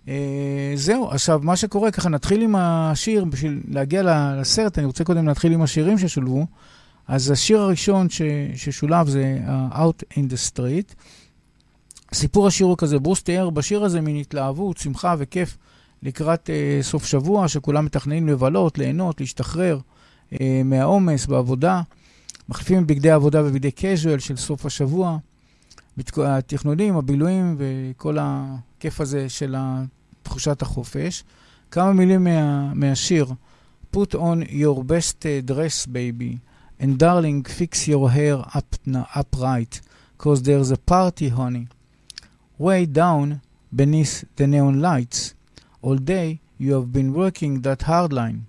אה, 0.09 0.73
זהו, 0.75 1.09
עכשיו, 1.09 1.41
מה 1.43 1.57
שקורה, 1.57 1.91
ככה 1.91 2.09
נתחיל 2.09 2.43
עם 2.43 2.57
השיר, 2.57 3.25
בשביל 3.25 3.61
להגיע 3.69 4.03
לסרט, 4.41 4.79
אני 4.79 4.87
רוצה 4.87 5.05
קודם 5.05 5.27
להתחיל 5.27 5.53
עם 5.53 5.63
השירים 5.63 5.99
ששולבו. 5.99 6.47
אז 7.09 7.31
השיר 7.31 7.61
הראשון 7.61 8.07
ששולב 8.55 9.09
זה 9.09 9.39
Out 9.73 10.19
in 10.19 10.23
the 10.33 10.53
Street. 10.53 10.95
סיפור 12.15 12.47
השיר 12.47 12.67
הוא 12.67 12.77
כזה, 12.79 12.99
ברוס 12.99 13.23
תיאר 13.23 13.51
בשיר 13.51 13.85
הזה 13.85 14.01
מין 14.01 14.17
התלהבות, 14.17 14.79
שמחה 14.79 15.15
וכיף 15.19 15.57
לקראת 16.03 16.51
uh, 16.51 16.83
סוף 16.83 17.05
שבוע, 17.07 17.49
שכולם 17.49 17.85
מתכננים 17.85 18.29
לבלות, 18.29 18.79
ליהנות, 18.79 19.21
להשתחרר 19.21 19.79
uh, 20.33 20.37
מהעומס 20.65 21.27
בעבודה. 21.27 21.83
מחליפים 22.49 22.87
בגדי 22.87 23.11
העבודה 23.11 23.43
בבגדי 23.43 23.71
casual 23.79 24.21
של 24.21 24.37
סוף 24.37 24.67
השבוע. 24.67 25.19
התכנונים, 26.17 26.97
הבילויים 26.97 27.57
וכל 27.59 28.17
הכיף 28.21 29.01
הזה 29.01 29.29
של 29.29 29.57
תחושת 30.23 30.63
החופש. 30.63 31.25
כמה 31.71 31.93
מילים 31.93 32.25
מה, 32.25 32.75
מהשיר 32.75 33.27
Put 33.93 34.15
on 34.17 34.43
your 34.51 34.83
best 34.83 35.25
dress, 35.47 35.87
baby, 35.87 36.41
and 36.81 36.99
darling, 36.99 37.45
fix 37.45 37.87
your 37.87 38.11
hair 38.11 38.39
up, 38.53 38.75
upright, 39.15 39.81
cause 40.19 40.43
there's 40.43 40.73
a 40.73 40.77
party, 40.77 41.29
honey. 41.29 41.69
Way 42.59 42.87
down 42.87 43.41
beneath 43.75 44.25
the 44.37 44.47
neon 44.47 44.81
lights. 44.81 45.35
All 45.83 45.97
day 45.97 46.41
you 46.59 46.73
have 46.75 46.93
been 46.93 47.13
working 47.13 47.63
that 47.63 47.83
hard 47.83 48.13
line. 48.13 48.47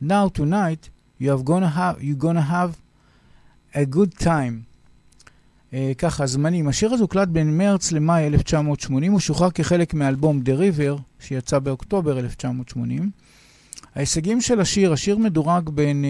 Now 0.00 0.28
tonight 0.28 0.90
you 1.18 1.30
have 1.30 1.44
gonna 1.44 1.68
have 1.68 2.02
you're 2.02 2.16
gonna 2.16 2.42
have 2.42 2.78
a 3.74 3.84
good 3.84 4.18
time. 4.18 4.66
Uh, 5.72 5.94
ככה, 5.98 6.26
זמנים. 6.26 6.68
השיר 6.68 6.92
הזה 6.92 7.02
הוקלט 7.02 7.28
בין 7.28 7.58
מרץ 7.58 7.92
למאי 7.92 8.26
1980, 8.26 9.12
הוא 9.12 9.20
שוחרר 9.20 9.50
כחלק 9.50 9.94
מאלבום 9.94 10.40
The 10.44 10.58
River, 10.60 11.00
שיצא 11.20 11.58
באוקטובר 11.58 12.18
1980. 12.18 13.10
ההישגים 13.94 14.40
של 14.40 14.60
השיר, 14.60 14.92
השיר 14.92 15.18
מדורג 15.18 15.68
בין 15.68 16.04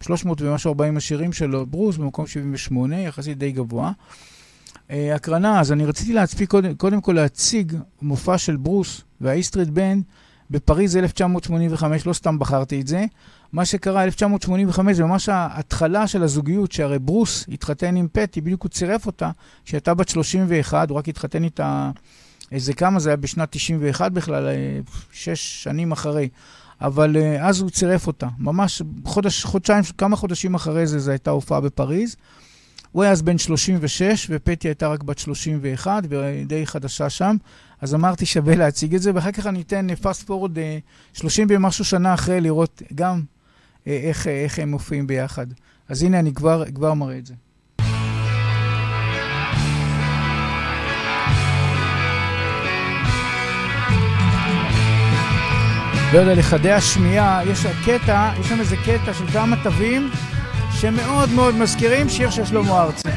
uh, 0.00 0.04
300 0.04 0.42
ומשהו 0.42 0.68
40 0.68 0.96
השירים 0.96 1.32
שלו, 1.32 1.66
ברוס 1.66 1.96
במקום 1.96 2.26
78, 2.26 3.00
יחסית 3.00 3.38
די 3.38 3.52
גבוה. 3.52 3.86
אה, 3.86 3.92
הקרנה, 4.90 5.60
אז 5.60 5.72
אני 5.72 5.84
רציתי 5.86 6.12
להצפיק 6.12 6.50
קודם, 6.50 6.74
קודם 6.74 7.00
כל 7.00 7.12
להציג 7.12 7.76
מופע 8.02 8.38
של 8.38 8.56
ברוס 8.56 9.00
והאיסטריט 9.20 9.68
בנד 9.68 10.04
בפריז 10.50 10.96
1985, 10.96 12.06
לא 12.06 12.12
סתם 12.12 12.38
בחרתי 12.38 12.80
את 12.80 12.86
זה. 12.86 13.04
מה 13.52 13.64
שקרה 13.64 14.04
1985 14.04 14.96
זה 14.96 15.04
ממש 15.04 15.28
ההתחלה 15.28 16.06
של 16.06 16.22
הזוגיות, 16.22 16.72
שהרי 16.72 16.98
ברוס 16.98 17.46
התחתן 17.52 17.96
עם 17.96 18.08
פטי, 18.12 18.40
בדיוק 18.40 18.62
הוא 18.62 18.70
צירף 18.70 19.06
אותה, 19.06 19.30
שהייתה 19.64 19.94
בת 19.94 20.08
31, 20.08 20.90
הוא 20.90 20.98
רק 20.98 21.08
התחתן 21.08 21.44
איתה 21.44 21.90
איזה 22.52 22.72
כמה, 22.72 23.00
זה 23.00 23.10
היה 23.10 23.16
בשנת 23.16 23.48
91 23.50 24.12
בכלל, 24.12 24.46
אה, 24.46 24.80
שש 25.12 25.62
שנים 25.64 25.92
אחרי. 25.92 26.28
אבל 26.80 27.16
אה, 27.16 27.48
אז 27.48 27.60
הוא 27.60 27.70
צירף 27.70 28.06
אותה, 28.06 28.28
ממש 28.38 28.82
חודש, 29.04 29.44
חודשיים, 29.44 29.82
כמה 29.98 30.16
חודשים 30.16 30.54
אחרי 30.54 30.86
זה, 30.86 30.98
זו 30.98 31.10
הייתה 31.10 31.30
הופעה 31.30 31.60
בפריז. 31.60 32.16
הוא 32.94 33.02
היה 33.02 33.12
אז 33.12 33.22
בן 33.22 33.38
36, 33.38 34.26
ופטי 34.30 34.68
הייתה 34.68 34.88
רק 34.88 35.02
בת 35.02 35.18
31, 35.18 36.02
ודי 36.08 36.66
חדשה 36.66 37.10
שם. 37.10 37.36
אז 37.80 37.94
אמרתי, 37.94 38.26
שווה 38.26 38.54
להציג 38.54 38.94
את 38.94 39.02
זה, 39.02 39.10
ואחר 39.14 39.32
כך 39.32 39.46
אני 39.46 39.62
אתן 39.62 39.94
פאסט 39.94 40.26
פורד 40.26 40.58
30 41.12 41.46
ומשהו 41.50 41.84
שנה 41.84 42.14
אחרי, 42.14 42.40
לראות 42.40 42.82
גם 42.94 43.22
אה, 43.86 44.00
איך, 44.02 44.26
איך 44.26 44.58
הם 44.58 44.70
מופיעים 44.70 45.06
ביחד. 45.06 45.46
אז 45.88 46.02
הנה, 46.02 46.18
אני 46.18 46.34
כבר, 46.34 46.64
כבר 46.74 46.94
מראה 46.94 47.18
את 47.18 47.26
זה. 47.26 47.34
לא 56.12 56.18
יודע, 56.18 56.34
לחדי 56.34 56.72
השמיעה, 56.72 57.42
יש 57.46 57.66
קטע, 57.84 58.32
יש 58.40 58.48
שם 58.48 58.60
איזה 58.60 58.76
קטע 58.76 59.14
של 59.14 59.26
כמה 59.26 59.56
תווים 59.62 60.10
שמאוד 60.80 61.30
מאוד 61.30 61.54
מזכירים 61.54 62.08
שיר 62.08 62.30
של 62.30 62.44
שלמה 62.44 62.82
ארצי. 62.82 63.08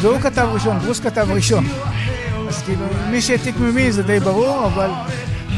והוא 0.00 0.18
כתב 0.20 0.48
ראשון, 0.52 0.78
ברוס 0.78 1.00
כתב 1.00 1.26
ראשון. 1.30 1.64
אז 2.48 2.62
כאילו, 2.62 2.86
מי 3.10 3.22
שהעתיק 3.22 3.56
ממי 3.56 3.92
זה 3.92 4.02
די 4.02 4.20
ברור, 4.20 4.66
אבל 4.66 4.90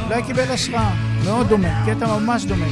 אולי 0.05 0.23
קיבל 0.23 0.51
השראה. 0.51 0.91
מאוד 1.25 1.49
דומה, 1.49 1.87
קטע 1.87 2.07
ממש 2.07 2.45
דומה. 2.45 2.67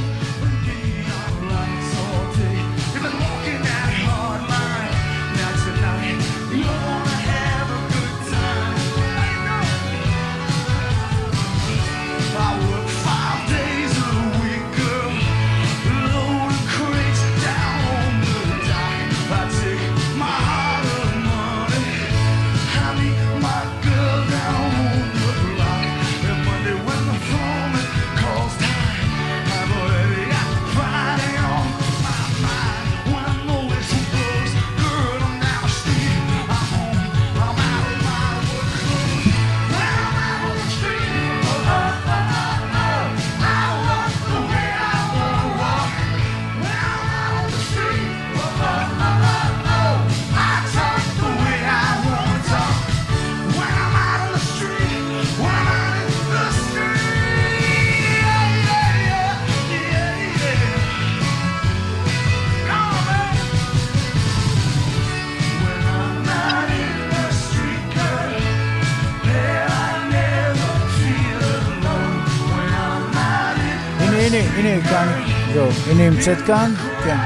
הנה 74.59 74.87
כאן, 74.89 75.07
זהו, 75.53 75.69
הנה 75.91 76.09
נמצאת 76.09 76.37
כאן, 76.41 76.73
כן, 77.03 77.17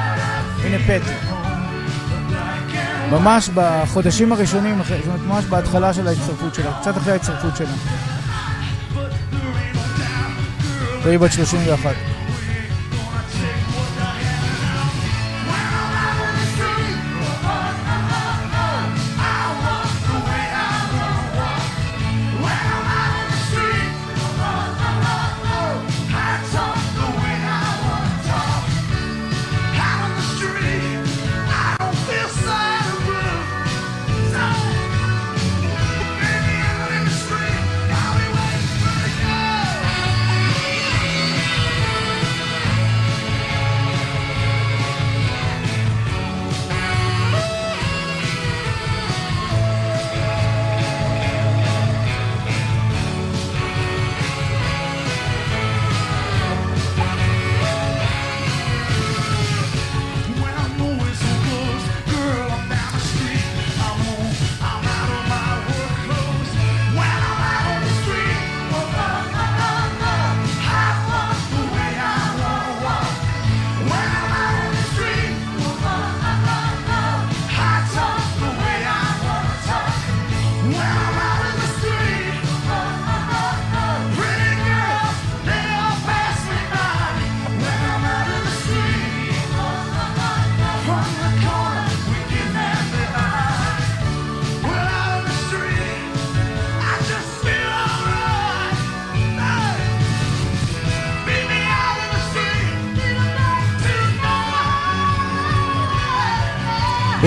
הנה 0.63 0.77
פטי. 0.79 1.13
ממש 3.11 3.49
בחודשים 3.53 4.31
הראשונים, 4.31 4.77
זאת 4.83 4.91
אומרת, 5.07 5.19
ממש 5.19 5.45
בהתחלה 5.45 5.93
של 5.93 6.07
ההצטרפות 6.07 6.55
שלה, 6.55 6.79
קצת 6.81 6.97
אחרי 6.97 7.13
ההצטרפות 7.13 7.57
שלה. 7.57 7.67
והיא 11.03 11.19
בת 11.19 11.31
31. 11.31 12.12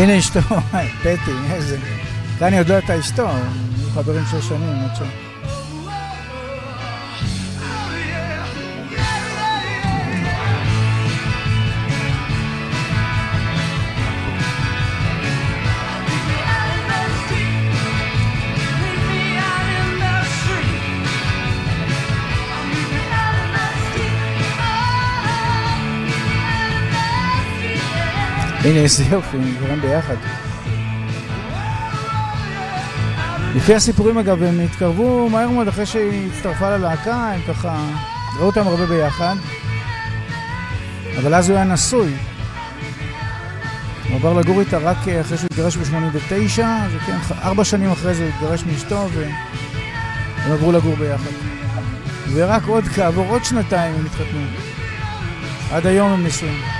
הנה 0.06 0.18
אשתו, 0.18 0.40
פטי, 1.02 1.30
איזה... 1.50 1.78
כאן 2.38 2.46
אני 2.46 2.56
יודע 2.56 2.78
את 2.78 2.90
אשתו, 2.90 3.28
חברים 3.94 4.24
שש 4.30 4.48
שנים, 4.48 4.78
עד 4.84 4.96
שם. 4.96 5.04
הנה, 28.66 28.78
איזה 28.78 29.04
יופי, 29.04 29.36
נראים 29.36 29.80
ביחד. 29.80 30.14
לפי 33.54 33.74
הסיפורים 33.74 34.18
אגב, 34.18 34.42
הם 34.42 34.60
התקרבו 34.60 35.28
מהר 35.28 35.48
מאוד 35.48 35.68
אחרי 35.68 35.86
שהיא 35.86 36.30
הצטרפה 36.32 36.76
ללהקה, 36.76 37.14
הם 37.14 37.40
ככה 37.48 37.86
ראו 38.38 38.46
אותם 38.46 38.66
הרבה 38.66 38.86
ביחד. 38.86 39.36
אבל 41.18 41.34
אז 41.34 41.50
הוא 41.50 41.56
היה 41.56 41.66
נשוי. 41.66 42.12
הוא 44.08 44.16
עבר 44.16 44.32
לגור 44.32 44.60
איתה 44.60 44.78
רק 44.78 45.08
אחרי 45.20 45.38
שהוא 45.38 45.48
התגרש 45.52 45.76
ב-89, 45.76 46.62
וכן, 46.90 47.16
ארבע 47.42 47.64
שנים 47.64 47.90
אחרי 47.90 48.14
זה 48.14 48.22
הוא 48.22 48.32
התגרש 48.34 48.64
מאשתו 48.64 49.08
והם 49.14 49.32
עברו 50.52 50.72
לגור 50.72 50.96
ביחד. 50.96 51.32
ורק 52.32 52.62
עוד 52.66 52.84
כעבור 52.84 53.26
עוד 53.28 53.44
שנתיים 53.44 53.94
הם 53.94 54.06
התחתנו. 54.06 54.46
עד 55.72 55.86
היום 55.86 56.12
הם 56.12 56.26
נשואים. 56.26 56.75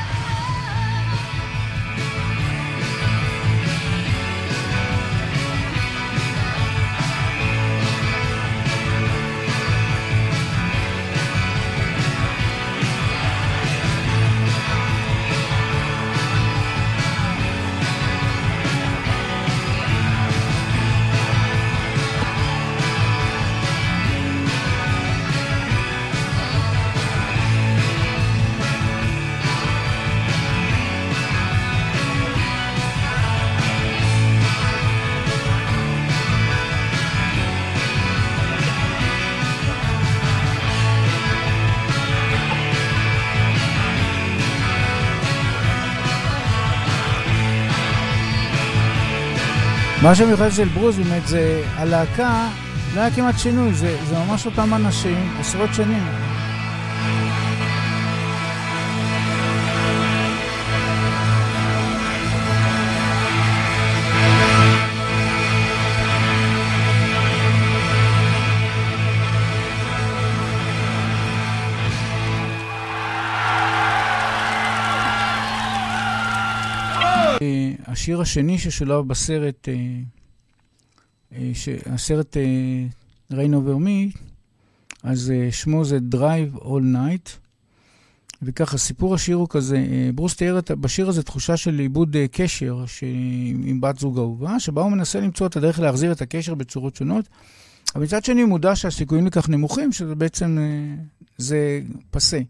מה 50.07 50.15
שמיוחד 50.15 50.51
של 50.51 50.69
ברוס 50.69 50.97
באמת 50.97 51.27
זה 51.27 51.63
הלהקה, 51.77 52.49
לא 52.95 53.01
היה 53.01 53.11
כמעט 53.11 53.39
שינוי, 53.39 53.75
זה, 53.75 53.97
זה 54.09 54.15
ממש 54.19 54.47
אותם 54.47 54.75
אנשים, 54.75 55.37
עשרות 55.41 55.75
שנים. 55.75 56.26
השיר 77.97 78.21
השני 78.21 78.59
ששולב 78.59 79.09
בסרט, 79.09 79.69
אה, 79.69 79.75
אה, 81.33 81.53
הסרט 81.87 82.37
אה, 82.37 82.87
Rain 83.33 83.51
Over 83.51 83.87
Me, 83.87 84.19
אז 85.03 85.33
שמו 85.51 85.85
זה 85.85 85.99
Drive 86.15 86.59
All 86.59 86.95
Night. 86.95 87.31
וככה, 88.43 88.79
סיפור 88.79 89.15
השיר 89.15 89.37
הוא 89.37 89.49
כזה, 89.51 89.87
ברוס 90.15 90.37
תיאר 90.37 90.61
בשיר 90.71 91.09
הזה 91.09 91.23
תחושה 91.23 91.57
של 91.57 91.81
איבוד 91.81 92.17
קשר 92.33 92.85
עם 93.65 93.81
בת 93.81 93.99
זוג 93.99 94.19
אהובה, 94.19 94.61
שבה 94.61 94.83
הוא 94.83 94.93
מנסה 94.93 95.21
למצוא 95.21 95.47
את 95.47 95.57
הדרך 95.57 95.81
להחזיר 95.81 96.13
את 96.13 96.23
הקשר 96.23 96.55
בצורות 96.55 96.97
שונות, 96.97 97.29
אבל 97.95 98.05
מצד 98.05 98.25
שני 98.25 98.41
הוא 98.41 98.49
מודע 98.49 98.77
שהסיכויים 98.77 99.27
לכך 99.27 99.49
נמוכים, 99.49 99.93
שזה 99.93 100.15
בעצם, 100.15 100.59
זה 101.39 101.81
פסה. 102.11 102.41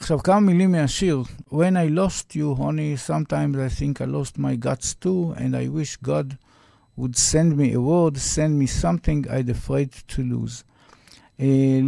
עכשיו, 0.00 0.18
כמה 0.22 0.40
מילים 0.40 0.72
מהשיר. 0.72 1.22
When 1.50 1.76
I 1.76 1.88
lost 1.88 2.34
you, 2.34 2.54
honey, 2.54 2.96
sometimes 2.96 3.56
I 3.56 3.68
think 3.68 4.00
I 4.00 4.04
lost 4.04 4.38
my 4.38 4.56
guts 4.56 4.94
too, 4.94 5.34
and 5.36 5.56
I 5.56 5.68
wish 5.68 5.96
God 5.96 6.38
would 6.96 7.16
send 7.16 7.56
me 7.56 7.72
a 7.72 7.80
word, 7.80 8.16
send 8.16 8.58
me 8.58 8.66
something 8.66 9.26
I'd 9.30 9.50
afraid 9.50 9.92
to 10.08 10.22
lose. 10.22 10.64
Uh, 11.38 11.44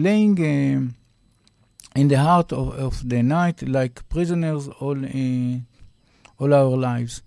laying 0.07 0.37
uh, 0.39 1.99
in 2.01 2.09
the 2.09 2.19
heart 2.19 2.53
of, 2.53 2.69
of 2.87 3.09
the 3.09 3.23
night 3.23 3.66
like 3.66 4.07
prisoners 4.09 4.69
all, 4.81 4.99
uh, 5.05 5.59
all 6.39 6.53
our 6.55 6.77
lives. 6.77 7.23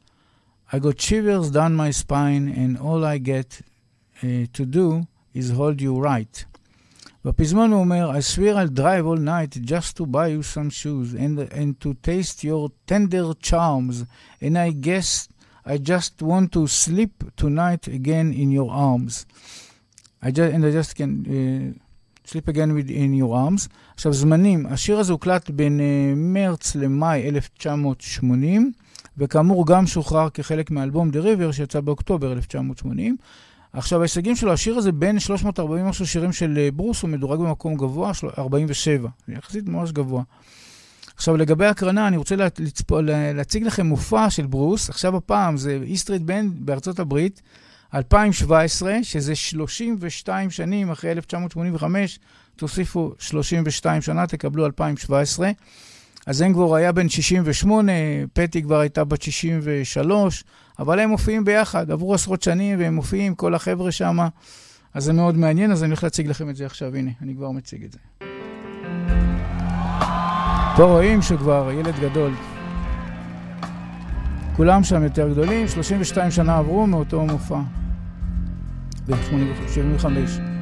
I 0.71 0.79
got 0.79 1.01
shivers 1.01 1.51
down 1.51 1.75
my 1.75 1.91
spine, 1.91 2.47
and 2.47 2.77
all 2.77 3.03
I 3.03 3.17
get 3.17 3.61
uh, 4.23 4.45
to 4.53 4.65
do 4.65 5.07
is 5.33 5.51
hold 5.51 5.81
you 5.81 5.99
right. 5.99 6.45
בפזמון 7.26 7.72
הוא 7.72 7.80
אומר, 7.80 8.10
I 8.10 8.20
swear 8.20 8.54
I'll 8.54 8.78
drive 8.78 9.04
all 9.04 9.18
night 9.18 9.58
just 9.64 9.96
to 9.96 10.06
buy 10.06 10.28
you 10.28 10.42
some 10.44 10.70
shoes 10.70 11.12
and, 11.12 11.40
and 11.60 11.80
to 11.80 11.94
taste 12.08 12.44
your 12.44 12.70
tender 12.86 13.26
charms, 13.42 14.04
and 14.40 14.56
I 14.56 14.70
guess 14.70 15.26
I 15.72 15.76
just 15.78 16.22
want 16.22 16.52
to 16.52 16.68
sleep 16.68 17.24
tonight 17.34 17.88
again 17.88 18.28
in 18.42 18.52
your 18.52 18.70
arms. 18.70 19.26
I 20.22 20.30
just, 20.36 20.50
and 20.54 20.64
I 20.68 20.70
just 20.70 20.92
can 20.94 21.12
uh, 21.36 21.66
sleep 22.30 22.46
again 22.46 22.70
with, 22.76 22.88
in 22.90 23.12
your 23.12 23.34
arms. 23.34 23.68
עכשיו, 23.94 24.12
זמנים, 24.12 24.66
השיר 24.66 24.98
הזה 24.98 25.12
הוקלט 25.12 25.50
בין 25.50 25.80
uh, 25.80 25.82
מרץ 26.16 26.74
למאי 26.74 27.28
1980, 27.28 28.72
וכאמור 29.18 29.66
גם 29.66 29.86
שוחרר 29.86 30.30
כחלק 30.30 30.70
מאלבום 30.70 31.10
The 31.10 31.22
River 31.24 31.52
שיצא 31.52 31.80
באוקטובר 31.80 32.32
1980. 32.32 33.16
עכשיו, 33.76 34.00
ההישגים 34.00 34.36
שלו, 34.36 34.52
השיר 34.52 34.76
הזה 34.76 34.92
בין 34.92 35.20
340 35.20 35.86
משהו 35.86 36.06
שירים 36.06 36.32
של 36.32 36.58
אה, 36.58 36.70
ברוס, 36.70 37.02
הוא 37.02 37.10
מדורג 37.10 37.40
במקום 37.40 37.74
גבוה, 37.74 38.12
47, 38.38 39.08
יחסית 39.28 39.68
ממש 39.68 39.92
גבוה. 39.92 40.22
עכשיו, 41.16 41.36
לגבי 41.36 41.66
הקרנה, 41.66 42.08
אני 42.08 42.16
רוצה 42.16 42.36
לצפ... 42.36 42.92
להציג 43.34 43.62
לכם 43.62 43.86
מופע 43.86 44.30
של 44.30 44.46
ברוס. 44.46 44.90
עכשיו 44.90 45.16
הפעם 45.16 45.56
זה 45.56 45.78
איסטריט 45.82 46.22
בנד 46.22 46.52
בארצות 46.58 46.98
הברית, 46.98 47.42
2017, 47.94 48.98
שזה 49.02 49.34
32 49.34 50.50
שנים 50.50 50.90
אחרי 50.90 51.10
1985, 51.10 52.18
תוסיפו 52.56 53.12
32 53.18 54.02
שנה, 54.02 54.26
תקבלו 54.26 54.66
2017. 54.66 55.50
אז 56.26 56.42
אנגבור 56.42 56.76
היה 56.76 56.92
בן 56.92 57.08
68, 57.08 57.92
פטי 58.32 58.62
כבר 58.62 58.80
הייתה 58.80 59.04
בת 59.04 59.22
63, 59.22 60.44
אבל 60.78 61.00
הם 61.00 61.10
מופיעים 61.10 61.44
ביחד, 61.44 61.90
עברו 61.90 62.14
עשרות 62.14 62.42
שנים 62.42 62.78
והם 62.78 62.94
מופיעים, 62.94 63.34
כל 63.34 63.54
החבר'ה 63.54 63.92
שם, 63.92 64.18
אז 64.94 65.04
זה 65.04 65.12
מאוד 65.12 65.36
מעניין, 65.36 65.72
אז 65.72 65.82
אני 65.82 65.90
הולך 65.90 66.04
להציג 66.04 66.28
לכם 66.28 66.50
את 66.50 66.56
זה 66.56 66.66
עכשיו, 66.66 66.96
הנה, 66.96 67.10
אני 67.22 67.34
כבר 67.34 67.50
מציג 67.50 67.84
את 67.84 67.92
זה. 67.92 67.98
פה 70.76 70.84
רואים 70.84 71.22
שכבר 71.22 71.70
ילד 71.72 71.94
גדול. 72.00 72.32
כולם 74.56 74.84
שם 74.84 75.02
יותר 75.02 75.28
גדולים, 75.28 75.68
32 75.68 76.30
שנה 76.30 76.58
עברו 76.58 76.86
מאותו 76.86 77.26
מופע, 77.26 77.60
ב-75. 79.08 80.55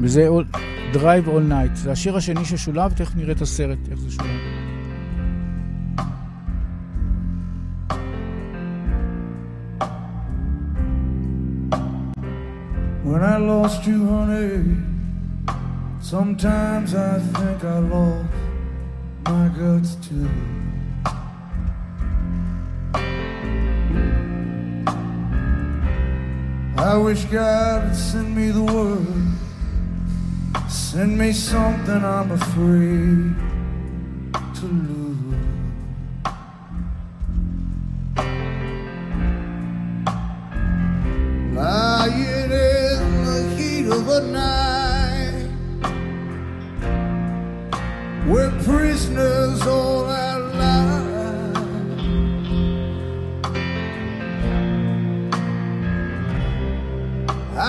וזה 0.00 0.28
Drive 0.92 1.26
All 1.26 1.50
Night. 1.50 1.74
זה 1.74 1.92
השיר 1.92 2.16
השני 2.16 2.44
ששולב, 2.44 2.92
תכף 2.92 3.16
נראה 3.16 3.32
את 3.32 3.40
הסרט, 3.40 3.78
איך 3.90 3.98
זה 3.98 4.10
שולב. 4.10 4.26
When 13.04 13.22
I 13.22 13.36
lost 13.36 13.86
you, 13.86 13.98
honey, 14.14 14.58
sometimes 16.00 16.94
I 16.94 17.18
think 17.34 17.58
I 17.76 17.78
lost 17.92 18.32
my 19.26 19.48
guts 19.58 19.92
too. 20.06 20.28
I 26.90 26.96
wish 26.96 27.22
God 27.26 27.84
would 27.84 27.96
send 27.96 28.28
me 28.34 28.46
the 28.58 28.64
word 28.74 29.06
Send 30.68 31.16
me 31.18 31.32
something 31.32 32.04
I'm 32.04 32.30
afraid 32.32 33.34
to 34.56 34.66
lose. 34.66 35.12
Lying 41.54 42.52
in 42.52 43.24
the 43.24 43.54
heat 43.56 43.86
of 43.86 44.06
the 44.06 44.20
night, 44.32 45.48
we're 48.26 48.50
prisoners 48.62 49.66
all 49.66 50.04
our 50.04 50.40
lives. 50.40 51.01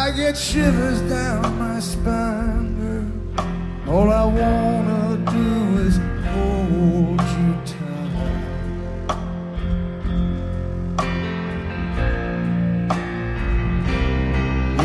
I 0.05 0.11
get 0.11 0.37
shivers 0.37 0.99
down 1.03 1.57
my 1.57 1.79
spine. 1.79 2.75
girl. 2.77 3.07
All 3.87 4.11
I 4.11 4.25
wanna 4.25 5.15
do 5.31 5.77
is 5.87 5.95
hold 6.27 7.21
you 7.37 7.51
tight. 7.71 8.35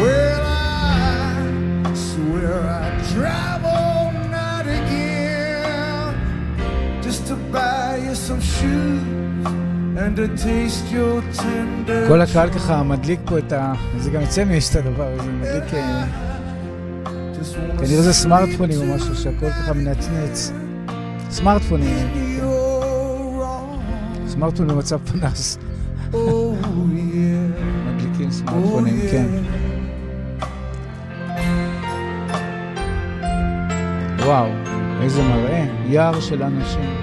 Well, 0.01 0.43
I 0.47 1.93
swear 1.95 2.63
I'd 2.81 2.99
drive 3.13 3.65
all 3.65 4.13
night 4.31 4.69
again 4.81 6.15
just 7.03 7.27
to 7.27 7.35
buy 7.35 7.97
you 8.05 8.15
some 8.15 8.41
shoes. 8.41 9.28
כל 12.09 12.21
הקהל 12.21 12.51
ככה 12.51 12.83
מדליק 12.83 13.21
פה 13.25 13.39
את 13.39 13.53
ה... 13.53 13.73
זה 13.99 14.11
גם 14.11 14.23
יצא 14.23 14.45
יש 14.51 14.71
את 14.71 14.77
הדבר 14.77 15.09
הזה, 15.19 15.33
מדליק... 15.33 15.65
כנראה 17.79 18.03
זה 18.03 18.13
סמארטפונים 18.13 18.79
או 18.81 18.95
משהו 18.95 19.15
שהכל 19.15 19.51
ככה 19.51 19.73
מנצנץ. 19.73 20.53
סמארטפונים. 21.31 22.09
סמארטפון 24.27 24.69
במצב 24.69 24.99
פנס. 24.99 25.59
מדליקים 27.87 28.31
סמארטפונים, 28.31 29.01
כן. 29.11 29.27
וואו, 34.19 34.49
איזה 35.03 35.23
מראה, 35.23 35.67
יער 35.87 36.21
של 36.21 36.43
אנשים. 36.43 36.95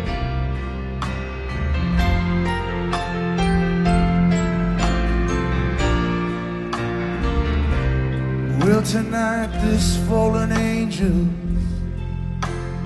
Well, 8.65 8.81
tonight 8.81 9.51
this 9.61 9.95
fallen 10.07 10.51
angel, 10.51 11.29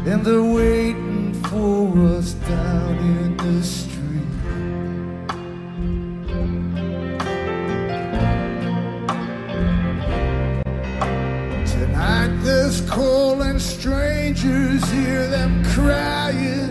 and 0.06 0.26
they're 0.26 0.44
waiting 0.44 1.34
for 1.46 1.98
us 2.18 2.34
down 2.34 2.98
in 2.98 3.38
the 3.38 3.64
street. 3.64 4.28
Tonight 11.66 12.38
there's 12.44 12.82
calling 12.82 13.60
strangers, 13.60 14.84
hear 14.92 15.28
them 15.28 15.64
crying 15.64 16.69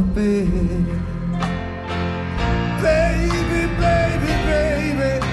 Baby, 0.00 0.86
baby, 2.80 3.66
baby, 3.78 5.26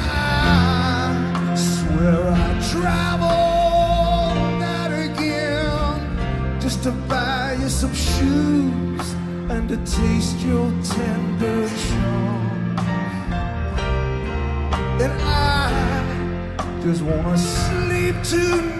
I 0.00 1.54
swear 1.54 2.32
i 2.32 2.60
travel 2.70 4.58
that 4.60 4.90
again 4.90 6.58
just 6.58 6.82
to 6.84 6.90
buy 6.90 7.58
you 7.60 7.68
some 7.68 7.94
shoes 7.94 9.12
and 9.50 9.68
to 9.68 9.76
taste 9.76 10.40
your 10.40 10.70
tender 10.82 11.68
charm. 11.68 12.78
And 15.02 15.12
I 15.22 16.80
just 16.82 17.02
wanna 17.02 17.36
sleep 17.36 18.16
tonight. 18.22 18.73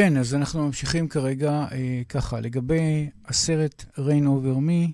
כן, 0.00 0.16
אז 0.16 0.34
אנחנו 0.34 0.66
ממשיכים 0.66 1.08
כרגע 1.08 1.50
אה, 1.72 2.02
ככה, 2.08 2.40
לגבי 2.40 3.10
הסרט 3.26 3.84
Rain 3.96 4.24
Over 4.24 4.58
Me 4.58 4.92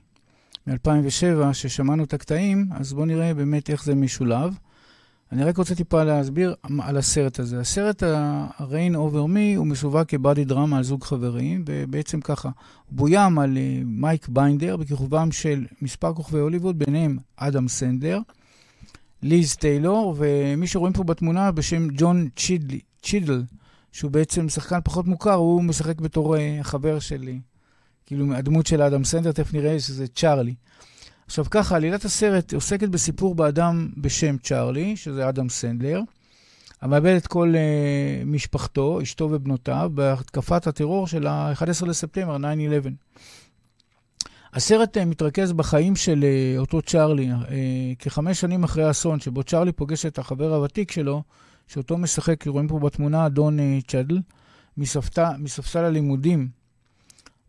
מ-2007, 0.66 1.52
ששמענו 1.52 2.05
את 2.05 2.14
הקטעים, 2.14 2.68
אז 2.72 2.92
בואו 2.92 3.05
נראה 3.05 3.34
באמת 3.34 3.70
איך 3.70 3.84
זה 3.84 3.94
משולב. 3.94 4.55
אני 5.32 5.44
רק 5.44 5.57
רוצה 5.59 5.74
טיפה 5.74 6.05
להסביר 6.05 6.55
על 6.80 6.96
הסרט 6.96 7.38
הזה. 7.38 7.61
הסרט 7.61 8.02
ה-Rain 8.02 8.94
Over 8.94 9.28
Me 9.34 9.57
הוא 9.57 9.66
מסווג 9.66 10.02
כבאדי 10.09 10.44
דרמה 10.44 10.76
על 10.76 10.82
זוג 10.82 11.05
חברים, 11.05 11.64
ובעצם 11.66 12.20
ככה, 12.20 12.48
הוא 12.48 12.96
בוים 12.96 13.38
על 13.38 13.57
אה, 13.57 13.82
מייק 13.84 14.28
ביינדר 14.28 14.76
בכיכובם 14.76 15.32
של 15.32 15.66
מספר 15.82 16.14
כוכבי 16.14 16.38
הוליווד, 16.38 16.78
ביניהם 16.78 17.18
אדם 17.36 17.68
סנדר, 17.68 18.20
ליז 19.22 19.57
טיילור, 19.57 20.14
ומי 20.18 20.66
שרואים 20.66 20.92
פה 20.92 21.05
בתמונה 21.05 21.52
בשם 21.52 21.88
ג'ון 21.96 22.28
צ'ידל, 22.36 22.78
צ'ידל, 23.02 23.42
שהוא 23.95 24.11
בעצם 24.11 24.49
שחקן 24.49 24.78
פחות 24.84 25.07
מוכר, 25.07 25.34
הוא 25.34 25.64
משחק 25.64 26.01
בתור 26.01 26.36
אה, 26.36 26.61
החבר 26.61 26.99
שלי, 26.99 27.40
כאילו 28.07 28.34
הדמות 28.34 28.66
של 28.66 28.82
אדם 28.82 29.05
סנדר, 29.05 29.32
תכף 29.32 29.55
נראה 29.55 29.80
שזה 29.80 30.07
צ'ארלי. 30.07 30.55
עכשיו 31.26 31.45
ככה, 31.51 31.76
עלילת 31.76 32.05
הסרט 32.05 32.55
עוסקת 32.55 32.88
בסיפור 32.88 33.34
באדם 33.34 33.90
בשם 33.97 34.36
צ'ארלי, 34.38 34.97
שזה 34.97 35.28
אדם 35.28 35.49
סנדלר, 35.49 36.01
המאבד 36.82 37.14
את 37.16 37.26
כל 37.26 37.55
uh, 37.55 38.26
משפחתו, 38.26 39.03
אשתו 39.03 39.28
ובנותיו, 39.32 39.90
בהתקפת 39.95 40.66
הטרור 40.66 41.07
של 41.07 41.26
ה-11 41.26 41.86
לספטמבר, 41.86 42.36
9-11. 42.36 42.40
הסרט 44.55 44.97
uh, 44.97 45.05
מתרכז 45.05 45.53
בחיים 45.53 45.97
של 45.97 46.24
uh, 46.24 46.59
אותו 46.59 46.82
צ'ארלי, 46.82 47.32
uh, 47.32 47.47
כחמש 47.99 48.40
שנים 48.40 48.64
אחרי 48.64 48.84
האסון, 48.84 49.20
שבו 49.20 49.42
צ'ארלי 49.42 49.72
פוגש 49.72 50.07
את 50.07 50.18
החבר 50.18 50.55
הוותיק 50.55 50.90
שלו, 50.90 51.22
שאותו 51.69 51.99
משחק, 51.99 52.47
רואים 52.47 52.69
פה 52.69 52.79
בתמונה, 52.79 53.27
אדון 53.27 53.59
uh, 53.59 53.62
צ'אדל, 53.89 54.19
מספסל 55.39 55.85
הלימודים 55.85 56.49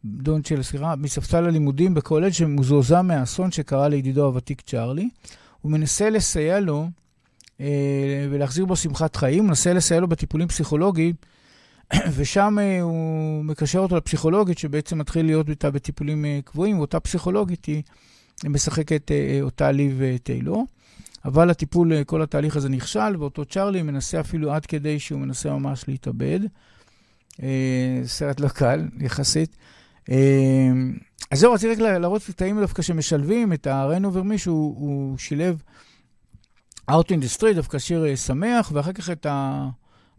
דון 0.05 0.41
צ'ל, 0.41 0.61
סליחה, 0.63 0.95
מספסל 0.95 1.45
הלימודים 1.45 1.93
בקולג' 1.93 2.31
שמזועזע 2.31 3.01
מהאסון 3.01 3.51
שקרה 3.51 3.87
לידידו 3.87 4.25
הוותיק 4.25 4.61
צ'ארלי. 4.61 5.09
הוא 5.61 5.71
מנסה 5.71 6.09
לסייע 6.09 6.59
לו 6.59 6.89
אה, 7.61 8.27
ולהחזיר 8.31 8.65
בו 8.65 8.75
שמחת 8.75 9.15
חיים, 9.15 9.39
הוא 9.39 9.47
מנסה 9.47 9.73
לסייע 9.73 9.99
לו 9.99 10.07
בטיפולים 10.07 10.47
פסיכולוגיים, 10.47 11.15
ושם 12.15 12.57
אה, 12.61 12.81
הוא 12.81 13.45
מקשר 13.45 13.79
אותו 13.79 13.97
לפסיכולוגית, 13.97 14.57
שבעצם 14.57 14.97
מתחיל 14.97 15.25
להיות 15.25 15.49
איתה 15.49 15.71
בטיפולים 15.71 16.25
אה, 16.25 16.39
קבועים, 16.45 16.77
ואותה 16.77 16.99
פסיכולוגית 16.99 17.65
היא 17.65 17.83
משחקת 18.43 19.11
אה, 19.11 19.39
אותה 19.41 19.71
ליב 19.71 20.01
אה, 20.01 20.15
טיילור. 20.23 20.65
אבל 21.25 21.49
הטיפול, 21.49 21.93
אה, 21.93 22.03
כל 22.03 22.21
התהליך 22.21 22.55
הזה 22.55 22.69
נכשל, 22.69 23.15
ואותו 23.19 23.45
צ'ארלי 23.45 23.81
מנסה 23.81 24.19
אפילו 24.19 24.53
עד 24.53 24.65
כדי 24.65 24.99
שהוא 24.99 25.19
מנסה 25.19 25.53
ממש 25.53 25.87
להתאבד. 25.87 26.39
אה, 27.43 28.01
סרט 28.05 28.39
לא 28.39 28.47
קל, 28.47 28.87
יחסית. 28.99 29.57
אמ, 30.09 30.93
אז 31.31 31.39
זהו, 31.39 31.53
רציתי 31.53 31.73
רק 31.73 31.79
להראות 31.79 32.23
קטעים 32.23 32.59
דווקא 32.59 32.81
שמשלבים 32.81 33.53
את 33.53 33.67
ה-Rain 33.67 34.01
Over 34.01 34.31
Me, 34.33 34.37
שהוא 34.37 35.17
שילב 35.17 35.61
Out 36.91 37.07
in 37.09 37.23
the 37.23 37.37
Street, 37.39 37.53
דווקא 37.55 37.79
שיר 37.79 38.05
אה, 38.05 38.17
שמח, 38.17 38.71
ואחר 38.73 38.93
כך 38.93 39.09
את 39.09 39.25
ה... 39.25 39.67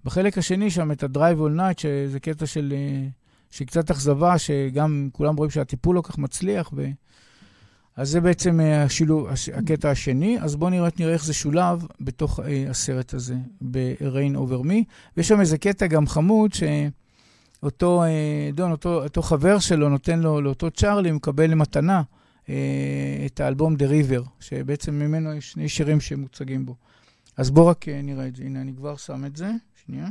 בחלק 0.04 0.38
השני 0.38 0.70
שם, 0.70 0.92
את 0.92 1.02
ה-Drive 1.02 1.38
All 1.38 1.58
Night, 1.58 1.80
שזה 1.80 2.20
קטע 2.20 2.46
של... 2.46 2.74
אה, 2.76 3.08
שהיא 3.50 3.68
קצת 3.68 3.90
אכזבה, 3.90 4.38
שגם 4.38 5.08
כולם 5.12 5.36
רואים 5.36 5.50
שהטיפול 5.50 5.96
לא 5.96 6.02
כך 6.02 6.18
מצליח, 6.18 6.70
ו... 6.76 6.86
אז 7.96 8.10
זה 8.10 8.20
בעצם 8.20 8.60
אה, 8.60 8.82
השילוב, 8.82 9.28
הקטע 9.54 9.90
השני. 9.90 10.38
אז 10.40 10.56
בואו 10.56 10.70
נראה, 10.70 10.88
נראה 10.98 11.12
איך 11.12 11.24
זה 11.24 11.34
שולב 11.34 11.86
בתוך 12.00 12.40
הסרט 12.70 13.14
הזה, 13.14 13.34
ב-Rain 13.60 14.36
Over 14.36 14.64
Me. 14.64 14.74
ויש 15.16 15.28
שם 15.28 15.40
איזה 15.40 15.58
קטע 15.58 15.86
גם 15.86 16.06
חמוד, 16.06 16.52
ש... 16.52 16.62
אותו 17.62 18.02
אה, 18.02 18.50
דון, 18.54 18.70
אותו, 18.70 19.02
אותו 19.04 19.22
חבר 19.22 19.58
שלו 19.58 19.88
נותן 19.88 20.20
לו, 20.20 20.40
לאותו 20.40 20.70
צ'ארלי, 20.70 21.12
מקבל 21.12 21.50
למתנה 21.50 22.02
אה, 22.48 22.54
את 23.26 23.40
האלבום 23.40 23.74
The 23.74 23.84
River, 23.84 24.28
שבעצם 24.40 24.94
ממנו 24.94 25.34
יש 25.34 25.52
שני 25.52 25.68
שירים 25.68 26.00
שמוצגים 26.00 26.66
בו. 26.66 26.74
אז 27.36 27.50
בואו 27.50 27.66
רק 27.66 27.88
אה, 27.88 28.02
נראה 28.02 28.26
את 28.26 28.36
זה. 28.36 28.42
הנה, 28.42 28.60
אני 28.60 28.72
כבר 28.76 28.96
שם 28.96 29.24
את 29.24 29.36
זה. 29.36 29.50
שנייה. 29.86 30.08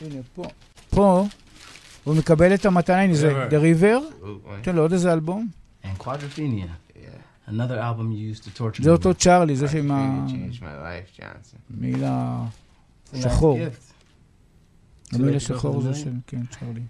הנה, 0.00 0.20
פה. 0.34 0.44
פה 0.90 1.26
הוא 2.08 2.16
מקבל 2.16 2.54
את 2.54 2.66
המתנה, 2.66 3.00
הנה 3.00 3.14
זה 3.14 3.48
The 3.48 3.52
River. 3.52 4.24
תן 4.62 4.76
לו 4.76 4.82
עוד 4.82 4.92
איזה 4.92 5.12
אלבום. 5.12 5.48
זה 8.80 8.90
אותו 8.90 9.14
צ'ארלי, 9.14 9.56
זה 9.56 9.68
שעם 9.68 9.90
המילה 11.70 12.44
שחור. 13.14 13.58
המילה 15.12 15.40
שחור 15.40 15.80
זה 15.80 15.94
של, 15.94 16.10
כן, 16.26 16.42
צ'רלי. 16.50 16.80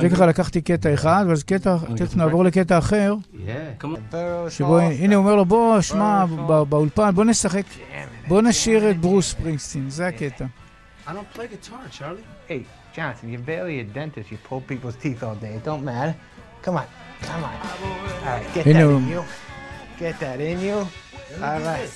זה 0.00 0.08
ככה 0.10 0.26
לקחתי 0.26 0.60
קטע 0.60 0.94
אחד, 0.94 1.24
ואז 1.28 1.42
קטע, 1.42 1.76
תכף 1.96 2.16
נעבור 2.16 2.44
לקטע 2.44 2.78
אחר, 2.78 3.14
שבו, 4.48 4.78
הנה 4.78 5.14
הוא 5.14 5.22
אומר 5.22 5.36
לו, 5.36 5.44
בוא, 5.44 5.80
שמע, 5.80 6.24
באולפן, 6.68 7.10
בוא 7.14 7.24
נשחק, 7.24 7.64
בוא 8.28 8.42
נשאיר 8.42 8.90
את 8.90 9.00
ברוס 9.00 9.30
ספרינגסטין, 9.30 9.90
זה 9.90 10.06
הקטע. 10.06 10.46
I 11.08 11.14
don't 11.14 11.30
play 11.32 11.46
guitar, 11.46 11.88
Charlie. 11.90 12.22
Hey, 12.48 12.66
Johnson, 12.92 13.30
you're 13.30 13.40
barely 13.40 13.80
a 13.80 13.84
dentist. 13.84 14.30
You 14.30 14.36
pull 14.44 14.60
people's 14.60 14.94
teeth 14.96 15.22
all 15.22 15.36
day. 15.36 15.54
It 15.54 15.64
don't 15.64 15.82
matter. 15.82 16.14
Come 16.60 16.76
on, 16.76 16.86
come 17.22 17.44
on. 17.44 17.54
All 17.54 18.26
right, 18.26 18.46
get 18.52 18.66
in 18.66 18.74
that 18.74 18.84
the, 18.84 18.90
in 18.90 19.08
you. 19.08 19.24
Get 19.98 20.20
that 20.20 20.38
in 20.38 20.60
you. 20.60 20.74
All 20.74 21.60
right. 21.60 21.90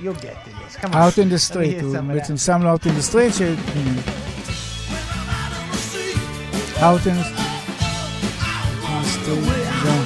You'll 0.00 0.14
get 0.14 0.44
to 0.44 0.50
this. 0.50 0.74
Come 0.74 0.92
on. 0.92 1.02
Out 1.02 1.18
in 1.18 1.28
the 1.28 1.38
street. 1.38 1.78
do. 1.78 1.92
With 1.92 2.26
some 2.26 2.34
samen 2.34 2.66
out 2.66 2.84
in 2.84 2.96
the 2.96 3.02
street. 3.02 3.34
Je, 3.34 3.54
mm. 3.54 3.98
Out 6.82 7.06
in 7.06 7.14
the 7.14 7.22
street. 7.22 7.36
Yeah. 9.84 10.02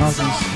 Out 0.00 0.18
in 0.18 0.24
the 0.24 0.32
street. 0.32 0.51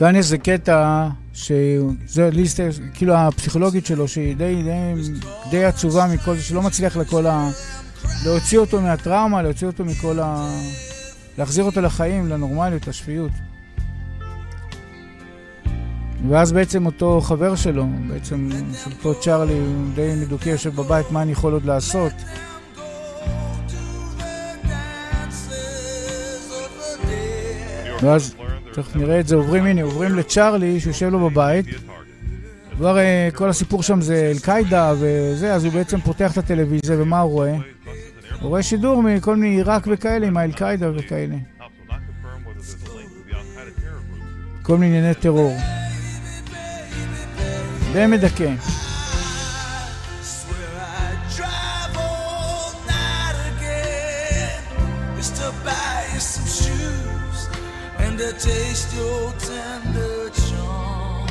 כאן 0.00 0.16
יש 0.16 0.24
איזה 0.24 0.38
קטע, 0.38 1.08
שזה 1.32 2.30
ליסט, 2.32 2.60
כאילו 2.94 3.14
הפסיכולוגית 3.14 3.86
שלו, 3.86 4.08
שהיא 4.08 4.36
די, 4.36 4.62
די, 4.62 5.10
די 5.50 5.64
עצובה 5.64 6.06
מכל 6.06 6.36
זה, 6.36 6.42
שלא 6.42 6.62
מצליח 6.62 6.96
לכל 6.96 7.26
ה... 7.26 7.50
להוציא 8.24 8.58
אותו 8.58 8.80
מהטראומה, 8.80 9.42
להוציא 9.42 9.66
אותו 9.66 9.84
מכל 9.84 10.18
ה... 10.22 10.50
להחזיר 11.38 11.64
אותו 11.64 11.80
לחיים, 11.80 12.28
לנורמליות, 12.28 12.88
לשפיות. 12.88 13.30
ואז 16.28 16.52
בעצם 16.52 16.86
אותו 16.86 17.20
חבר 17.20 17.56
שלו, 17.56 17.86
בעצם 18.08 18.50
של 18.84 18.90
אותו 18.90 19.20
צ'ארלי, 19.20 19.58
הוא 19.58 19.94
די 19.94 20.14
מדוכא, 20.22 20.48
יושב 20.48 20.74
בבית, 20.74 21.10
מה 21.10 21.22
אני 21.22 21.32
יכול 21.32 21.52
עוד 21.52 21.64
לעשות? 21.64 22.12
ואז 28.02 28.34
תכף 28.72 28.96
נראה 28.96 29.20
את 29.20 29.28
זה, 29.28 29.34
עוברים, 29.36 29.66
הנה, 29.66 29.82
עוברים 29.82 30.14
לצ'ארלי, 30.14 30.80
שיושב 30.80 31.08
לו 31.08 31.30
בבית. 31.30 31.66
כבר 32.76 32.98
כל 33.34 33.48
הסיפור 33.48 33.82
שם 33.82 34.00
זה 34.00 34.30
אל-קאידה 34.34 34.94
וזה, 35.00 35.54
אז 35.54 35.64
הוא 35.64 35.72
בעצם 35.72 36.00
פותח 36.00 36.32
את 36.32 36.38
הטלוויזיה, 36.38 36.96
ומה 37.02 37.20
הוא 37.20 37.32
רואה? 37.32 37.54
הוא 38.40 38.48
רואה 38.48 38.62
שידור 38.62 39.02
מכל 39.02 39.36
מיני 39.36 39.54
עיראק 39.54 39.86
וכאלה, 39.90 40.26
עם 40.26 40.36
האל-קאידה 40.36 40.90
וכאלה. 40.94 41.36
כל 44.62 44.78
מיני 44.78 44.98
ענייני 44.98 45.14
טרור. 45.14 45.56
די 47.92 48.06
מדכא. 48.06 48.54
taste 58.40 58.90
your 58.96 59.32
tender 59.48 60.30
charm. 60.30 61.28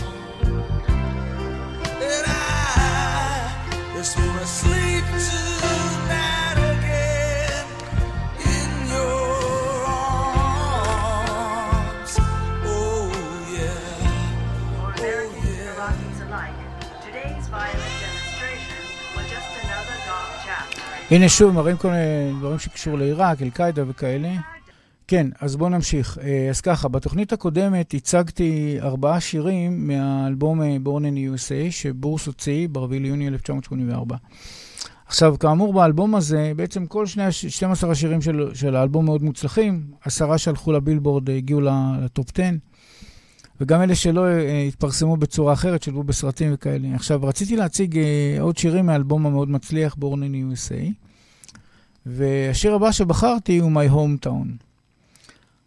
And 2.09 2.25
I 2.27 3.51
just 3.95 4.13
wanna 4.19 4.47
sleep 4.61 5.05
tonight 5.29 6.57
again 6.73 7.65
in 8.53 8.69
your 8.93 9.27
arms. 11.57 12.13
Oh 12.65 13.09
yeah. 13.55 14.81
Oh 14.81 14.91
yeah. 15.01 15.17
הנה 21.11 21.29
שוב 21.29 21.53
מראים 21.55 21.77
כל 21.77 21.89
מיני 21.89 22.33
דברים 22.39 22.59
שקשור 22.59 22.97
לעיראק, 22.97 23.41
אל-קאידה 23.41 23.83
וכאלה. 23.87 24.29
כן, 25.09 25.27
אז 25.39 25.55
בואו 25.55 25.69
נמשיך. 25.69 26.17
אה, 26.21 26.49
אז 26.49 26.61
ככה, 26.61 26.87
בתוכנית 26.87 27.33
הקודמת 27.33 27.93
הצגתי 27.93 28.77
ארבעה 28.81 29.19
שירים 29.19 29.87
מהאלבום 29.87 30.61
Born 30.61 31.01
in 31.01 31.33
USA, 31.33 31.71
שבורס 31.71 32.25
הוציא 32.25 32.67
ב-4 32.71 32.89
ליוני 32.89 33.27
1984. 33.27 34.15
עכשיו, 35.05 35.35
כאמור, 35.39 35.73
באלבום 35.73 36.15
הזה, 36.15 36.51
בעצם 36.55 36.85
כל 36.85 37.05
שני, 37.05 37.31
12 37.31 37.91
השירים 37.91 38.21
של, 38.21 38.51
של 38.53 38.75
האלבום 38.75 39.05
מאוד 39.05 39.23
מוצלחים, 39.23 39.83
עשרה 40.05 40.37
שהלכו 40.37 40.71
לבילבורד 40.71 41.29
הגיעו 41.29 41.61
לטופ 41.61 42.27
10, 42.33 42.43
וגם 43.61 43.81
אלה 43.81 43.95
שלא 43.95 44.25
uh, 44.25 44.67
התפרסמו 44.67 45.17
בצורה 45.17 45.53
אחרת, 45.53 45.83
שלבו 45.83 46.03
בסרטים 46.03 46.51
וכאלה. 46.53 46.87
עכשיו, 46.95 47.23
רציתי 47.23 47.55
להציג 47.55 47.99
עוד 48.39 48.57
שירים 48.57 48.85
מהאלבום 48.85 49.25
המאוד 49.25 49.49
מצליח, 49.49 49.93
Born 49.93 50.17
in 50.17 50.53
USA, 50.53 50.91
והשיר 52.05 52.75
הבא 52.75 52.91
שבחרתי 52.91 53.57
הוא 53.57 53.71
My 53.71 53.91
Hometown. 53.91 54.68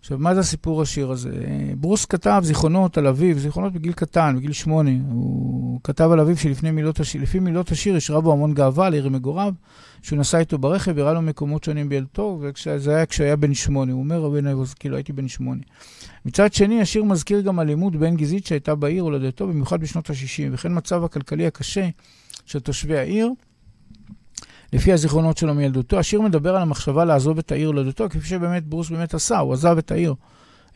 עכשיו, 0.03 0.19
מה 0.19 0.35
זה 0.35 0.41
הסיפור 0.41 0.83
השיר 0.83 1.11
הזה? 1.11 1.31
ברוס 1.77 2.05
כתב 2.05 2.41
זיכרונות 2.45 2.99
על 2.99 3.07
אביו, 3.07 3.39
זיכרונות 3.39 3.73
בגיל 3.73 3.93
קטן, 3.93 4.35
בגיל 4.37 4.53
שמונה. 4.53 4.91
הוא 5.11 5.81
כתב 5.85 6.11
על 6.13 6.21
אביו 6.21 6.37
שלפי 6.37 6.71
מילות 6.71 7.01
השיר, 7.01 7.23
מילות 7.41 7.73
השיר 7.73 7.97
יש 7.97 8.11
רבו 8.11 8.33
המון 8.33 8.55
גאווה 8.55 8.91
לעיר 8.91 9.09
מגוריו, 9.09 9.55
שהוא 10.03 10.19
נסע 10.19 10.39
איתו 10.39 10.59
ברכב, 10.59 10.99
הראה 10.99 11.13
לו 11.13 11.23
מקומות 11.23 11.65
שונים 11.65 11.89
בילדו, 11.89 12.41
וזה 12.41 12.97
היה 12.97 13.07
כשהיה 13.07 13.37
בן 13.37 13.55
שמונה. 13.55 13.93
הוא 13.93 14.01
אומר, 14.01 14.41
נבוס, 14.41 14.75
כאילו 14.75 14.97
הייתי 14.97 15.13
בן 15.13 15.29
שמונה. 15.29 15.61
מצד 16.25 16.53
שני, 16.53 16.81
השיר 16.81 17.05
מזכיר 17.05 17.41
גם 17.41 17.61
אלימות 17.61 17.97
בין 17.97 18.17
גזעית 18.17 18.47
שהייתה 18.47 18.75
בעיר 18.75 19.03
הולדתו, 19.03 19.47
במיוחד 19.47 19.81
בשנות 19.81 20.11
ה-60, 20.11 20.49
וכן 20.53 20.77
מצב 20.77 21.05
הכלכלי 21.05 21.47
הקשה 21.47 21.89
של 22.47 22.61
תושבי 22.61 22.99
העיר. 22.99 23.33
לפי 24.73 24.93
הזיכרונות 24.93 25.37
שלו 25.37 25.55
מילדותו. 25.55 25.99
השיר 25.99 26.21
מדבר 26.21 26.57
על 26.57 26.63
המחשבה 26.63 27.05
לעזוב 27.05 27.39
את 27.39 27.53
העיר 27.53 27.69
הולדתו, 27.69 28.09
כפי 28.09 28.29
שבאמת 28.29 28.67
ברוס 28.67 28.91
באמת 28.91 29.15
עשה, 29.15 29.39
הוא 29.39 29.53
עזב 29.53 29.79
את 29.79 29.91
העיר, 29.91 30.15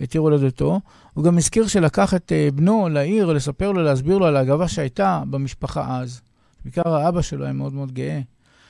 את 0.03 0.13
עיר 0.13 0.23
הולדתו. 0.23 0.81
הוא 1.15 1.25
גם 1.25 1.39
הזכיר 1.39 1.67
שלקח 1.67 2.15
את 2.15 2.33
uh, 2.33 2.55
בנו 2.55 2.89
לעיר, 2.89 3.33
לספר 3.33 3.73
לו, 3.73 3.83
להסביר 3.83 4.19
לו 4.19 4.27
על 4.27 4.37
הגאווה 4.37 4.69
שהייתה 4.69 5.23
במשפחה 5.31 6.01
אז. 6.01 6.21
בעיקר 6.65 6.95
האבא 6.95 7.23
שלו 7.23 7.45
היה 7.45 7.53
מאוד 7.53 7.75
מאוד 7.75 7.93
גאה. 7.93 8.21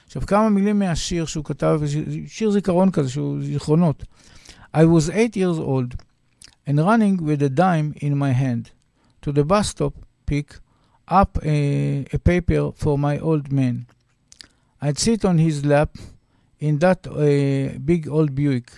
עכשיו, 0.07 0.23
כמה 0.27 0.49
מילים 0.49 0.79
מהשיר 0.79 1.25
שהוא 1.25 1.45
כתב, 1.45 1.81
שיר 2.27 2.51
זיכרון 2.51 2.91
כזה, 2.91 3.11
שהוא 3.11 3.39
זיכרונות. 3.43 4.05
I 4.75 4.79
was 4.79 5.09
eight 5.11 5.37
years 5.37 5.59
old 5.59 5.95
and 6.67 6.79
running 6.79 7.17
with 7.25 7.43
a 7.43 7.49
dime 7.49 7.95
in 8.07 8.19
my 8.19 8.33
hand 8.33 8.71
to 9.23 9.33
the 9.33 9.45
bus 9.45 9.69
stop 9.69 9.95
pick 10.27 10.59
up 11.09 11.39
a, 11.43 12.05
a 12.13 12.19
paper 12.19 12.73
for 12.75 12.99
my 12.99 13.19
old 13.19 13.51
man. 13.53 13.87
I'd 14.82 14.98
sit 14.98 15.26
on 15.26 15.38
his 15.38 15.66
lap 15.66 15.98
in 16.60 16.80
that 16.80 17.08
uh, 17.08 17.78
big 17.80 18.08
old 18.10 18.34
Buick 18.36 18.72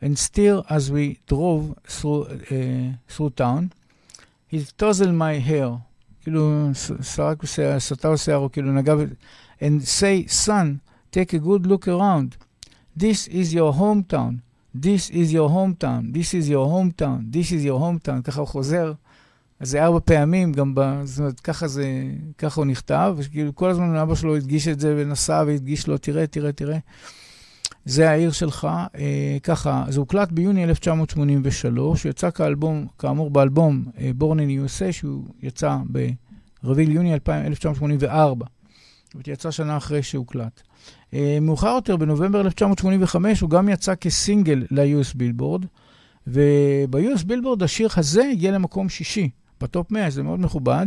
and 0.00 0.18
steer 0.18 0.62
as 0.68 0.90
we 0.90 1.18
drove 1.26 1.74
through, 1.84 2.24
uh, 2.24 2.96
through 3.08 3.30
town. 3.30 3.72
He'd 4.48 4.72
touzle 4.78 5.12
my 5.12 5.38
hair, 5.38 5.70
כאילו 6.22 6.70
סרק 7.02 7.42
בשיער, 7.42 7.78
סטר 7.78 8.16
שערו, 8.16 8.52
כאילו 8.52 8.72
נגע 8.72 8.94
ב... 8.94 8.98
and 9.60 9.82
say, 9.86 10.26
son, 10.26 10.80
take 11.10 11.32
a 11.32 11.38
good 11.38 11.66
look 11.66 11.86
around. 11.86 12.36
This 12.96 13.28
is 13.28 13.54
your 13.54 13.72
hometown. 13.72 14.40
This 14.74 15.10
is 15.10 15.32
your 15.32 15.48
hometown. 15.50 16.12
This 16.12 16.34
is 16.34 16.48
your 16.48 16.66
hometown. 16.66 17.32
This 17.32 17.52
is 17.52 17.64
your 17.64 17.78
hometown. 17.78 18.22
ככה 18.22 18.40
הוא 18.40 18.48
חוזר 18.48 18.92
אז 19.59 19.69
זה 19.69 19.83
ארבע 19.83 19.99
פעמים, 20.05 20.51
גם 20.51 20.75
ב... 20.75 21.01
זאת 21.03 21.19
אומרת, 21.19 21.39
ככה 21.39 21.67
זה, 21.67 22.03
ככה 22.37 22.61
הוא 22.61 22.65
נכתב, 22.65 23.15
וכאילו 23.17 23.55
כל 23.55 23.69
הזמן 23.69 23.95
אבא 23.95 24.15
שלו 24.15 24.35
הדגיש 24.35 24.67
את 24.67 24.79
זה 24.79 24.95
ונסע 24.97 25.43
והדגיש 25.47 25.87
לו, 25.87 25.97
תראה, 25.97 26.27
תראה, 26.27 26.51
תראה. 26.51 26.77
זה 27.85 28.09
העיר 28.09 28.31
שלך, 28.31 28.67
אה, 28.95 29.37
ככה, 29.43 29.85
זה 29.89 29.99
הוקלט 29.99 30.31
ביוני 30.31 30.63
1983, 30.63 32.03
הוא 32.03 32.09
יצא 32.09 32.29
כאלבום, 32.31 32.87
כאמור 32.99 33.29
באלבום 33.29 33.85
אה, 33.99 34.11
Born 34.19 34.37
in 34.37 34.65
USA, 34.65 34.91
שהוא 34.91 35.23
יצא 35.41 35.77
ב-4 35.91 36.75
ליוני 36.75 37.13
1984. 37.29 38.45
זאת 39.13 39.27
יצא 39.27 39.51
שנה 39.51 39.77
אחרי 39.77 40.03
שהוקלט. 40.03 40.61
אה, 41.13 41.37
מאוחר 41.41 41.67
יותר, 41.67 41.97
בנובמבר 41.97 42.41
1985, 42.41 43.41
הוא 43.41 43.49
גם 43.49 43.69
יצא 43.69 43.95
כסינגל 43.95 44.65
ל-US 44.71 45.13
בילבורד, 45.15 45.65
וב-US 46.27 47.25
בילבורד 47.25 47.63
השיר 47.63 47.89
הזה 47.95 48.29
הגיע 48.31 48.51
למקום 48.51 48.89
שישי. 48.89 49.29
ב-Top 49.61 49.91
100, 49.91 50.09
זה 50.09 50.23
מאוד 50.23 50.39
מכובד. 50.39 50.85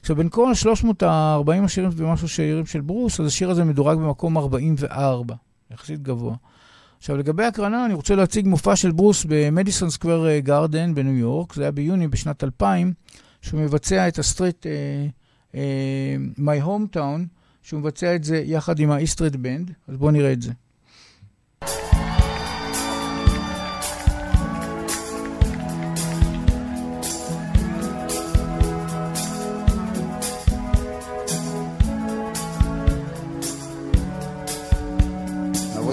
עכשיו, 0.00 0.16
בין 0.16 0.28
כל 0.28 0.54
340 0.54 1.64
השירים 1.64 1.90
ומשהו 1.96 2.28
שירים 2.28 2.66
של 2.66 2.80
ברוס, 2.80 3.20
אז 3.20 3.26
השיר 3.26 3.50
הזה 3.50 3.64
מדורג 3.64 3.98
במקום 3.98 4.38
44, 4.38 5.34
יחסית 5.70 6.02
גבוה. 6.02 6.34
עכשיו, 6.98 7.16
לגבי 7.16 7.44
הקרנה, 7.44 7.86
אני 7.86 7.94
רוצה 7.94 8.14
להציג 8.14 8.46
מופע 8.46 8.76
של 8.76 8.92
ברוס 8.92 9.26
במדיסון 9.28 9.90
סקוור 9.90 10.38
גארדן 10.38 10.94
בניו 10.94 11.14
יורק, 11.14 11.54
זה 11.54 11.62
היה 11.62 11.70
ביוני 11.70 12.08
בשנת 12.08 12.44
2000, 12.44 12.92
שהוא 13.42 13.60
מבצע 13.60 14.08
את 14.08 14.18
הסטריט 14.18 14.66
uh, 15.52 15.56
My 16.38 16.64
Hometown, 16.66 17.20
שהוא 17.62 17.80
מבצע 17.80 18.14
את 18.14 18.24
זה 18.24 18.42
יחד 18.46 18.78
עם 18.78 18.90
ה-E 18.90 19.05
Street 19.05 19.34
Band, 19.34 19.72
אז 19.88 19.96
בואו 19.96 20.10
נראה 20.10 20.32
את 20.32 20.42
זה. 20.42 20.52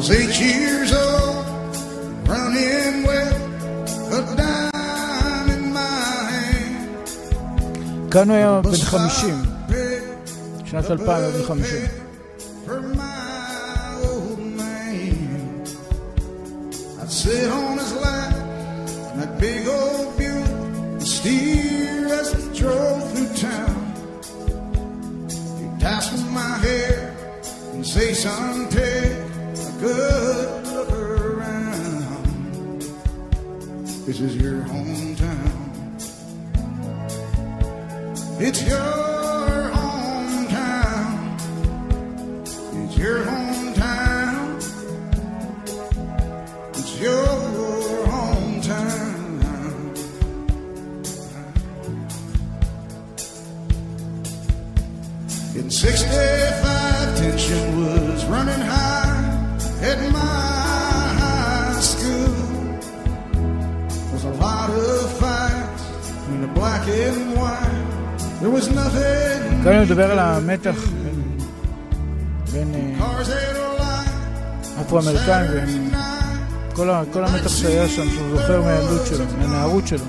was 0.03 0.11
eight 0.11 0.41
years 0.41 0.93
old, 0.93 1.45
running 2.27 3.03
with 3.09 3.35
a 4.19 4.21
dime 4.37 5.49
in 5.57 5.73
my 5.73 5.81
hand. 6.31 7.09
כאן 8.11 8.31
הוא 8.31 8.37
היה 8.37 8.61
בן 8.63 8.77
50, 8.77 9.35
שנת 10.65 10.85
2000 10.85 11.25
היה 11.25 11.31
בן 11.31 11.43
50. 11.45 12.03
For 12.67 12.81
my 12.81 14.05
old 14.05 14.39
man, 14.61 15.65
I'd 17.01 17.11
sit 17.11 17.49
on 17.51 17.79
his 17.79 17.93
lap 18.05 18.35
in 19.13 19.21
that 19.21 19.33
big 19.41 19.67
old 19.69 20.17
Buick 20.19 20.49
and 20.99 21.09
steer 21.17 22.07
as 22.21 22.29
we 22.37 22.43
drove 22.61 23.03
through 23.13 23.33
town. 23.49 23.81
He'd 25.59 25.77
tassel 25.81 26.21
my 26.41 26.53
hair 26.67 26.95
and 27.73 27.85
say, 27.87 28.09
son, 28.15 28.69
take 28.69 28.96
a 28.96 28.96
Good 29.80 30.68
look 30.68 30.92
around. 30.92 32.82
This 34.06 34.20
is 34.20 34.36
your 34.36 34.62
hometown. 34.64 35.07
הוא 69.64 69.86
מדבר 69.86 70.12
על 70.12 70.20
המתח 70.20 70.76
בין, 72.52 72.74
אה. 72.76 73.22
אפרו-אמריקאים 74.82 75.46
וכל 76.72 77.24
המתח 77.24 77.48
שהיה 77.48 77.88
שם, 77.90 78.10
שהוא 78.10 78.38
זוכר 78.38 78.62
מהילדות 78.62 79.08
שלו, 79.08 79.26
מהנערות 79.40 79.88
שלו. 79.88 80.06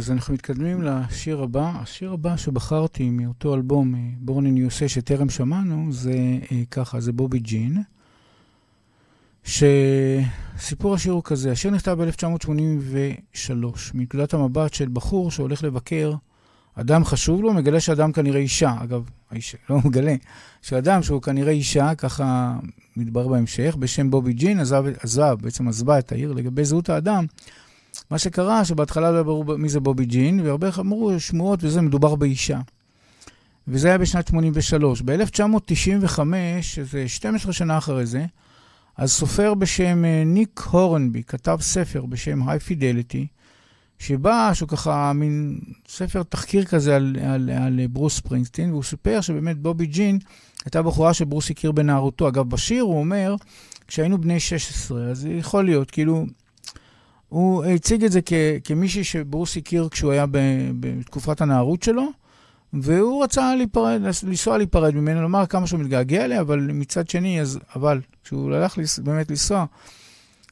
אז 0.00 0.10
אנחנו 0.10 0.34
מתקדמים 0.34 0.82
לשיר 0.82 1.42
הבא. 1.42 1.72
השיר 1.74 2.12
הבא 2.12 2.36
שבחרתי 2.36 3.10
מאותו 3.10 3.54
אלבום, 3.54 3.94
בורן 4.18 4.46
אין 4.46 4.56
יוסה, 4.56 4.88
שטרם 4.88 5.30
שמענו, 5.30 5.92
זה 5.92 6.12
אה, 6.52 6.62
ככה, 6.70 7.00
זה 7.00 7.12
בובי 7.12 7.38
ג'ין. 7.38 7.82
שסיפור 9.44 10.94
השיר 10.94 11.12
הוא 11.12 11.22
כזה, 11.24 11.52
השיר 11.52 11.70
נכתב 11.70 11.98
ב-1983, 12.02 13.52
מנקודת 13.94 14.34
המבט 14.34 14.74
של 14.74 14.88
בחור 14.92 15.30
שהולך 15.30 15.64
לבקר 15.64 16.14
אדם 16.74 17.04
חשוב 17.04 17.42
לו, 17.42 17.52
מגלה 17.52 17.80
שאדם 17.80 18.12
כנראה 18.12 18.40
אישה. 18.40 18.74
אגב, 18.82 19.10
האיש 19.30 19.56
לא 19.70 19.78
מגלה, 19.84 20.14
שאדם 20.62 21.02
שהוא 21.02 21.22
כנראה 21.22 21.52
אישה, 21.52 21.94
ככה 21.94 22.58
מתברר 22.96 23.28
בהמשך, 23.28 23.76
בשם 23.78 24.10
בובי 24.10 24.32
ג'ין, 24.32 24.60
עזב, 24.60 24.84
עזב, 25.00 25.36
בעצם 25.40 25.68
עזבה 25.68 25.98
את 25.98 26.12
העיר 26.12 26.32
לגבי 26.32 26.64
זהות 26.64 26.88
האדם. 26.90 27.26
מה 28.10 28.18
שקרה, 28.18 28.64
שבהתחלה 28.64 29.10
לא 29.10 29.22
ברור 29.22 29.56
מי 29.56 29.68
זה 29.68 29.80
בובי 29.80 30.04
ג'ין, 30.04 30.40
והרבה 30.40 30.68
אמרו 30.78 31.20
שמועות 31.20 31.64
וזה, 31.64 31.80
מדובר 31.80 32.14
באישה. 32.14 32.60
וזה 33.68 33.88
היה 33.88 33.98
בשנת 33.98 34.28
83. 34.28 35.02
ב-1995, 35.02 36.20
שזה 36.60 37.08
12 37.08 37.52
שנה 37.52 37.78
אחרי 37.78 38.06
זה, 38.06 38.26
אז 38.96 39.12
סופר 39.12 39.54
בשם 39.54 40.04
אה, 40.04 40.22
ניק 40.26 40.60
הורנבי 40.70 41.22
כתב 41.22 41.58
ספר 41.60 42.06
בשם 42.06 42.48
היי 42.48 42.58
פידליטי, 42.58 43.26
שבא, 43.98 44.50
שהוא 44.54 44.68
ככה 44.68 45.12
מין 45.12 45.60
ספר 45.88 46.22
תחקיר 46.22 46.64
כזה 46.64 46.96
על, 46.96 47.16
על, 47.24 47.50
על 47.50 47.80
ברוס 47.90 48.16
ספרינגסטין, 48.16 48.70
והוא 48.70 48.82
סיפר 48.82 49.20
שבאמת 49.20 49.58
בובי 49.58 49.86
ג'ין 49.86 50.18
הייתה 50.64 50.82
בחורה 50.82 51.14
שברוס 51.14 51.50
הכיר 51.50 51.72
בנערותו. 51.72 52.28
אגב, 52.28 52.50
בשיר 52.50 52.82
הוא 52.82 52.98
אומר, 52.98 53.34
כשהיינו 53.88 54.20
בני 54.20 54.40
16, 54.40 55.04
אז 55.04 55.26
יכול 55.26 55.64
להיות, 55.64 55.90
כאילו, 55.90 56.26
הוא 57.30 57.64
הציג 57.64 58.04
את 58.04 58.12
זה 58.12 58.20
כ, 58.26 58.32
כמישהי 58.64 59.04
שברוס 59.04 59.56
הכיר 59.56 59.88
כשהוא 59.90 60.12
היה 60.12 60.26
ב, 60.30 60.38
בתקופת 60.80 61.40
הנערות 61.40 61.82
שלו, 61.82 62.06
והוא 62.72 63.24
רצה 63.24 63.54
להיפרד, 63.54 64.00
לנסוע 64.22 64.58
להיפרד 64.58 64.94
ממנו, 64.94 65.22
לומר 65.22 65.46
כמה 65.46 65.66
שהוא 65.66 65.80
מתגעגע 65.80 66.24
אליה, 66.24 66.40
אבל 66.40 66.68
מצד 66.72 67.08
שני, 67.08 67.40
אז, 67.40 67.58
אבל 67.76 68.00
כשהוא 68.24 68.54
הלך 68.54 68.78
לס, 68.78 68.98
באמת 68.98 69.30
לנסוע, 69.30 69.64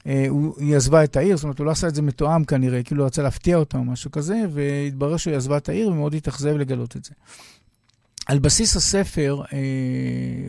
אה, 0.06 0.26
הוא, 0.28 0.54
היא 0.58 0.76
עזבה 0.76 1.04
את 1.04 1.16
העיר, 1.16 1.36
זאת 1.36 1.44
אומרת, 1.44 1.58
הוא 1.58 1.66
לא 1.66 1.70
עשה 1.70 1.88
את 1.88 1.94
זה 1.94 2.02
מתואם 2.02 2.44
כנראה, 2.44 2.82
כאילו 2.82 3.02
הוא 3.02 3.06
רצה 3.06 3.22
להפתיע 3.22 3.56
אותה 3.56 3.78
או 3.78 3.84
משהו 3.84 4.10
כזה, 4.10 4.42
והתברר 4.52 5.16
שהוא 5.16 5.34
עזבה 5.34 5.56
את 5.56 5.68
העיר 5.68 5.88
ומאוד 5.88 6.14
התאכזב 6.14 6.56
לגלות 6.56 6.96
את 6.96 7.04
זה. 7.04 7.10
על 8.26 8.38
בסיס 8.38 8.76
הספר, 8.76 9.42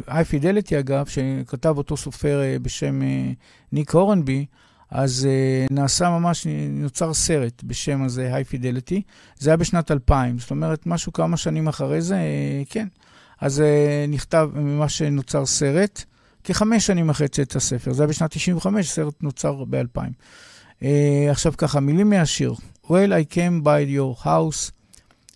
היי 0.08 0.22
uh, 0.22 0.26
פידליטי 0.26 0.80
אגב, 0.80 1.06
שכתב 1.06 1.78
אותו 1.78 1.98
סופר 1.98 2.42
uh, 2.42 2.60
בשם 2.64 3.02
uh, 3.02 3.36
ניק 3.72 3.92
הורנבי, 3.92 4.46
אז 4.92 5.28
uh, 5.30 5.74
נעשה 5.74 6.10
ממש, 6.10 6.48
נוצר 6.70 7.14
סרט 7.14 7.64
בשם 7.64 8.04
הזה, 8.04 8.36
היי 8.36 8.44
פידליטי. 8.44 9.02
זה 9.38 9.50
היה 9.50 9.58
בשנת 9.58 9.92
2000, 9.92 10.40
זאת 10.40 10.52
אומרת, 10.52 10.86
משהו 10.86 11.14
כמה 11.14 11.38
שנים 11.38 11.68
אחרי 11.68 12.02
זה, 12.02 12.16
uh, 12.16 12.74
כן. 12.74 12.88
אז 13.42 13.60
uh, 13.60 14.12
נכתב, 14.12 14.50
ממש 14.56 15.02
נוצר 15.02 15.46
סרט, 15.46 16.04
כחמש 16.44 16.88
שנים 16.88 17.10
אחרי 17.10 17.28
צאת 17.28 17.56
הספר. 17.56 17.94
זה 17.94 18.04
היה 18.04 18.08
בשנת 18.08 18.32
95, 18.32 18.90
סרט 18.90 19.24
נוצר 19.24 19.64
ב-2000. 19.70 20.00
Uh, 20.80 20.86
עכשיו 21.32 21.54
ככה, 21.58 21.80
מילים 21.80 22.10
מהשיר. 22.10 22.54
Well, 22.86 23.12
I 23.12 23.36
came 23.36 23.62
by 23.64 23.82
your 23.82 24.16
house 24.24 24.72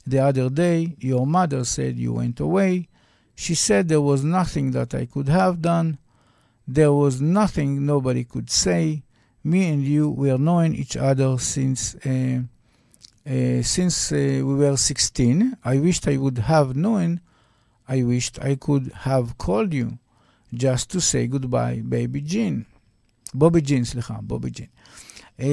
the 0.07 0.19
other 0.19 0.49
day. 0.49 0.95
Your 0.99 1.25
mother 1.27 1.63
said 1.63 1.97
you 1.97 2.13
went 2.13 2.39
away. 2.39 2.87
She 3.35 3.55
said 3.55 3.87
there 3.87 4.01
was 4.01 4.23
nothing 4.23 4.71
that 4.71 4.93
I 4.95 5.05
could 5.05 5.29
have 5.29 5.61
done. 5.61 5.97
There 6.67 6.93
was 6.93 7.21
nothing 7.21 7.85
nobody 7.85 8.23
could 8.23 8.49
say. 8.49 9.03
Me 9.43 9.69
and 9.69 9.83
you 9.83 10.09
were 10.09 10.37
knowing 10.37 10.73
each 10.73 10.95
other 10.95 11.37
since 11.37 11.95
uh, 12.05 12.39
uh, 13.25 13.61
since 13.61 14.11
uh, 14.11 14.41
we 14.47 14.53
were 14.55 14.77
16. 14.77 15.57
I 15.63 15.79
wished 15.79 16.07
I 16.07 16.17
would 16.17 16.37
have 16.37 16.75
known. 16.75 17.19
I 17.87 18.03
wished 18.03 18.39
I 18.41 18.55
could 18.55 18.91
have 18.93 19.37
called 19.37 19.73
you 19.73 19.97
just 20.53 20.89
to 20.91 21.01
say 21.01 21.27
goodbye, 21.27 21.81
baby 21.87 22.21
Jean. 22.21 22.65
בובי 23.33 23.61
ג'ין, 23.61 23.83
סליחה, 23.83 24.13
בובי 24.21 24.49
ג'ין. 24.49 24.65
Uh, 25.39 25.43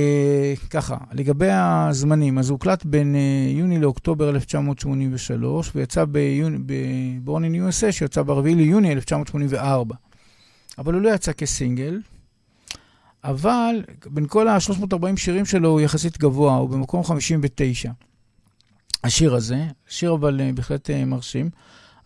ככה, 0.70 0.96
לגבי 1.12 1.50
הזמנים, 1.50 2.38
אז 2.38 2.50
הוקלט 2.50 2.84
בין 2.84 3.14
uh, 3.14 3.58
יוני 3.58 3.78
לאוקטובר 3.78 4.30
1983, 4.30 5.70
ויצא 5.74 6.04
ב-Born 6.04 7.42
in 7.42 7.54
USA, 7.54 7.92
שיצא 7.92 8.22
ב-4 8.22 8.44
ליוני 8.44 8.92
1984. 8.92 9.94
אבל 10.78 10.94
הוא 10.94 11.02
לא 11.02 11.14
יצא 11.14 11.32
כסינגל. 11.32 12.00
אבל 13.24 13.82
בין 14.06 14.26
כל 14.26 14.48
ה-340 14.48 15.16
שירים 15.16 15.44
שלו 15.44 15.68
הוא 15.68 15.80
יחסית 15.80 16.18
גבוה, 16.18 16.56
הוא 16.56 16.70
במקום 16.70 17.04
59. 17.04 17.90
השיר 19.04 19.34
הזה, 19.34 19.66
שיר 19.88 20.14
אבל 20.14 20.40
uh, 20.40 20.56
בהחלט 20.56 20.90
uh, 20.90 21.04
מרשים. 21.06 21.50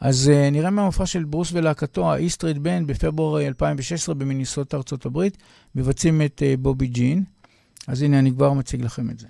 אז 0.01 0.31
uh, 0.35 0.51
נראה 0.53 0.70
מהמופע 0.70 1.07
של 1.07 1.24
ברוס 1.24 1.53
ולהקתו, 1.53 2.15
Street 2.15 2.57
Band, 2.57 2.86
בפברואר 2.86 3.47
2016 3.47 4.15
במיניסות 4.15 4.74
ארצות 4.74 5.07
הברית, 5.07 5.36
מבצעים 5.74 6.23
את 6.23 6.43
בובי 6.59 6.86
ג'ין. 6.86 7.24
אז 7.86 8.03
הנה, 8.03 8.19
אני 8.19 8.32
כבר 8.32 8.53
מציג 8.53 8.82
לכם 8.82 9.11
את 9.11 9.19
זה. 9.19 9.27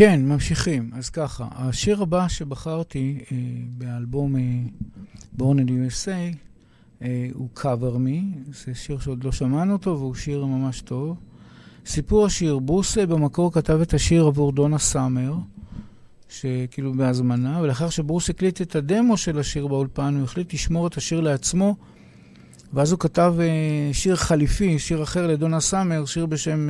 כן, 0.00 0.20
ממשיכים. 0.24 0.90
אז 0.94 1.10
ככה, 1.10 1.48
השיר 1.52 2.02
הבא 2.02 2.28
שבחרתי 2.28 3.18
אה, 3.32 3.36
באלבום 3.78 4.36
אה, 4.36 4.40
Born 5.38 5.56
in 5.58 5.68
USA 5.68 6.36
אה, 7.02 7.28
הוא 7.34 7.48
Cover 7.56 7.96
Me, 7.96 8.50
זה 8.52 8.74
שיר 8.74 8.98
שעוד 8.98 9.24
לא 9.24 9.32
שמענו 9.32 9.72
אותו 9.72 9.98
והוא 9.98 10.14
שיר 10.14 10.44
ממש 10.44 10.80
טוב. 10.80 11.16
סיפור 11.86 12.26
השיר, 12.26 12.58
ברוס 12.58 12.98
אה, 12.98 13.06
במקור 13.06 13.52
כתב 13.52 13.80
את 13.82 13.94
השיר 13.94 14.26
עבור 14.26 14.52
דונה 14.52 14.78
סאמר, 14.78 15.34
שכאילו 16.28 16.92
בהזמנה, 16.94 17.60
ולאחר 17.62 17.90
שברוס 17.90 18.30
הקליט 18.30 18.62
את 18.62 18.76
הדמו 18.76 19.16
של 19.16 19.38
השיר 19.38 19.66
באולפן, 19.66 20.14
הוא 20.14 20.24
החליט 20.24 20.54
לשמור 20.54 20.86
את 20.86 20.96
השיר 20.96 21.20
לעצמו, 21.20 21.76
ואז 22.72 22.92
הוא 22.92 23.00
כתב 23.00 23.34
אה, 23.40 23.90
שיר 23.92 24.16
חליפי, 24.16 24.78
שיר 24.78 25.02
אחר 25.02 25.26
לדונה 25.26 25.60
סאמר, 25.60 26.04
שיר 26.06 26.26
בשם 26.26 26.68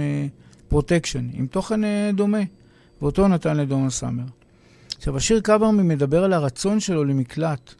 Protection, 0.68 1.28
עם 1.32 1.46
תוכן 1.46 1.84
אה, 1.84 2.10
דומה. 2.14 2.59
ואותו 3.02 3.28
נתן 3.28 3.56
לדונה 3.56 3.90
סאמר. 3.90 4.24
עכשיו, 4.96 5.16
השיר 5.16 5.40
Cover 5.40 5.70
Me 5.70 5.82
מדבר 5.82 6.24
על 6.24 6.32
הרצון 6.32 6.80
שלו 6.80 7.04
למקלט. 7.04 7.74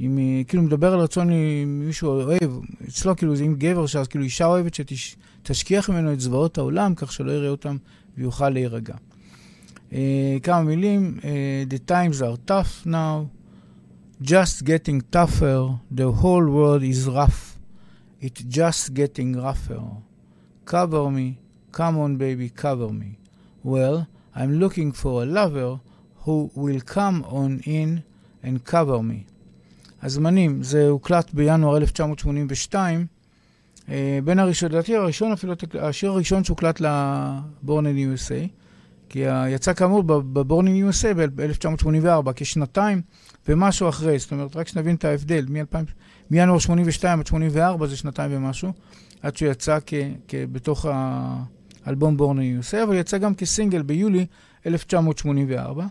אם 0.00 0.18
כאילו 0.48 0.62
מדבר 0.62 0.92
על 0.92 0.98
רצון 0.98 1.30
עם 1.30 1.80
מישהו 1.86 2.08
אוהב, 2.08 2.50
אצלו 2.88 3.16
כאילו 3.16 3.36
זה 3.36 3.44
עם 3.44 3.54
גבר, 3.58 3.86
שאז 3.86 4.08
כאילו 4.08 4.24
אישה 4.24 4.46
אוהבת 4.46 4.74
שתשכיח 4.74 5.90
ממנו 5.90 6.12
את 6.12 6.20
זוועות 6.20 6.58
העולם, 6.58 6.94
כך 6.94 7.12
שלא 7.12 7.32
יראה 7.32 7.48
אותם 7.48 7.76
ויוכל 8.18 8.48
להירגע. 8.48 8.94
Uh, 9.90 9.94
כמה 10.42 10.62
מילים, 10.62 11.18
uh, 11.20 11.24
The 11.72 11.78
times 11.90 12.22
are 12.22 12.50
tough 12.50 12.86
now, 12.86 13.28
just 14.22 14.64
getting 14.64 15.02
tougher, 15.10 15.60
the 15.90 16.10
whole 16.20 16.46
world 16.46 16.82
is 16.82 17.06
rough, 17.06 17.58
it's 18.22 18.42
just 18.58 18.94
getting 18.94 19.36
rougher. 19.36 19.82
Cover 20.64 21.10
me, 21.10 21.38
come 21.72 21.98
on 21.98 22.16
baby, 22.16 22.48
cover 22.62 22.90
me. 23.00 23.18
Well, 23.62 24.06
I'm 24.34 24.60
looking 24.60 24.92
for 24.92 25.22
a 25.22 25.26
lover 25.26 25.80
who 26.24 26.50
will 26.54 26.80
come 26.80 27.24
on 27.24 27.60
in 27.66 28.02
and 28.44 28.64
cover 28.64 29.02
me. 29.02 29.32
הזמנים, 30.02 30.62
זה 30.62 30.88
הוקלט 30.88 31.34
בינואר 31.34 31.76
1982. 31.76 33.06
אה, 33.88 34.18
בין 34.24 34.38
הראשון, 34.38 34.70
לדעתי 34.70 34.96
הראשון 34.96 35.32
אפילו, 35.32 35.54
השיר 35.80 36.10
הראשון 36.10 36.44
שהוקלט 36.44 36.80
ל-Born 36.80 37.66
in 37.66 38.18
USA, 38.18 38.48
כי 39.08 39.24
יצא 39.48 39.72
כאמור 39.72 40.02
ב-Born 40.02 40.64
in 40.64 40.90
USA 40.90 41.14
ב-1984, 41.16 42.32
כשנתיים 42.36 43.02
ומשהו 43.48 43.88
אחרי, 43.88 44.18
זאת 44.18 44.32
אומרת, 44.32 44.56
רק 44.56 44.68
שנבין 44.68 44.94
את 44.94 45.04
ההבדל, 45.04 45.46
מינואר 46.30 46.58
82 46.58 47.20
עד 47.20 47.26
84 47.26 47.86
זה 47.86 47.96
שנתיים 47.96 48.30
ומשהו, 48.34 48.72
עד 49.22 49.36
שהוא 49.36 49.50
יצא 49.50 49.78
בתוך 50.52 50.86
האלבום 51.84 52.16
Born 52.18 52.36
USA, 52.36 52.82
אבל 52.82 52.94
יצא 52.94 53.18
גם 53.18 53.34
כסינגל 53.34 53.82
ביולי 53.82 54.26
1984, 54.66 55.86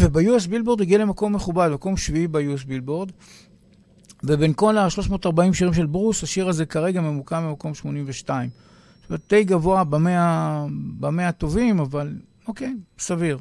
וב-US 0.00 0.48
בילבורד 0.50 0.80
הגיע 0.80 0.98
למקום 0.98 1.34
מכובד, 1.34 1.68
מקום 1.72 1.96
שביעי 1.96 2.28
ב-US 2.28 2.66
בילבורד, 2.66 3.10
ובין 4.24 4.52
כל 4.56 4.78
ה-340 4.78 5.52
שירים 5.52 5.74
של 5.74 5.86
ברוס, 5.86 6.22
השיר 6.22 6.48
הזה 6.48 6.66
כרגע 6.66 7.00
ממוקם 7.00 7.42
במקום 7.46 7.74
82. 7.74 8.50
זאת 9.02 9.10
אומרת, 9.10 9.20
די 9.28 9.44
גבוה 9.44 9.84
במאה 9.84 11.28
הטובים, 11.28 11.80
אבל 11.80 12.14
אוקיי, 12.48 12.74
סביר, 12.98 13.38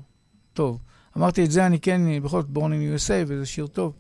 טוב. 0.54 0.80
אמרתי 1.18 1.46
את 1.46 1.52
זה, 1.52 1.66
אני 1.66 1.80
כן, 1.80 2.02
בכל 2.24 2.42
זאת, 2.42 2.50
Born 2.56 2.98
USA, 2.98 3.26
וזה 3.28 3.46
שיר 3.46 3.68
טוב. 3.68 3.94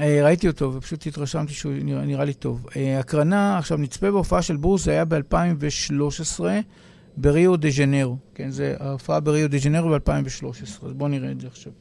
אה, 0.00 0.24
ראיתי 0.24 0.48
אותו, 0.48 0.74
ופשוט 0.74 1.06
התרשמתי 1.06 1.52
שהוא 1.52 1.72
נראה, 1.82 2.04
נראה 2.04 2.24
לי 2.24 2.34
טוב. 2.34 2.66
אה, 2.76 2.98
הקרנה, 2.98 3.58
עכשיו 3.58 3.78
נצפה 3.78 4.10
בהופעה 4.10 4.42
של 4.42 4.56
ברוס, 4.56 4.84
זה 4.84 4.90
היה 4.90 5.04
ב-2013. 5.04 6.40
בריו 7.16 7.56
דה 7.56 7.70
ז'נרו. 7.70 8.16
כן, 8.34 8.50
זה 8.50 8.74
ההופעה 8.80 9.20
בריו 9.20 9.50
דה 9.50 9.58
ז'נרו 9.58 9.90
ב-2013. 9.90 10.86
אז 10.86 10.92
בואו 10.92 11.08
נראה 11.08 11.30
את 11.30 11.40
זה 11.40 11.46
עכשיו. 11.46 11.72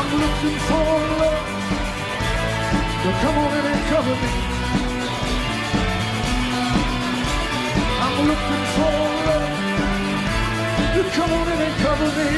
i'm 0.00 0.18
looking 0.20 0.58
for 0.68 0.84
love. 1.20 1.50
Come 3.22 3.38
on 3.38 3.52
and 3.52 3.82
cover 3.90 4.16
me. 4.22 4.32
I'm 8.04 8.16
looking 8.30 8.64
for 8.74 8.94
love. 9.26 9.52
You 10.96 11.02
come 11.16 11.32
on 11.32 11.48
in 11.52 11.60
and 11.66 11.76
cover 11.84 12.10
me. 12.18 12.30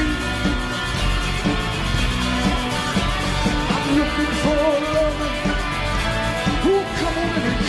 I'm 3.75 3.87
looking 3.97 4.33
for 4.43 4.93
love. 4.93 5.12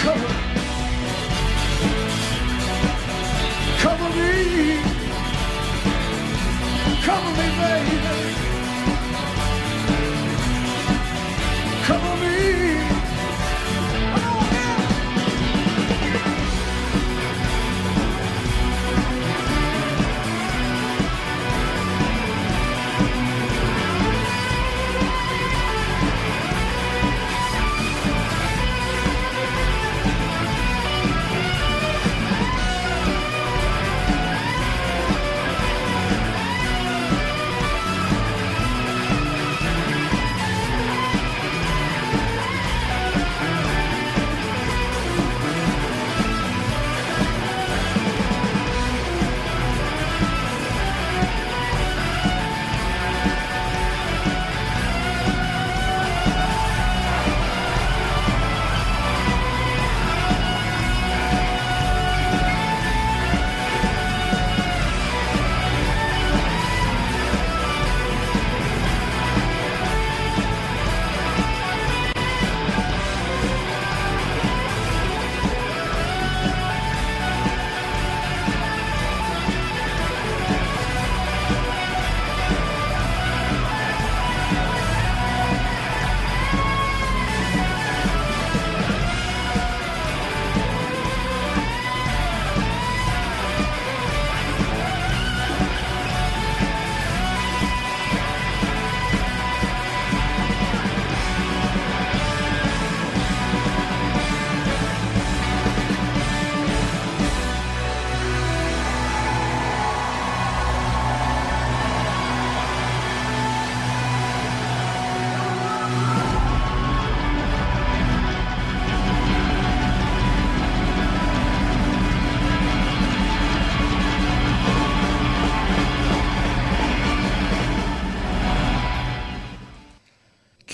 Cover, 0.05 0.29
cover 3.79 4.11
me, 4.17 4.83
cover 7.05 7.33
me, 7.39 7.47
baby, 7.59 7.97
cover 11.87 12.17
me. 12.21 13.04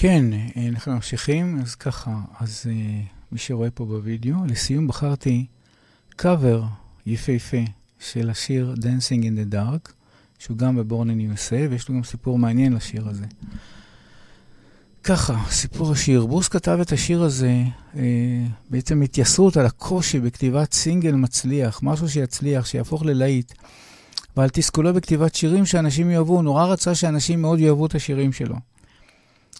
כן, 0.02 0.24
אנחנו 0.68 0.92
ממשיכים, 0.92 1.60
אז 1.62 1.74
ככה, 1.74 2.10
אז 2.40 2.66
uh, 2.66 2.72
מי 3.32 3.38
שרואה 3.38 3.70
פה 3.70 3.84
בווידאו, 3.84 4.34
לסיום 4.46 4.86
בחרתי 4.86 5.46
קאבר 6.16 6.62
יפהפה 7.06 7.56
של 7.98 8.30
השיר 8.30 8.74
Dancing 8.78 9.22
in 9.22 9.52
the 9.52 9.54
Dark, 9.54 9.92
שהוא 10.38 10.56
גם 10.56 10.76
בבורן 10.76 11.10
in 11.10 11.34
USA, 11.34 11.70
ויש 11.70 11.88
לו 11.88 11.94
גם 11.94 12.04
סיפור 12.04 12.38
מעניין 12.38 12.72
לשיר 12.72 13.08
הזה. 13.08 13.24
ככה, 15.04 15.36
סיפור 15.50 15.92
השיר. 15.92 16.26
ברוס 16.26 16.48
כתב 16.48 16.78
את 16.82 16.92
השיר 16.92 17.22
הזה 17.22 17.62
אה, 17.96 18.02
בעצם 18.70 19.02
התייסרות 19.02 19.56
על 19.56 19.66
הקושי 19.66 20.20
בכתיבת 20.20 20.72
סינגל 20.72 21.12
מצליח, 21.14 21.80
משהו 21.82 22.08
שיצליח, 22.08 22.66
שיהפוך 22.66 23.04
ללהיט, 23.04 23.52
ועל 24.36 24.48
תסכולו 24.48 24.94
בכתיבת 24.94 25.34
שירים 25.34 25.66
שאנשים 25.66 26.10
יאהבו. 26.10 26.34
הוא 26.34 26.42
נורא 26.42 26.64
רצה 26.64 26.94
שאנשים 26.94 27.42
מאוד 27.42 27.58
יאהבו 27.58 27.86
את 27.86 27.94
השירים 27.94 28.32
שלו. 28.32 28.56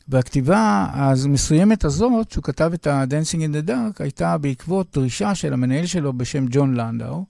והכתיבה 0.09 0.87
המסוימת 0.93 1.85
הזאת, 1.85 2.31
שהוא 2.31 2.45
כתב 2.45 2.71
את 2.75 2.87
ה-Dancing 2.87 3.39
in 3.39 3.67
the 3.67 3.69
Dark, 3.69 4.03
הייתה 4.03 4.39
בעקבות 4.39 4.87
דרישה 4.93 5.35
של 5.35 5.53
המנהל 5.53 5.87
שלו 5.87 6.13
בשם 6.13 6.45
ג'ון 6.51 6.75
לנדאו. 6.75 7.25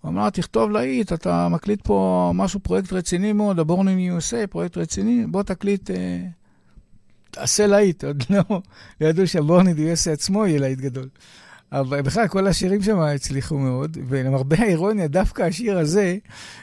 הוא 0.00 0.10
אמר, 0.10 0.30
תכתוב 0.30 0.70
להיט, 0.70 1.12
אתה 1.12 1.48
מקליט 1.48 1.80
פה 1.82 2.30
משהו, 2.34 2.60
פרויקט 2.60 2.92
רציני 2.92 3.32
מאוד, 3.32 3.58
ה-Born 3.58 3.84
in 3.84 4.18
USA, 4.18 4.46
פרויקט 4.50 4.76
רציני, 4.76 5.26
בוא 5.26 5.42
תקליט, 5.42 5.90
אה, 5.90 6.20
תעשה 7.30 7.66
להיט. 7.66 8.04
עוד 8.04 8.24
לא, 8.30 8.42
לא 9.00 9.06
ידעו 9.06 9.26
שה-Born 9.26 9.64
in 9.64 9.78
USA 9.78 10.10
עצמו 10.12 10.46
יהיה 10.46 10.60
להיט 10.60 10.78
גדול. 10.78 11.08
אבל 11.72 12.02
בכלל, 12.02 12.28
כל 12.28 12.46
השירים 12.46 12.82
שם 12.82 12.98
הצליחו 12.98 13.58
מאוד, 13.58 13.98
ולמרבה 14.08 14.56
האירוניה, 14.58 15.08
דווקא 15.08 15.42
השיר 15.42 15.78
הזה, 15.78 16.16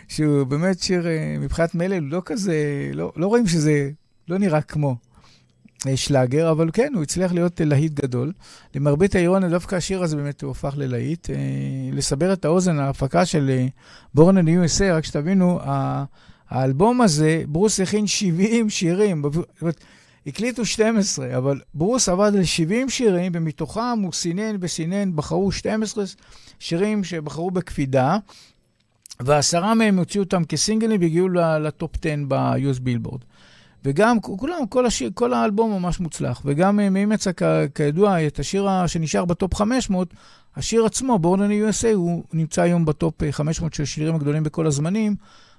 שהוא 0.07 0.43
באמת 0.43 0.79
שיר 0.79 1.07
אה, 1.07 1.35
מבחינת 1.39 1.75
מלל, 1.75 2.03
לא 2.03 2.21
כזה, 2.25 2.55
לא, 2.93 3.11
לא 3.15 3.27
רואים 3.27 3.47
שזה, 3.47 3.89
לא 4.27 4.37
נראה 4.37 4.61
כמו. 4.61 4.95
שלאגר, 5.95 6.51
אבל 6.51 6.69
כן, 6.73 6.91
הוא 6.95 7.03
הצליח 7.03 7.31
להיות 7.31 7.61
להיט 7.65 7.93
גדול. 7.93 8.33
למרבית 8.75 9.15
האירוניה, 9.15 9.49
דווקא 9.49 9.75
השיר 9.75 10.03
הזה 10.03 10.15
באמת 10.15 10.41
הוא 10.41 10.51
הפך 10.51 10.73
ללהיט. 10.77 11.29
אה, 11.29 11.35
לסבר 11.93 12.33
את 12.33 12.45
האוזן, 12.45 12.79
ההפקה 12.79 13.25
של 13.25 13.65
Born 14.13 14.37
in 14.37 14.42
the 14.42 14.49
USA, 14.49 14.83
רק 14.83 15.05
שתבינו, 15.05 15.59
האלבום 16.49 17.01
הזה, 17.01 17.43
ברוס 17.47 17.79
הכין 17.79 18.07
70 18.07 18.69
שירים. 18.69 19.21
הקליטו 20.27 20.65
12, 20.65 21.37
אבל 21.37 21.59
ברוס 21.73 22.09
עבד 22.09 22.31
על 22.35 22.43
70 22.43 22.89
שירים, 22.89 23.31
ומתוכם 23.35 23.99
הוא 24.03 24.13
סינן 24.13 24.55
וסינן, 24.61 25.15
בחרו 25.15 25.51
12 25.51 26.03
שירים 26.59 27.03
שבחרו 27.03 27.51
בקפידה, 27.51 28.17
ועשרה 29.19 29.73
מהם 29.73 29.99
הוציאו 29.99 30.23
אותם 30.23 30.43
כסינגלים 30.43 31.01
והגיעו 31.01 31.29
ל-Top 31.59 31.91
10 32.01 32.15
ב-US 32.27 32.79
בילבורד. 32.81 33.21
וגם, 33.85 34.19
כולם, 34.19 34.67
כל, 34.69 34.85
השיר, 34.85 35.11
כל 35.13 35.33
האלבום 35.33 35.71
ממש 35.71 35.99
מוצלח. 35.99 36.41
וגם 36.45 36.79
אה, 36.79 36.89
נמצא, 36.89 37.31
כידוע, 37.75 38.27
את 38.27 38.39
השיר 38.39 38.67
שנשאר 38.87 39.25
ב-Top 39.25 39.55
500, 39.55 40.13
השיר 40.55 40.85
עצמו, 40.85 41.19
Born 41.19 41.33
in 41.33 41.41
the 41.41 41.51
USA, 41.51 41.93
הוא 41.93 42.23
נמצא 42.33 42.61
היום 42.61 42.85
ב-Top 42.85 43.31
500 43.31 43.73
של 43.73 43.83
השירים 43.83 44.15
הגדולים 44.15 44.43
בכל 44.43 44.67
הזמנים. 44.67 45.15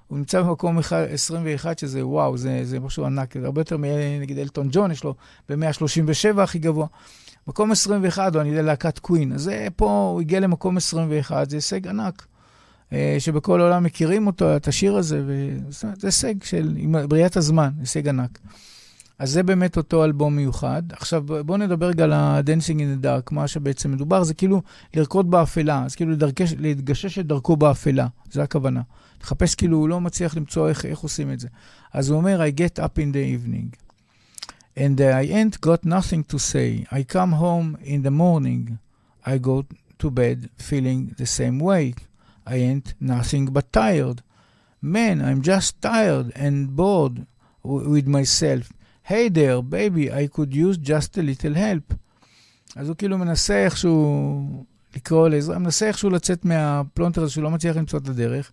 הוא 0.09 0.19
נמצא 0.19 0.43
במקום 0.43 0.79
21, 0.79 1.79
שזה 1.79 2.07
וואו, 2.07 2.37
זה, 2.37 2.61
זה 2.65 2.81
משהו 2.81 3.05
ענק, 3.05 3.39
זה 3.39 3.47
הרבה 3.47 3.61
יותר 3.61 3.77
מנגיד 3.79 4.39
אלטון 4.39 4.69
ג'ון, 4.73 4.91
יש 4.91 5.05
לו 5.05 5.15
ב-137 5.49 6.41
הכי 6.41 6.59
גבוה. 6.59 6.87
מקום 7.47 7.73
21, 7.73 8.37
או 8.37 8.41
אני 8.41 8.49
יודע, 8.49 8.63
להקת 8.63 8.99
קווין. 8.99 9.33
אז 9.33 9.43
זה 9.43 9.67
פה, 9.77 10.11
הוא 10.13 10.21
הגיע 10.21 10.41
למקום 10.41 10.77
21, 10.77 11.51
זה 11.51 11.57
הישג 11.57 11.89
ענק. 11.89 12.27
אה, 12.93 13.17
שבכל 13.19 13.61
העולם 13.61 13.85
מכירים 13.85 14.27
אותו, 14.27 14.57
את 14.57 14.69
השיר 14.69 14.97
הזה, 14.97 15.23
וזה 15.27 15.89
הישג 16.03 16.43
של 16.43 16.77
בריאת 17.09 17.37
הזמן, 17.37 17.71
הישג 17.81 18.09
ענק. 18.09 18.39
אז 19.19 19.31
זה 19.31 19.43
באמת 19.43 19.77
אותו 19.77 20.05
אלבום 20.05 20.37
מיוחד. 20.37 20.83
עכשיו, 20.93 21.23
בואו 21.47 21.59
נדבר 21.59 21.87
רגע 21.87 22.05
על 22.05 22.13
ה-Dancing 22.13 22.79
in 22.79 23.03
the 23.03 23.05
Dark, 23.05 23.35
מה 23.35 23.49
שבעצם 23.49 23.93
מדובר, 23.93 24.25
זה 24.25 24.35
כאילו 24.35 24.63
לרקוד 24.95 25.31
באפלה, 25.31 25.85
אז 25.85 25.95
כאילו 25.95 26.13
לדרכש, 26.13 26.53
להתגשש 26.59 27.19
את 27.19 27.27
דרכו 27.27 27.57
באפלה, 27.57 28.07
זה 28.31 28.43
הכוונה. 28.43 28.83
לחפש 29.23 29.55
כאילו, 29.55 29.77
הוא 29.77 29.89
לא 29.89 30.01
מצליח 30.01 30.37
למצוא 30.37 30.69
איך, 30.69 30.85
איך 30.85 30.99
עושים 30.99 31.33
את 31.33 31.41
זה. 31.41 31.49
אז 31.93 32.11
הוא 32.11 32.19
אומר, 32.19 32.41
I 32.41 32.61
get 32.61 32.79
up 32.79 32.99
in 32.99 33.13
the 33.13 33.47
evening, 33.47 33.77
and 34.77 35.01
I 35.01 35.33
ain't 35.33 35.67
got 35.67 35.87
nothing 35.87 36.33
to 36.33 36.39
say. 36.39 36.95
I 36.95 37.15
come 37.15 37.33
home 37.33 37.77
in 37.85 38.03
the 38.07 38.11
morning, 38.11 38.77
I 39.25 39.39
go 39.39 39.63
to 40.03 40.11
bed 40.11 40.49
feeling 40.69 41.15
the 41.19 41.27
same 41.27 41.59
way. 41.61 42.08
I 42.55 42.57
ain't 42.69 42.89
nothing 43.01 43.47
but 43.57 43.67
tired. 43.73 44.19
Man, 44.81 45.17
I'm 45.29 45.41
just 45.43 45.71
tired 45.83 46.27
and 46.45 46.57
bored 46.79 47.17
with 47.63 48.07
myself. 48.07 48.65
Hey 49.11 49.29
there, 49.29 49.61
baby, 49.63 50.05
I 50.13 50.29
could 50.35 50.53
use 50.67 50.77
just 50.79 51.11
a 51.19 51.23
little 51.23 51.55
help. 51.55 51.95
אז 52.77 52.89
הוא 52.89 52.97
כאילו 52.97 53.19
מנסה 53.19 53.65
איכשהו 53.65 54.65
לקרוא 54.97 55.29
לעזרה, 55.29 55.59
מנסה 55.59 55.87
איכשהו 55.87 56.11
לצאת 56.11 56.45
מהפלונטר 56.45 57.23
הזה 57.23 57.33
שהוא 57.33 57.45
לא 57.45 57.51
מצליח 57.51 57.77
למצוא 57.77 57.99
את 57.99 58.09
הדרך. 58.09 58.53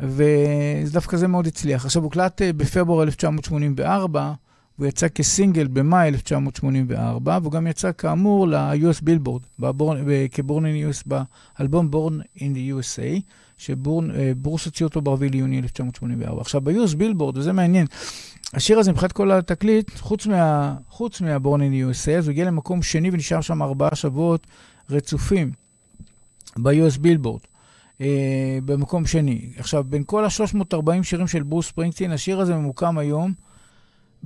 ודווקא 0.00 1.16
זה 1.16 1.28
מאוד 1.28 1.46
הצליח. 1.46 1.84
עכשיו, 1.84 2.02
הוקלט 2.02 2.42
אה, 2.42 2.52
בפברואר 2.52 3.02
1984, 3.02 4.32
הוא 4.76 4.86
יצא 4.86 5.08
כסינגל 5.08 5.66
במאי 5.66 6.08
1984, 6.08 7.38
והוא 7.42 7.52
גם 7.52 7.66
יצא 7.66 7.90
כאמור 7.98 8.48
ל-US 8.48 9.00
בילבורד, 9.02 9.42
כבורן 10.32 10.66
אין 10.66 10.90
US, 10.90 11.02
באלבום 11.06 11.90
בורן 11.90 12.18
אין 12.40 12.54
the 12.54 12.80
USA, 12.80 13.20
שברוס 13.56 14.64
הוציא 14.64 14.86
אותו 14.86 15.00
ב-4 15.00 15.30
ליוני 15.30 15.58
1984. 15.58 16.40
עכשיו, 16.40 16.60
ב-US 16.60 16.96
בילבורד, 16.96 17.38
וזה 17.38 17.52
מעניין, 17.52 17.86
השיר 18.54 18.78
הזה 18.78 18.92
מבחינת 18.92 19.12
כל 19.12 19.30
התקליט, 19.30 19.90
חוץ, 19.98 20.26
מה, 20.26 20.76
חוץ 20.88 21.20
מהבורן 21.20 21.62
אין 21.62 21.90
USA, 21.90 22.10
אז 22.10 22.26
הוא 22.26 22.32
הגיע 22.32 22.44
למקום 22.44 22.82
שני 22.82 23.10
ונשאר 23.12 23.40
שם 23.40 23.62
ארבעה 23.62 23.94
שבועות 23.94 24.46
רצופים 24.90 25.52
ב-US 26.56 27.00
בילבורד. 27.00 27.40
אה, 28.00 28.58
במקום 28.64 29.06
שני. 29.06 29.50
עכשיו, 29.56 29.84
בין 29.84 30.02
כל 30.06 30.24
ה-340 30.24 31.02
שירים 31.02 31.26
של 31.26 31.42
ברוס 31.42 31.66
ספרינגסטין, 31.68 32.12
השיר 32.12 32.40
הזה 32.40 32.54
ממוקם 32.54 32.98
היום 32.98 33.32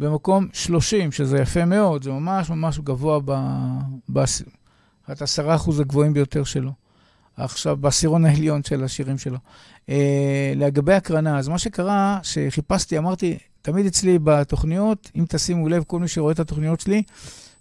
במקום 0.01 0.49
30, 0.53 1.13
שזה 1.13 1.39
יפה 1.39 1.65
מאוד, 1.65 2.03
זה 2.03 2.11
ממש 2.11 2.51
ממש 2.51 2.79
גבוה, 2.79 3.19
באחת 4.09 5.23
עשרה 5.23 5.55
אחוז 5.55 5.81
הגבוהים 5.81 6.13
ביותר 6.13 6.45
שלו. 6.45 6.73
עכשיו, 7.37 7.77
בעשירון 7.77 8.25
העליון 8.25 8.63
של 8.65 8.85
השירים 8.85 9.19
שלו. 9.19 9.39
Uh, 9.87 9.91
לגבי 10.57 10.95
הקרנה, 10.95 11.39
אז 11.39 11.49
מה 11.49 11.59
שקרה, 11.59 12.19
שחיפשתי, 12.23 12.99
אמרתי, 12.99 13.39
תמיד 13.63 13.87
אצלי 13.87 14.19
בתוכניות, 14.25 15.11
אם 15.17 15.25
תשימו 15.29 15.69
לב, 15.69 15.85
כל 15.87 15.99
מי 15.99 16.09
שרואה 16.09 16.33
את 16.33 16.41
התוכניות 16.41 16.81
שלי, 16.81 17.03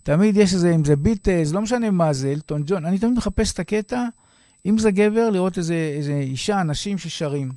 תמיד 0.04 0.38
יש 0.38 0.54
איזה, 0.54 0.76
אם 0.76 0.86
זה 0.86 0.96
ביטלס, 0.96 1.52
לא 1.52 1.62
משנה 1.62 1.92
מה 1.92 2.14
זה, 2.14 2.32
אלטון 2.32 2.64
ג'ון, 2.66 2.86
אני 2.86 3.00
תמיד 3.00 3.14
מחפש 3.14 3.54
את 3.54 3.60
הקטע, 3.60 4.06
אם 4.66 4.78
זה 4.78 4.92
גבר, 4.92 5.30
לראות 5.30 5.58
איזה, 5.58 5.94
איזה 5.98 6.14
אישה, 6.14 6.62
אנשים 6.62 6.98
ששרים. 6.98 7.52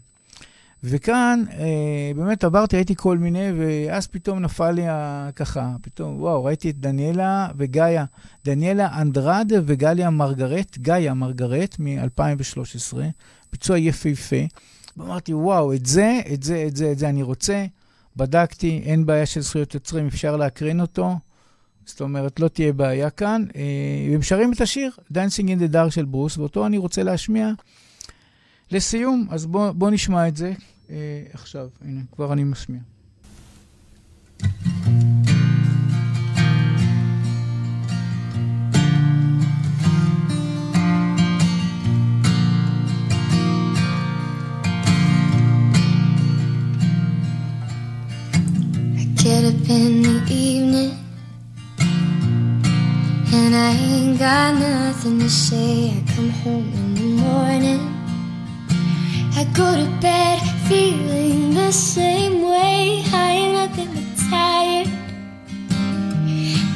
וכאן 0.84 1.44
אה, 1.52 2.12
באמת 2.16 2.44
עברתי, 2.44 2.76
הייתי 2.76 2.94
כל 2.96 3.18
מיני, 3.18 3.48
ואז 3.59 4.06
פתאום 4.06 4.38
נפל 4.38 4.70
לי 4.70 4.82
ככה, 5.36 5.74
פתאום, 5.82 6.20
וואו, 6.20 6.44
ראיתי 6.44 6.70
את 6.70 6.80
דניאלה 6.80 7.48
וגאיה, 7.56 8.04
דניאלה 8.44 9.00
אנדרד 9.00 9.52
וגליה 9.66 10.10
מרגרט, 10.10 10.78
גאיה 10.78 11.14
מרגרט 11.14 11.76
מ-2013, 11.78 12.96
ביצוע 13.52 13.78
יפהפה. 13.78 14.36
ואמרתי, 14.96 15.34
וואו, 15.34 15.72
את 15.72 15.86
זה, 15.86 16.20
את 16.32 16.42
זה, 16.42 16.64
את 16.66 16.76
זה, 16.76 16.92
את 16.92 16.98
זה 16.98 17.09
אני 17.09 17.22
רוצה. 17.22 17.66
בדקתי, 18.16 18.82
אין 18.84 19.06
בעיה 19.06 19.26
של 19.26 19.40
זכויות 19.40 19.74
יוצרים, 19.74 20.06
אפשר 20.06 20.36
להקרין 20.36 20.80
אותו. 20.80 21.16
זאת 21.84 22.00
אומרת, 22.00 22.40
לא 22.40 22.48
תהיה 22.48 22.72
בעיה 22.72 23.10
כאן. 23.10 23.44
אה, 23.56 23.62
והם 24.10 24.22
שרים 24.22 24.52
את 24.52 24.60
השיר, 24.60 24.90
Dancing 25.12 25.46
in 25.46 25.70
the 25.70 25.74
Dark 25.74 25.90
של 25.90 26.04
ברוס, 26.04 26.38
ואותו 26.38 26.66
אני 26.66 26.78
רוצה 26.78 27.02
להשמיע. 27.02 27.50
לסיום, 28.70 29.26
אז 29.30 29.46
בואו 29.46 29.74
בוא 29.74 29.90
נשמע 29.90 30.28
את 30.28 30.36
זה 30.36 30.52
אה, 30.90 31.24
עכשיו. 31.32 31.68
הנה, 31.84 32.00
כבר 32.12 32.32
אני 32.32 32.44
משמיע. 32.44 32.80
Get 49.24 49.44
up 49.44 49.70
in 49.70 50.02
the 50.02 50.16
evening 50.28 50.92
And 53.32 53.54
I 53.54 53.70
ain't 53.70 54.18
got 54.18 54.50
nothing 54.59 55.20
to 55.20 55.30
say 55.30 55.90
I 55.96 56.12
come 56.14 56.30
home 56.42 56.70
in 56.80 56.94
the 56.94 57.09
morning 57.22 57.80
I 59.34 59.44
go 59.54 59.74
to 59.74 59.88
bed 60.00 60.40
feeling 60.68 61.54
the 61.54 61.72
same 61.72 62.42
way. 62.42 63.02
I 63.12 63.30
ain't 63.30 63.54
nothing 63.54 63.88
but 63.94 64.30
tired. 64.30 64.88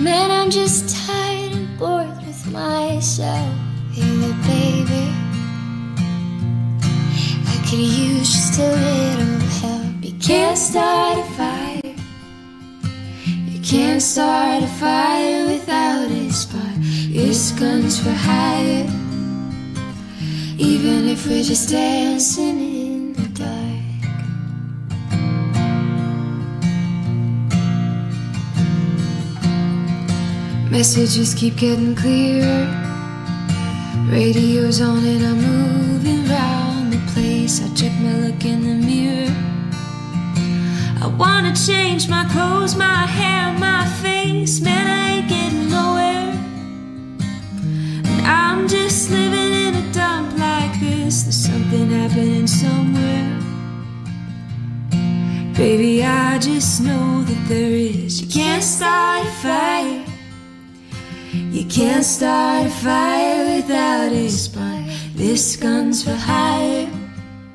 Man, 0.01 0.31
I'm 0.31 0.51
just 0.51 1.07
tired 1.07 1.53
and 1.53 1.79
bored 1.79 2.17
with 2.27 2.51
myself. 2.51 3.55
Hey, 3.93 4.33
baby, 4.49 5.05
I 7.47 7.57
could 7.69 7.79
use 7.79 8.33
just 8.33 8.59
a 8.59 8.69
little 8.69 9.49
help. 9.61 10.03
You 10.03 10.19
can't 10.19 10.57
start 10.57 11.19
a 11.19 11.25
fire, 11.37 11.95
you 13.51 13.61
can't 13.61 14.01
start 14.01 14.63
a 14.63 14.67
fire 14.67 15.47
without 15.47 16.11
a 16.11 16.31
spark. 16.33 16.77
Your 17.09 17.35
gun's 17.59 18.03
were 18.05 18.13
hire. 18.13 19.06
Even 20.59 21.09
if 21.09 21.27
we're 21.27 21.43
just 21.43 21.71
dancing 21.71 22.59
in 22.59 23.13
the 23.13 23.29
dark. 23.29 23.77
Messages 30.71 31.35
keep 31.35 31.57
getting 31.57 31.95
clearer. 31.95 32.67
Radio's 34.09 34.81
on 34.81 35.05
and 35.05 35.27
I'm 35.27 35.37
moving 35.43 36.27
round 36.27 36.93
the 36.93 37.13
place. 37.13 37.61
I 37.63 37.69
check 37.75 37.93
my 38.01 38.15
look 38.21 38.45
in 38.45 38.63
the 38.63 38.87
mirror. 38.87 39.35
I 41.03 41.07
wanna 41.19 41.55
change 41.55 42.09
my 42.09 42.25
clothes, 42.33 42.75
my 42.77 43.07
hair, 43.07 43.53
my 43.59 43.85
face. 44.03 44.61
Man, 44.61 44.87
I 44.87 45.19
ain't 45.19 45.29
getting 45.29 45.69
nowhere. 45.69 46.33
And 48.09 48.27
I'm 48.27 48.67
just 48.67 49.11
living 49.11 49.53
in 49.53 49.75
a 49.75 49.93
dump 49.93 50.39
this. 51.17 51.47
There's 51.47 51.55
something 51.55 51.91
happening 51.91 52.47
somewhere. 52.47 53.41
Baby, 55.55 56.03
I 56.05 56.39
just 56.39 56.83
know 56.83 57.23
that 57.23 57.49
there 57.49 57.71
is. 57.71 58.21
You 58.21 58.29
can't 58.29 58.63
start 58.63 59.27
a 59.27 59.31
fire. 59.31 60.05
You 61.33 61.65
can't 61.67 62.05
start 62.05 62.67
a 62.67 62.71
fire 62.71 63.57
without 63.57 64.13
a 64.13 64.29
spark. 64.29 64.85
This 65.15 65.57
gun's 65.57 66.05
for 66.05 66.15
hire. 66.15 66.91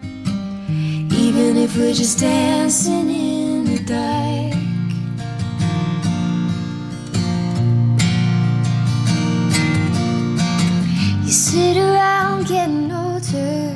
Even 0.01 1.57
if 1.57 1.77
we're 1.77 1.93
just 1.93 2.19
dancing 2.19 3.09
in 3.09 3.65
the 3.65 3.83
dark. 3.83 4.40
You 11.31 11.37
sit 11.37 11.77
around 11.77 12.47
getting 12.47 12.91
older. 12.91 13.73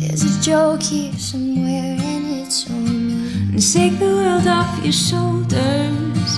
There's 0.00 0.24
a 0.24 0.42
joke 0.42 0.82
here 0.82 1.12
somewhere, 1.12 1.96
and 1.96 2.40
it's 2.40 2.68
on 2.68 3.06
me. 3.06 3.52
And 3.52 3.62
take 3.72 4.00
the 4.00 4.06
world 4.06 4.48
off 4.48 4.82
your 4.82 4.92
shoulders. 4.92 6.32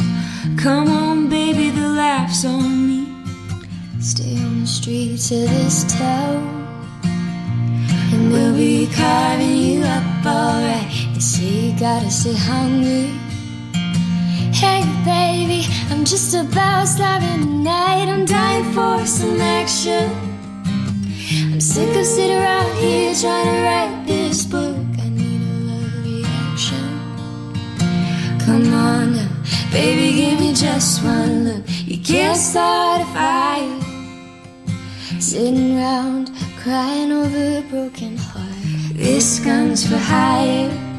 Come 0.59 0.91
on, 0.91 1.31
baby, 1.31 1.71
the 1.71 1.89
laughs 1.89 2.45
on 2.45 2.89
me. 2.89 3.09
Stay 4.01 4.37
on 4.37 4.61
the 4.61 4.67
streets 4.67 5.31
of 5.31 5.49
this 5.49 5.85
town. 5.97 6.45
And 8.13 8.31
we'll 8.31 8.55
be 8.55 8.89
carving 8.89 9.57
you 9.57 9.83
up 9.83 10.27
alright. 10.27 10.93
You 11.15 11.21
say 11.23 11.71
you 11.71 11.81
gotta 11.81 12.11
stay 12.11 12.35
hungry. 12.35 13.32
Hey, 14.53 14.83
baby, 15.05 15.67
I'm 15.91 16.05
just 16.05 16.35
about 16.35 16.87
starving 16.87 17.41
tonight. 17.41 18.07
I'm 18.09 18.27
dying 18.27 18.65
for 18.73 19.05
some 19.07 19.41
action. 19.41 20.11
I'm 21.53 21.61
sick 21.61 21.97
of 21.97 22.05
sitting 22.05 22.37
around 22.37 22.71
here 22.77 23.15
trying 23.15 23.47
to 23.47 23.63
write 23.63 24.05
this 24.07 24.45
book. 24.45 24.77
I 25.01 25.09
need 25.09 25.41
a 25.41 25.55
love 25.69 26.05
reaction. 26.05 26.87
Come 28.45 28.75
on 28.75 29.15
now, 29.15 29.29
baby, 29.73 30.17
give 30.17 30.39
me 30.39 30.53
just 30.53 31.03
one 31.03 31.45
look. 31.45 31.65
You 31.87 31.99
can't 31.99 32.37
start 32.37 33.01
a 33.01 33.07
fire. 33.07 33.81
Sitting 35.19 35.79
around 35.79 36.31
crying 36.59 37.11
over 37.11 37.59
a 37.59 37.63
broken 37.71 38.19
heart. 38.19 38.53
This 38.93 39.41
gun's 39.41 39.89
for 39.89 39.97
hire. 39.97 40.92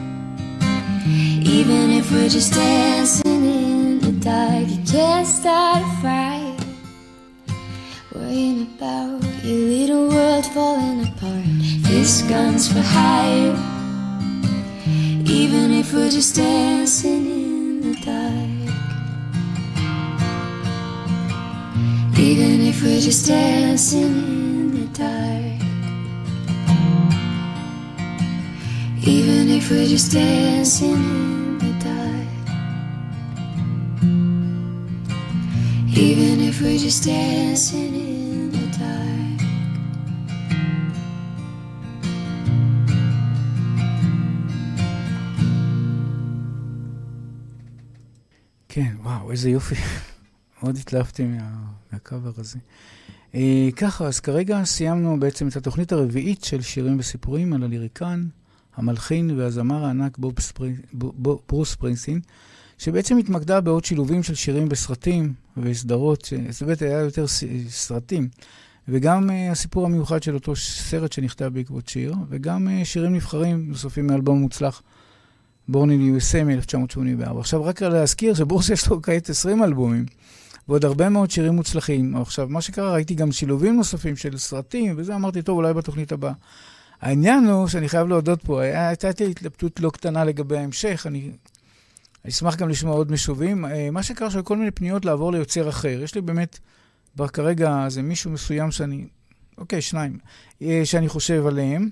Even 1.05 1.91
if 1.91 2.09
we're 2.11 2.29
just 2.29 2.53
dancing 2.53 3.43
in 3.43 3.99
the 3.99 4.11
dark, 4.23 4.67
you 4.69 4.81
can't 4.89 5.27
start 5.27 5.83
a 5.83 6.01
fire. 6.01 6.55
Worrying 8.13 8.73
about 8.77 9.21
your 9.43 9.57
little 9.57 10.07
world 10.07 10.45
falling 10.45 11.01
apart. 11.01 11.43
This 11.89 12.21
gun's 12.21 12.71
for 12.71 12.79
hire. 12.79 13.53
Even 15.25 15.73
if 15.73 15.93
we're 15.93 16.09
just 16.09 16.37
dancing 16.37 17.25
in 17.25 17.81
the 17.81 17.95
dark. 18.05 18.53
Even 22.17 22.61
if 22.61 22.81
we're 22.81 23.01
just 23.01 23.27
dancing 23.27 24.42
if 29.63 29.71
we're 29.71 29.91
just 29.97 30.11
dancing 30.11 31.01
in 31.15 31.57
the 31.63 31.71
dark. 31.85 32.31
Even 36.07 36.35
if 36.49 36.55
we're 36.61 36.81
just 36.87 37.01
dancing 37.05 37.93
in 37.95 38.51
the 38.55 38.65
dark. 38.79 39.41
כן, 48.69 48.95
וואו, 49.03 49.31
איזה 49.31 49.49
יופי. 49.49 49.75
מאוד 50.63 50.77
התלהבתי 50.77 51.23
מה, 51.23 51.49
מהקאבר 51.91 52.31
הזה. 52.37 52.59
אה, 53.35 53.69
ככה, 53.75 54.05
אז 54.05 54.19
כרגע 54.19 54.63
סיימנו 54.63 55.19
בעצם 55.19 55.47
את 55.47 55.55
התוכנית 55.55 55.91
הרביעית 55.91 56.43
של 56.43 56.61
שירים 56.61 56.99
וסיפורים 56.99 57.53
על 57.53 57.63
הליריקן, 57.63 58.27
המלחין 58.75 59.39
והזמר 59.39 59.85
הענק 59.85 60.17
בוב 60.17 60.39
ספרינג, 60.39 60.77
בוב, 60.93 61.39
ברוס 61.49 61.71
ספרינגסטין, 61.71 62.19
שבעצם 62.77 63.17
התמקדה 63.17 63.61
בעוד 63.61 63.85
שילובים 63.85 64.23
של 64.23 64.35
שירים 64.35 64.69
בסרטים 64.69 65.33
וסדרות, 65.57 66.29
זה 66.49 66.65
באמת 66.65 66.81
היה 66.81 66.99
יותר 66.99 67.25
סרטים, 67.69 68.27
וגם 68.87 69.29
uh, 69.29 69.51
הסיפור 69.51 69.85
המיוחד 69.85 70.23
של 70.23 70.33
אותו 70.33 70.55
סרט 70.55 71.11
שנכתב 71.11 71.49
בעקבות 71.53 71.87
שיר, 71.87 72.15
וגם 72.29 72.67
uh, 72.67 72.85
שירים 72.85 73.15
נבחרים 73.15 73.65
נוספים 73.67 74.07
מאלבום 74.07 74.39
מוצלח. 74.39 74.81
אין 75.75 76.17
USA 76.17 76.43
מ-1984. 76.43 77.39
עכשיו, 77.39 77.63
רק 77.63 77.81
להזכיר 77.81 78.33
שבורס 78.33 78.69
יש 78.69 78.87
לו 78.87 79.01
כעת 79.01 79.29
20 79.29 79.63
אלבומים, 79.63 80.05
ועוד 80.67 80.85
הרבה 80.85 81.09
מאוד 81.09 81.31
שירים 81.31 81.53
מוצלחים. 81.53 82.15
עכשיו, 82.15 82.47
מה 82.49 82.61
שקרה, 82.61 82.93
ראיתי 82.93 83.15
גם 83.15 83.31
שילובים 83.31 83.75
נוספים 83.75 84.15
של 84.15 84.37
סרטים, 84.37 84.93
וזה 84.97 85.15
אמרתי, 85.15 85.41
טוב, 85.41 85.57
אולי 85.57 85.73
בתוכנית 85.73 86.11
הבאה. 86.11 86.33
העניין 87.03 87.45
הוא 87.45 87.67
שאני 87.67 87.89
חייב 87.89 88.07
להודות 88.07 88.43
פה, 88.43 88.61
הייתה 88.61 89.07
לי 89.19 89.31
התלבטות 89.31 89.79
לא 89.79 89.89
קטנה 89.89 90.23
לגבי 90.23 90.57
ההמשך, 90.57 91.03
אני 91.07 91.31
אשמח 92.29 92.55
גם 92.55 92.69
לשמוע 92.69 92.95
עוד 92.95 93.11
משובים. 93.11 93.65
מה 93.91 94.03
שקרה, 94.03 94.31
שהיו 94.31 94.43
כל 94.43 94.57
מיני 94.57 94.71
פניות 94.71 95.05
לעבור 95.05 95.31
ליוצר 95.31 95.69
אחר. 95.69 95.99
יש 96.03 96.15
לי 96.15 96.21
באמת, 96.21 96.59
כרגע 97.27 97.85
זה 97.89 98.01
מישהו 98.01 98.31
מסוים 98.31 98.71
שאני, 98.71 99.07
אוקיי, 99.57 99.81
שניים, 99.81 100.17
שאני 100.83 101.09
חושב 101.09 101.45
עליהם. 101.47 101.89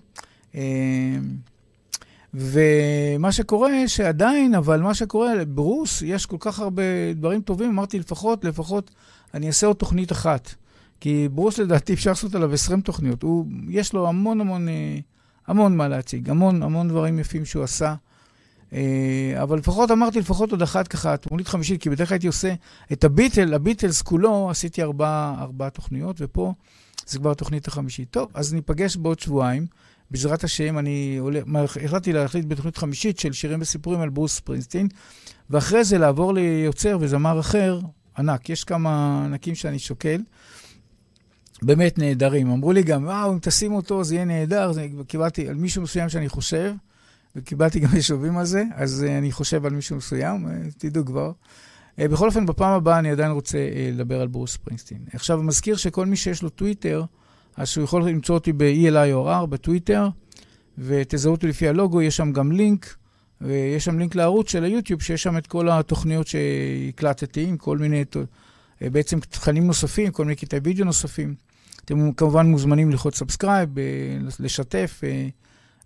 ומה 2.33 3.31
שקורה, 3.31 3.71
שעדיין, 3.87 4.55
אבל 4.55 4.81
מה 4.81 4.93
שקורה, 4.93 5.45
ברוס, 5.45 6.01
יש 6.01 6.25
כל 6.25 6.37
כך 6.39 6.59
הרבה 6.59 6.83
דברים 7.15 7.41
טובים, 7.41 7.69
אמרתי, 7.69 7.99
לפחות, 7.99 8.45
לפחות, 8.45 8.91
אני 9.33 9.47
אעשה 9.47 9.67
עוד 9.67 9.75
תוכנית 9.75 10.11
אחת. 10.11 10.53
כי 11.01 11.29
ברוס, 11.31 11.59
לדעתי, 11.59 11.93
אפשר 11.93 12.09
לעשות 12.09 12.35
עליו 12.35 12.53
20 12.53 12.81
תוכניות. 12.81 13.23
הוא, 13.23 13.45
יש 13.69 13.93
לו 13.93 14.07
המון 14.07 14.41
המון, 14.41 14.67
המון 15.47 15.77
מה 15.77 15.87
להציג, 15.87 16.29
המון 16.29 16.63
המון 16.63 16.87
דברים 16.87 17.19
יפים 17.19 17.45
שהוא 17.45 17.63
עשה. 17.63 17.95
אבל 19.41 19.57
לפחות, 19.57 19.91
אמרתי, 19.91 20.19
לפחות 20.19 20.51
עוד 20.51 20.61
אחת 20.61 20.87
ככה, 20.87 21.17
תמונית 21.17 21.47
חמישית, 21.47 21.81
כי 21.81 21.89
בדרך 21.89 22.09
כלל 22.09 22.15
הייתי 22.15 22.27
עושה 22.27 22.53
את 22.91 23.03
הביטל, 23.03 23.53
הביטלס 23.53 24.01
כולו, 24.01 24.49
עשיתי 24.49 24.81
ארבע, 24.83 25.35
ארבע 25.39 25.69
תוכניות, 25.69 26.15
ופה 26.19 26.53
זה 27.05 27.19
כבר 27.19 27.31
התוכנית 27.31 27.67
החמישית. 27.67 28.11
טוב, 28.11 28.29
אז 28.33 28.53
ניפגש 28.53 28.97
בעוד 28.97 29.19
שבועיים. 29.19 29.65
בעזרת 30.11 30.43
השם, 30.43 30.77
אני 30.77 31.19
החלטתי 31.85 32.13
להחליט 32.13 32.45
בתוכנית 32.45 32.77
חמישית 32.77 33.19
של 33.19 33.33
שירים 33.33 33.61
וסיפורים 33.61 34.01
על 34.01 34.09
ברוס 34.09 34.35
ספרינסטין, 34.35 34.87
ואחרי 35.49 35.83
זה 35.83 35.97
לעבור 35.97 36.33
ליוצר 36.33 36.97
וזמר 37.01 37.39
אחר, 37.39 37.79
ענק. 38.17 38.49
יש 38.49 38.63
כמה 38.63 39.23
ענקים 39.25 39.55
שאני 39.55 39.79
שוקל, 39.79 40.21
באמת 41.61 41.99
נהדרים. 41.99 42.51
אמרו 42.51 42.71
לי 42.71 42.83
גם, 42.83 43.03
וואו, 43.03 43.33
אם 43.33 43.39
תשים 43.41 43.73
אותו 43.73 44.03
זה 44.03 44.15
יהיה 44.15 44.25
נהדר. 44.25 44.71
זה, 44.71 44.87
קיבלתי 45.07 45.47
על 45.47 45.55
מישהו 45.55 45.81
מסוים 45.81 46.09
שאני 46.09 46.29
חושב, 46.29 46.73
וקיבלתי 47.35 47.79
גם 47.79 47.97
ישובים 47.97 48.37
על 48.37 48.45
זה, 48.45 48.63
אז 48.75 49.05
uh, 49.07 49.11
אני 49.17 49.31
חושב 49.31 49.65
על 49.65 49.73
מישהו 49.73 49.95
מסוים, 49.95 50.45
uh, 50.45 50.49
תדעו 50.77 51.05
כבר. 51.05 51.31
Uh, 51.99 52.07
בכל 52.07 52.27
אופן, 52.27 52.45
בפעם 52.45 52.71
הבאה 52.71 52.99
אני 52.99 53.11
עדיין 53.11 53.31
רוצה 53.31 53.57
uh, 53.57 53.95
לדבר 53.95 54.21
על 54.21 54.27
ברוס 54.27 54.53
ספרינסטין. 54.53 54.97
עכשיו, 55.13 55.43
מזכיר 55.43 55.75
שכל 55.75 56.05
מי 56.05 56.15
שיש 56.15 56.43
לו 56.43 56.49
טוויטר, 56.49 57.03
אז 57.57 57.67
שהוא 57.67 57.83
יכול 57.83 58.09
למצוא 58.09 58.35
אותי 58.35 58.53
ב-ELIOR 58.53 59.45
בטוויטר, 59.45 60.09
ותזהו 60.77 61.31
אותי 61.31 61.47
לפי 61.47 61.67
הלוגו, 61.67 62.01
יש 62.01 62.17
שם 62.17 62.31
גם 62.31 62.51
לינק, 62.51 62.95
ויש 63.41 63.85
שם 63.85 63.99
לינק 63.99 64.15
לערוץ 64.15 64.51
של 64.51 64.63
היוטיוב, 64.63 65.01
שיש 65.01 65.23
שם 65.23 65.37
את 65.37 65.47
כל 65.47 65.69
התוכניות 65.69 66.27
שהקלטתי, 66.27 67.43
עם 67.43 67.57
כל 67.57 67.77
מיני, 67.77 68.03
בעצם 68.81 69.19
תכנים 69.19 69.67
נוספים, 69.67 70.11
כל 70.11 70.25
מיני 70.25 70.35
קטעי 70.35 70.59
וידאו 70.63 70.85
נוספים. 70.85 71.35
אתם 71.85 72.11
כמובן 72.11 72.47
מוזמנים 72.47 72.89
ללחוץ 72.89 73.17
subscribe, 73.17 73.69
לשתף, 74.39 75.01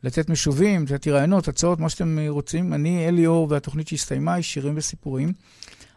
לתת 0.04 0.30
משובים, 0.30 0.84
לתת 0.84 1.08
רעיונות, 1.08 1.48
הצעות, 1.48 1.80
מה 1.80 1.90
שאתם 1.90 2.18
רוצים. 2.30 2.74
אני 2.74 3.08
אלי 3.08 3.28
אור, 3.28 3.48
והתוכנית 3.50 3.88
שהסתיימה 3.88 4.34
היא 4.34 4.44
שירים 4.44 4.74
וסיפורים. 4.78 5.34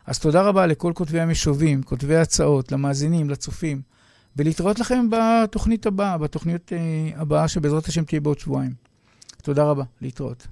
אז 0.06 0.18
תודה 0.18 0.42
רבה 0.42 0.66
לכל 0.66 0.92
כותבי 0.94 1.20
המשובים, 1.20 1.82
כותבי 1.82 2.16
ההצעות, 2.16 2.72
למאזינים, 2.72 3.30
לצופים, 3.30 3.82
ולהתראות 4.36 4.78
לכם 4.78 5.06
בתוכנית 5.10 5.86
הבאה, 5.86 6.18
בתוכנית 6.18 6.72
אה, 6.72 6.78
הבאה 7.20 7.48
שבעזרת 7.48 7.86
השם 7.86 8.04
תהיה 8.04 8.20
בעוד 8.20 8.38
שבועיים. 8.38 8.72
תודה 9.42 9.64
רבה, 9.64 9.84
להתראות. 10.00 10.46